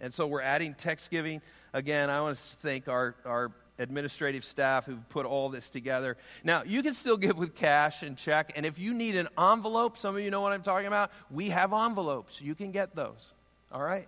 And 0.00 0.14
so 0.14 0.26
we're 0.26 0.40
adding 0.40 0.72
text 0.74 1.10
giving. 1.10 1.42
Again, 1.74 2.08
I 2.08 2.22
want 2.22 2.38
to 2.38 2.42
thank 2.42 2.88
our, 2.88 3.14
our 3.26 3.50
administrative 3.80 4.44
staff 4.44 4.86
who 4.86 4.96
put 5.08 5.26
all 5.26 5.48
this 5.48 5.70
together. 5.70 6.16
Now, 6.44 6.62
you 6.64 6.82
can 6.82 6.94
still 6.94 7.16
give 7.16 7.36
with 7.36 7.56
cash 7.56 8.02
and 8.02 8.16
check. 8.16 8.52
And 8.54 8.64
if 8.64 8.78
you 8.78 8.94
need 8.94 9.16
an 9.16 9.28
envelope, 9.38 9.96
some 9.96 10.14
of 10.14 10.22
you 10.22 10.30
know 10.30 10.40
what 10.40 10.52
I'm 10.52 10.62
talking 10.62 10.86
about. 10.86 11.10
We 11.30 11.48
have 11.48 11.72
envelopes. 11.72 12.40
You 12.40 12.54
can 12.54 12.70
get 12.70 12.94
those. 12.94 13.32
All 13.72 13.82
right? 13.82 14.06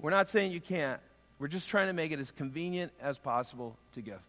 We're 0.00 0.10
not 0.10 0.28
saying 0.28 0.52
you 0.52 0.60
can't. 0.60 1.00
We're 1.38 1.48
just 1.48 1.68
trying 1.68 1.88
to 1.88 1.92
make 1.92 2.12
it 2.12 2.20
as 2.20 2.30
convenient 2.30 2.92
as 3.00 3.18
possible 3.18 3.76
to 3.94 4.00
give. 4.00 4.20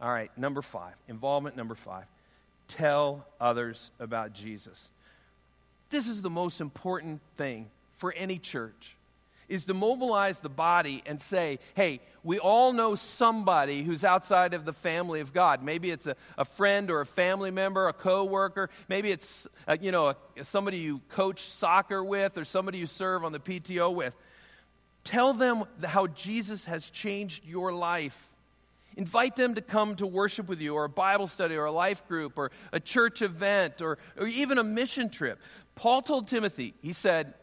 All 0.00 0.10
right, 0.10 0.30
number 0.36 0.62
five, 0.62 0.94
involvement 1.08 1.56
number 1.56 1.74
five. 1.74 2.04
Tell 2.68 3.26
others 3.40 3.90
about 4.00 4.32
Jesus. 4.32 4.90
This 5.90 6.08
is 6.08 6.22
the 6.22 6.30
most 6.30 6.60
important 6.60 7.20
thing 7.36 7.68
for 7.92 8.12
any 8.16 8.38
church 8.38 8.96
is 9.50 9.64
to 9.66 9.74
mobilize 9.74 10.38
the 10.40 10.48
body 10.48 11.02
and 11.04 11.20
say, 11.20 11.58
hey, 11.74 12.00
we 12.22 12.38
all 12.38 12.72
know 12.72 12.94
somebody 12.94 13.82
who's 13.82 14.04
outside 14.04 14.54
of 14.54 14.64
the 14.64 14.72
family 14.72 15.20
of 15.20 15.32
God. 15.34 15.62
Maybe 15.62 15.90
it's 15.90 16.06
a, 16.06 16.14
a 16.38 16.44
friend 16.44 16.90
or 16.90 17.00
a 17.00 17.06
family 17.06 17.50
member, 17.50 17.88
a 17.88 17.92
coworker. 17.92 18.70
Maybe 18.88 19.10
it's 19.10 19.48
a, 19.66 19.72
uh, 19.72 19.76
you 19.80 19.90
know 19.90 20.14
a, 20.36 20.44
somebody 20.44 20.78
you 20.78 21.00
coach 21.10 21.40
soccer 21.40 22.02
with 22.02 22.38
or 22.38 22.44
somebody 22.44 22.78
you 22.78 22.86
serve 22.86 23.24
on 23.24 23.32
the 23.32 23.40
PTO 23.40 23.92
with. 23.92 24.16
Tell 25.02 25.32
them 25.32 25.64
how 25.82 26.06
Jesus 26.06 26.66
has 26.66 26.88
changed 26.88 27.44
your 27.44 27.72
life. 27.72 28.28
Invite 28.96 29.34
them 29.34 29.54
to 29.54 29.62
come 29.62 29.96
to 29.96 30.06
worship 30.06 30.48
with 30.48 30.60
you, 30.60 30.74
or 30.74 30.84
a 30.84 30.88
Bible 30.88 31.26
study, 31.26 31.56
or 31.56 31.64
a 31.64 31.72
life 31.72 32.06
group, 32.06 32.36
or 32.36 32.50
a 32.72 32.80
church 32.80 33.22
event, 33.22 33.80
or, 33.80 33.98
or 34.18 34.26
even 34.26 34.58
a 34.58 34.64
mission 34.64 35.08
trip. 35.10 35.38
Paul 35.74 36.02
told 36.02 36.28
Timothy, 36.28 36.74
he 36.82 36.92
said, 36.92 37.34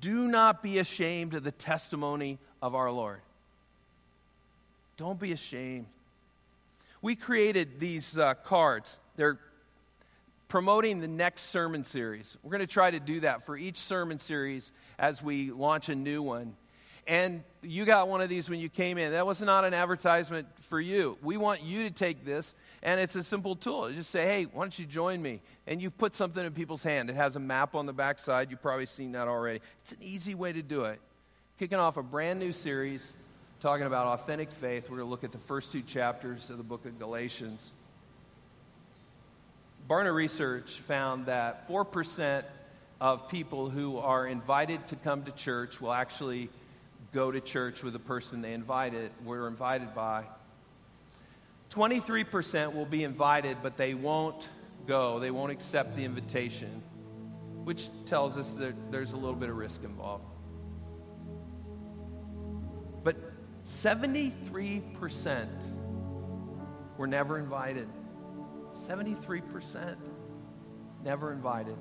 Do 0.00 0.28
not 0.28 0.62
be 0.62 0.78
ashamed 0.78 1.34
of 1.34 1.44
the 1.44 1.52
testimony 1.52 2.38
of 2.62 2.74
our 2.74 2.90
Lord. 2.90 3.20
Don't 4.96 5.20
be 5.20 5.32
ashamed. 5.32 5.86
We 7.02 7.14
created 7.14 7.78
these 7.78 8.16
uh, 8.16 8.34
cards. 8.34 8.98
They're 9.16 9.38
promoting 10.48 11.00
the 11.00 11.08
next 11.08 11.50
sermon 11.50 11.84
series. 11.84 12.36
We're 12.42 12.50
going 12.50 12.60
to 12.60 12.66
try 12.66 12.90
to 12.90 13.00
do 13.00 13.20
that 13.20 13.44
for 13.44 13.56
each 13.56 13.76
sermon 13.76 14.18
series 14.18 14.72
as 14.98 15.22
we 15.22 15.50
launch 15.50 15.88
a 15.88 15.94
new 15.94 16.22
one 16.22 16.54
and 17.06 17.42
you 17.62 17.84
got 17.84 18.08
one 18.08 18.20
of 18.20 18.28
these 18.28 18.50
when 18.50 18.58
you 18.58 18.68
came 18.68 18.98
in. 18.98 19.12
That 19.12 19.26
was 19.26 19.40
not 19.40 19.64
an 19.64 19.74
advertisement 19.74 20.48
for 20.60 20.80
you. 20.80 21.16
We 21.22 21.36
want 21.36 21.62
you 21.62 21.84
to 21.84 21.90
take 21.90 22.24
this, 22.24 22.54
and 22.82 23.00
it's 23.00 23.14
a 23.16 23.24
simple 23.24 23.56
tool. 23.56 23.90
You 23.90 23.96
just 23.96 24.10
say, 24.10 24.24
hey, 24.24 24.44
why 24.44 24.64
don't 24.64 24.78
you 24.78 24.86
join 24.86 25.20
me? 25.20 25.40
And 25.66 25.80
you 25.80 25.90
put 25.90 26.14
something 26.14 26.44
in 26.44 26.52
people's 26.52 26.82
hand. 26.82 27.10
It 27.10 27.16
has 27.16 27.36
a 27.36 27.40
map 27.40 27.74
on 27.74 27.86
the 27.86 27.92
back 27.92 28.18
side. 28.18 28.50
You've 28.50 28.62
probably 28.62 28.86
seen 28.86 29.12
that 29.12 29.28
already. 29.28 29.60
It's 29.82 29.92
an 29.92 29.98
easy 30.02 30.34
way 30.34 30.52
to 30.52 30.62
do 30.62 30.82
it. 30.82 31.00
Kicking 31.58 31.78
off 31.78 31.96
a 31.96 32.02
brand 32.02 32.38
new 32.38 32.52
series 32.52 33.14
talking 33.60 33.86
about 33.86 34.06
authentic 34.08 34.50
faith. 34.50 34.90
We're 34.90 34.98
going 34.98 35.06
to 35.06 35.10
look 35.10 35.24
at 35.24 35.32
the 35.32 35.38
first 35.38 35.72
two 35.72 35.82
chapters 35.82 36.50
of 36.50 36.58
the 36.58 36.64
book 36.64 36.84
of 36.84 36.98
Galatians. 36.98 37.72
Barna 39.88 40.14
Research 40.14 40.80
found 40.80 41.26
that 41.26 41.68
4% 41.68 42.44
of 43.00 43.28
people 43.28 43.70
who 43.70 43.98
are 43.98 44.26
invited 44.26 44.86
to 44.88 44.96
come 44.96 45.22
to 45.24 45.32
church 45.32 45.80
will 45.80 45.92
actually 45.92 46.50
go 47.12 47.30
to 47.30 47.40
church 47.40 47.82
with 47.82 47.92
the 47.92 47.98
person 47.98 48.42
they 48.42 48.52
invited, 48.52 49.10
were 49.24 49.48
invited 49.48 49.94
by. 49.94 50.24
23% 51.70 52.74
will 52.74 52.86
be 52.86 53.04
invited, 53.04 53.58
but 53.62 53.76
they 53.76 53.94
won't 53.94 54.48
go. 54.86 55.18
They 55.18 55.30
won't 55.30 55.52
accept 55.52 55.96
the 55.96 56.04
invitation, 56.04 56.82
which 57.64 57.88
tells 58.04 58.36
us 58.36 58.54
that 58.54 58.74
there's 58.90 59.12
a 59.12 59.16
little 59.16 59.34
bit 59.34 59.50
of 59.50 59.56
risk 59.56 59.82
involved. 59.84 60.24
But 63.02 63.16
73% 63.64 65.48
were 66.96 67.06
never 67.06 67.38
invited. 67.38 67.88
73% 68.72 69.96
never 71.04 71.32
invited. 71.32 71.76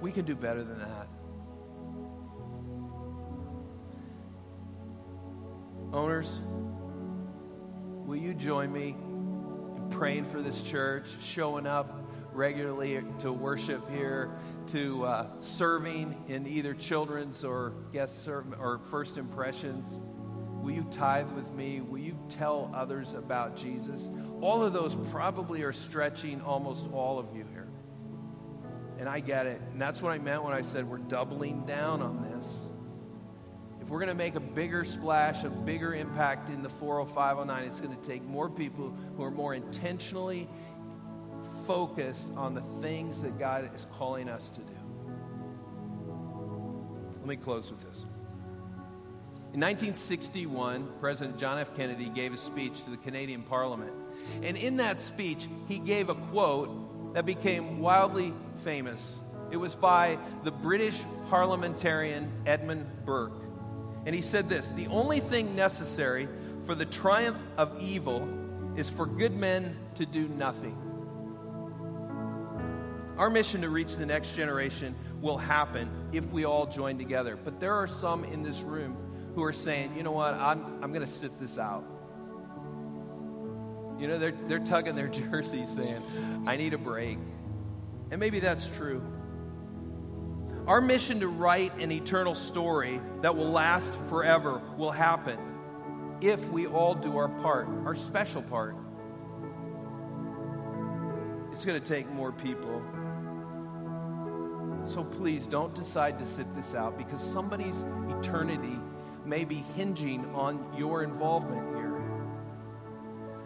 We 0.00 0.12
can 0.12 0.24
do 0.24 0.34
better 0.34 0.64
than 0.64 0.78
that. 0.78 1.08
Owners, 5.92 6.40
will 8.10 8.16
you 8.16 8.34
join 8.34 8.72
me 8.72 8.88
in 8.88 9.86
praying 9.90 10.24
for 10.24 10.42
this 10.42 10.62
church, 10.62 11.08
showing 11.20 11.64
up 11.64 12.02
regularly 12.32 13.00
to 13.20 13.32
worship 13.32 13.88
here, 13.88 14.28
to 14.66 15.04
uh, 15.04 15.26
serving 15.38 16.24
in 16.26 16.44
either 16.44 16.74
children's 16.74 17.44
or 17.44 17.72
guest 17.92 18.24
serve, 18.24 18.46
or 18.58 18.80
first 18.86 19.16
impressions? 19.16 20.00
Will 20.60 20.72
you 20.72 20.84
tithe 20.90 21.30
with 21.36 21.52
me? 21.52 21.82
Will 21.82 22.00
you 22.00 22.18
tell 22.28 22.68
others 22.74 23.14
about 23.14 23.56
Jesus? 23.56 24.10
All 24.40 24.60
of 24.64 24.72
those 24.72 24.96
probably 25.12 25.62
are 25.62 25.72
stretching 25.72 26.40
almost 26.40 26.88
all 26.92 27.20
of 27.20 27.26
you 27.32 27.44
here. 27.52 27.68
And 28.98 29.08
I 29.08 29.20
get 29.20 29.46
it. 29.46 29.60
And 29.70 29.80
that's 29.80 30.02
what 30.02 30.10
I 30.10 30.18
meant 30.18 30.42
when 30.42 30.52
I 30.52 30.62
said 30.62 30.90
we're 30.90 30.98
doubling 30.98 31.64
down 31.64 32.02
on 32.02 32.24
this. 32.24 32.69
We're 33.90 33.98
going 33.98 34.08
to 34.08 34.14
make 34.14 34.36
a 34.36 34.40
bigger 34.40 34.84
splash, 34.84 35.42
a 35.42 35.50
bigger 35.50 35.92
impact 35.92 36.48
in 36.48 36.62
the 36.62 36.70
40509, 36.70 37.64
it's 37.64 37.80
going 37.80 37.96
to 37.96 38.08
take 38.08 38.22
more 38.22 38.48
people 38.48 38.94
who 39.16 39.24
are 39.24 39.32
more 39.32 39.52
intentionally 39.52 40.48
focused 41.66 42.28
on 42.36 42.54
the 42.54 42.62
things 42.80 43.20
that 43.22 43.36
God 43.36 43.68
is 43.74 43.88
calling 43.90 44.28
us 44.28 44.48
to 44.50 44.60
do. 44.60 44.76
Let 47.18 47.26
me 47.26 47.34
close 47.34 47.68
with 47.68 47.80
this. 47.80 48.06
In 49.52 49.60
1961, 49.60 50.88
President 51.00 51.36
John 51.36 51.58
F. 51.58 51.76
Kennedy 51.76 52.10
gave 52.10 52.32
a 52.32 52.36
speech 52.36 52.84
to 52.84 52.90
the 52.90 52.96
Canadian 52.96 53.42
Parliament. 53.42 53.90
And 54.44 54.56
in 54.56 54.76
that 54.76 55.00
speech, 55.00 55.48
he 55.66 55.80
gave 55.80 56.10
a 56.10 56.14
quote 56.14 57.14
that 57.14 57.26
became 57.26 57.80
wildly 57.80 58.34
famous. 58.62 59.18
It 59.50 59.56
was 59.56 59.74
by 59.74 60.16
the 60.44 60.52
British 60.52 61.02
parliamentarian 61.28 62.30
Edmund 62.46 62.86
Burke. 63.04 63.39
And 64.06 64.14
he 64.14 64.22
said 64.22 64.48
this 64.48 64.72
The 64.72 64.86
only 64.88 65.20
thing 65.20 65.54
necessary 65.54 66.28
for 66.64 66.74
the 66.74 66.86
triumph 66.86 67.40
of 67.56 67.80
evil 67.80 68.28
is 68.76 68.88
for 68.88 69.06
good 69.06 69.34
men 69.34 69.76
to 69.96 70.06
do 70.06 70.28
nothing. 70.28 70.76
Our 73.18 73.28
mission 73.28 73.60
to 73.62 73.68
reach 73.68 73.96
the 73.96 74.06
next 74.06 74.34
generation 74.34 74.94
will 75.20 75.36
happen 75.36 75.90
if 76.12 76.32
we 76.32 76.44
all 76.44 76.66
join 76.66 76.96
together. 76.96 77.36
But 77.36 77.60
there 77.60 77.74
are 77.74 77.86
some 77.86 78.24
in 78.24 78.42
this 78.42 78.62
room 78.62 78.96
who 79.34 79.44
are 79.44 79.52
saying, 79.52 79.94
you 79.96 80.02
know 80.02 80.12
what, 80.12 80.34
I'm, 80.34 80.82
I'm 80.82 80.92
going 80.92 81.04
to 81.04 81.12
sit 81.12 81.38
this 81.38 81.58
out. 81.58 81.84
You 83.98 84.08
know, 84.08 84.18
they're, 84.18 84.32
they're 84.48 84.58
tugging 84.58 84.96
their 84.96 85.08
jersey 85.30 85.66
saying, 85.66 86.02
I 86.46 86.56
need 86.56 86.72
a 86.72 86.78
break. 86.78 87.18
And 88.10 88.18
maybe 88.18 88.40
that's 88.40 88.68
true. 88.68 89.02
Our 90.70 90.80
mission 90.80 91.18
to 91.18 91.26
write 91.26 91.76
an 91.78 91.90
eternal 91.90 92.36
story 92.36 93.00
that 93.22 93.34
will 93.34 93.50
last 93.50 93.92
forever 94.08 94.62
will 94.76 94.92
happen 94.92 95.36
if 96.20 96.48
we 96.50 96.68
all 96.68 96.94
do 96.94 97.16
our 97.16 97.28
part, 97.28 97.66
our 97.84 97.96
special 97.96 98.40
part. 98.40 98.76
It's 101.50 101.64
going 101.64 101.82
to 101.82 101.84
take 101.84 102.08
more 102.12 102.30
people. 102.30 102.84
So 104.84 105.02
please 105.02 105.48
don't 105.48 105.74
decide 105.74 106.20
to 106.20 106.24
sit 106.24 106.46
this 106.54 106.72
out 106.72 106.96
because 106.96 107.20
somebody's 107.20 107.82
eternity 108.20 108.78
may 109.24 109.44
be 109.44 109.64
hinging 109.74 110.24
on 110.36 110.72
your 110.78 111.02
involvement 111.02 111.74
here. 111.74 112.00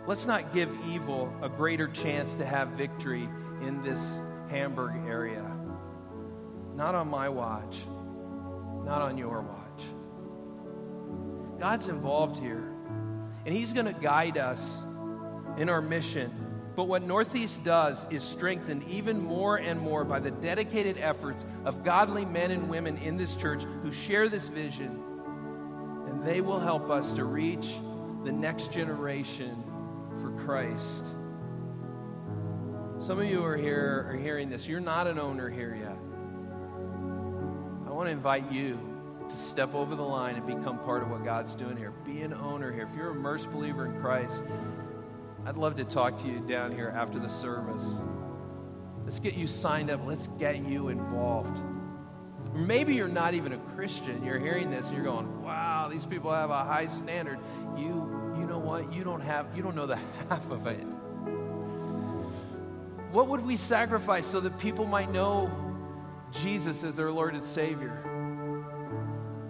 Let's 0.07 0.27
not 0.27 0.53
give 0.53 0.77
evil 0.91 1.33
a 1.41 1.49
greater 1.49 1.89
chance 1.89 2.35
to 2.35 2.45
have 2.45 2.69
victory 2.73 3.31
in 3.63 3.81
this 3.83 4.21
Hamburg 4.51 5.09
area. 5.09 5.54
Not 6.75 6.95
on 6.95 7.09
my 7.09 7.29
watch, 7.29 7.85
not 8.85 9.01
on 9.01 9.17
your 9.17 9.41
watch. 9.43 9.85
God's 11.61 11.89
involved 11.89 12.37
here, 12.37 12.69
and 13.47 13.55
He's 13.55 13.73
going 13.73 13.87
to 13.87 13.93
guide 13.93 14.39
us 14.39 14.79
in 15.57 15.69
our 15.69 15.81
mission. 15.81 16.33
But 16.77 16.89
what 16.89 17.03
Northeast 17.03 17.63
does 17.63 18.05
is 18.11 18.25
strengthened 18.25 18.83
even 18.89 19.21
more 19.21 19.59
and 19.59 19.79
more 19.79 20.05
by 20.05 20.19
the 20.19 20.33
dedicated 20.33 20.99
efforts 20.99 21.45
of 21.65 21.85
godly 21.85 22.25
men 22.25 22.51
and 22.51 22.69
women 22.69 22.97
in 22.99 23.17
this 23.17 23.37
church 23.37 23.63
who 23.83 23.93
share 23.93 24.29
this 24.29 24.49
vision 24.49 25.01
And 26.09 26.25
they 26.25 26.41
will 26.41 26.59
help 26.59 26.91
us 26.91 27.13
to 27.13 27.25
reach 27.25 27.75
the 28.25 28.33
next 28.33 28.73
generation 28.73 29.63
for 30.21 30.33
Christ. 30.45 31.07
Some 32.99 33.21
of 33.21 33.27
you 33.27 33.45
are 33.45 33.57
here 33.57 34.07
are 34.11 34.17
hearing 34.17 34.49
this. 34.49 34.67
You're 34.67 34.81
not 34.81 35.07
an 35.07 35.19
owner 35.19 35.49
here 35.49 35.77
yet. 35.79 35.97
Want 38.05 38.13
to 38.13 38.17
invite 38.19 38.53
you 38.53 38.79
to 39.31 39.35
step 39.35 39.75
over 39.75 39.95
the 39.95 40.03
line 40.03 40.37
and 40.37 40.47
become 40.47 40.79
part 40.79 41.03
of 41.03 41.11
what 41.11 41.25
God's 41.25 41.55
doing 41.55 41.79
here. 41.79 41.91
Be 42.05 42.21
an 42.21 42.35
owner 42.35 42.71
here. 42.71 42.83
If 42.83 42.95
you're 42.95 43.09
a 43.09 43.15
immersed 43.15 43.51
believer 43.51 43.87
in 43.87 43.99
Christ, 43.99 44.45
I'd 45.47 45.57
love 45.57 45.77
to 45.77 45.85
talk 45.85 46.21
to 46.21 46.29
you 46.29 46.41
down 46.41 46.71
here 46.71 46.93
after 46.95 47.19
the 47.19 47.31
service. 47.31 47.83
Let's 49.05 49.21
get 49.21 49.37
you 49.37 49.47
signed 49.47 49.89
up. 49.89 50.05
Let's 50.05 50.29
get 50.39 50.57
you 50.57 50.89
involved. 50.89 51.59
Maybe 52.53 52.95
you're 52.95 53.09
not 53.09 53.33
even 53.33 53.55
a 53.55 53.59
Christian. 53.75 54.23
You're 54.23 54.39
hearing 54.39 54.71
this 54.71 54.89
and 54.89 54.97
you're 54.97 55.07
going, 55.07 55.43
wow, 55.43 55.89
these 55.91 56.05
people 56.05 56.31
have 56.31 56.51
a 56.51 56.63
high 56.63 56.89
standard. 56.89 57.39
You, 57.75 58.35
you 58.39 58.45
know 58.45 58.59
what? 58.59 58.93
You 58.93 59.03
don't 59.03 59.23
have, 59.23 59.47
you 59.57 59.63
don't 59.63 59.75
know 59.75 59.87
the 59.87 59.97
half 60.29 60.51
of 60.51 60.67
it. 60.67 60.85
What 63.13 63.29
would 63.29 63.47
we 63.47 63.57
sacrifice 63.57 64.27
so 64.27 64.41
that 64.41 64.59
people 64.59 64.85
might 64.85 65.11
know 65.11 65.51
Jesus 66.43 66.85
as 66.85 66.97
their 66.97 67.11
Lord 67.11 67.35
and 67.35 67.45
Savior? 67.45 68.03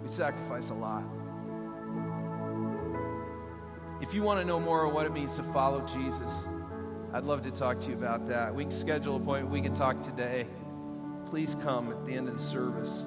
We 0.03 0.09
sacrifice 0.09 0.69
a 0.69 0.73
lot. 0.73 1.03
If 4.01 4.13
you 4.13 4.21
want 4.21 4.39
to 4.39 4.45
know 4.45 4.59
more 4.59 4.85
of 4.85 4.93
what 4.93 5.05
it 5.05 5.13
means 5.13 5.35
to 5.37 5.43
follow 5.43 5.81
Jesus, 5.85 6.45
I'd 7.13 7.23
love 7.23 7.41
to 7.43 7.51
talk 7.51 7.79
to 7.81 7.87
you 7.87 7.93
about 7.93 8.25
that. 8.27 8.53
We 8.53 8.63
can 8.63 8.71
schedule 8.71 9.15
a 9.15 9.19
point, 9.19 9.49
we 9.49 9.61
can 9.61 9.73
talk 9.73 10.01
today 10.03 10.47
please 11.35 11.55
come 11.63 11.91
at 11.91 12.05
the 12.05 12.13
end 12.13 12.29
of 12.29 12.37
the 12.37 12.41
service. 12.41 13.03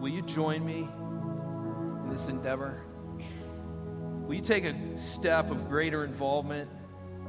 Will 0.00 0.08
you 0.08 0.22
join 0.22 0.64
me 0.64 0.88
in 2.04 2.10
this 2.10 2.28
endeavor? 2.28 2.82
Will 4.26 4.34
you 4.34 4.42
take 4.42 4.64
a 4.64 4.98
step 4.98 5.50
of 5.50 5.68
greater 5.68 6.04
involvement? 6.04 6.68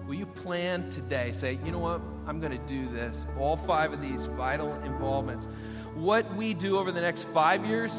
Will 0.10 0.16
you 0.16 0.26
plan 0.26 0.90
today? 0.90 1.32
Say, 1.34 1.60
you 1.64 1.72
know 1.72 1.78
what? 1.78 2.02
I'm 2.26 2.40
going 2.40 2.52
to 2.52 2.66
do 2.66 2.90
this. 2.90 3.28
All 3.38 3.56
five 3.56 3.94
of 3.94 4.02
these 4.02 4.26
vital 4.26 4.74
involvements. 4.82 5.48
What 5.94 6.34
we 6.34 6.56
do 6.56 6.80
over 6.80 6.92
the 6.92 7.00
next 7.00 7.26
five 7.26 7.64
years 7.64 7.94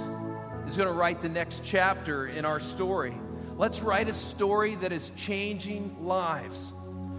is 0.67 0.77
going 0.77 0.89
to 0.89 0.93
write 0.93 1.21
the 1.21 1.29
next 1.29 1.63
chapter 1.65 2.27
in 2.27 2.45
our 2.45 2.59
story. 2.59 3.17
Let's 3.57 3.81
write 3.81 4.09
a 4.09 4.13
story 4.13 4.75
that 4.75 4.91
is 4.91 5.13
changing 5.17 6.05
lives. 6.05 6.73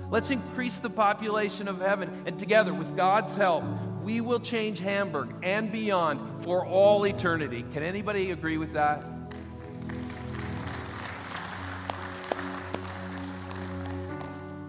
Let's 0.09 0.29
increase 0.29 0.75
the 0.79 0.89
population 0.89 1.69
of 1.69 1.79
heaven. 1.79 2.23
And 2.25 2.37
together, 2.37 2.73
with 2.73 2.93
God's 2.93 3.37
help, 3.37 3.63
we 4.03 4.19
will 4.19 4.41
change 4.41 4.81
Hamburg 4.81 5.33
and 5.41 5.71
beyond 5.71 6.43
for 6.43 6.65
all 6.65 7.05
eternity. 7.05 7.63
Can 7.71 7.83
anybody 7.83 8.31
agree 8.31 8.57
with 8.57 8.73
that? 8.73 9.05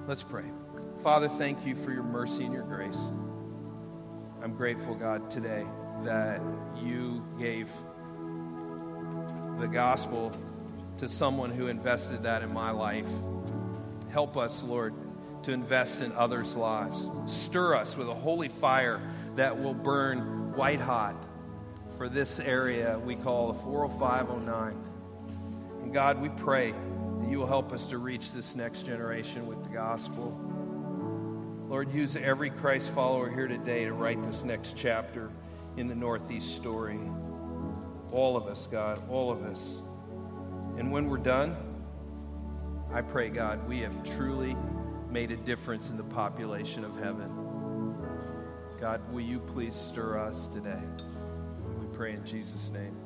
Let's 0.08 0.24
pray. 0.24 0.44
Father, 1.04 1.28
thank 1.28 1.64
you 1.64 1.76
for 1.76 1.92
your 1.92 2.02
mercy 2.02 2.42
and 2.44 2.52
your 2.52 2.64
grace. 2.64 2.98
I'm 4.42 4.52
grateful, 4.56 4.96
God, 4.96 5.30
today 5.30 5.64
that 6.02 6.40
you 6.80 7.24
gave 7.38 7.70
the 9.60 9.68
gospel 9.68 10.32
to 10.98 11.08
someone 11.08 11.52
who 11.52 11.68
invested 11.68 12.24
that 12.24 12.42
in 12.42 12.52
my 12.52 12.72
life. 12.72 13.06
Help 14.10 14.36
us, 14.36 14.64
Lord, 14.64 14.92
to 15.44 15.52
invest 15.52 16.00
in 16.00 16.10
others' 16.14 16.56
lives. 16.56 17.08
Stir 17.26 17.76
us 17.76 17.96
with 17.96 18.08
a 18.08 18.14
holy 18.14 18.48
fire 18.48 19.00
that 19.36 19.56
will 19.56 19.74
burn 19.74 20.52
white 20.56 20.80
hot 20.80 21.14
for 21.96 22.08
this 22.08 22.40
area 22.40 22.98
we 22.98 23.14
call 23.14 23.52
the 23.52 23.60
40509. 23.60 24.76
And 25.84 25.94
God, 25.94 26.20
we 26.20 26.28
pray 26.28 26.74
that 27.22 27.30
you 27.30 27.38
will 27.38 27.46
help 27.46 27.72
us 27.72 27.86
to 27.86 27.98
reach 27.98 28.32
this 28.32 28.56
next 28.56 28.84
generation 28.84 29.46
with 29.46 29.62
the 29.62 29.68
gospel. 29.68 30.38
Lord, 31.68 31.92
use 31.94 32.16
every 32.16 32.50
Christ 32.50 32.90
follower 32.90 33.30
here 33.30 33.48
today 33.48 33.84
to 33.84 33.92
write 33.92 34.22
this 34.22 34.44
next 34.44 34.76
chapter 34.76 35.30
in 35.76 35.86
the 35.86 35.94
Northeast 35.94 36.56
story. 36.56 36.98
All 38.10 38.36
of 38.36 38.46
us, 38.46 38.66
God, 38.70 39.00
all 39.08 39.30
of 39.30 39.42
us. 39.44 39.78
And 40.76 40.90
when 40.90 41.08
we're 41.08 41.16
done, 41.16 41.56
I 42.92 43.00
pray, 43.00 43.30
God, 43.30 43.66
we 43.66 43.80
have 43.80 44.02
truly 44.16 44.56
made 45.08 45.30
a 45.30 45.36
difference 45.36 45.90
in 45.90 45.96
the 45.96 46.04
population 46.04 46.84
of 46.84 46.94
heaven. 46.98 47.94
God, 48.80 49.00
will 49.12 49.22
you 49.22 49.38
please 49.38 49.74
stir 49.74 50.18
us 50.18 50.48
today? 50.48 50.82
We 51.80 51.86
pray 51.96 52.12
in 52.12 52.24
Jesus' 52.26 52.70
name. 52.70 53.01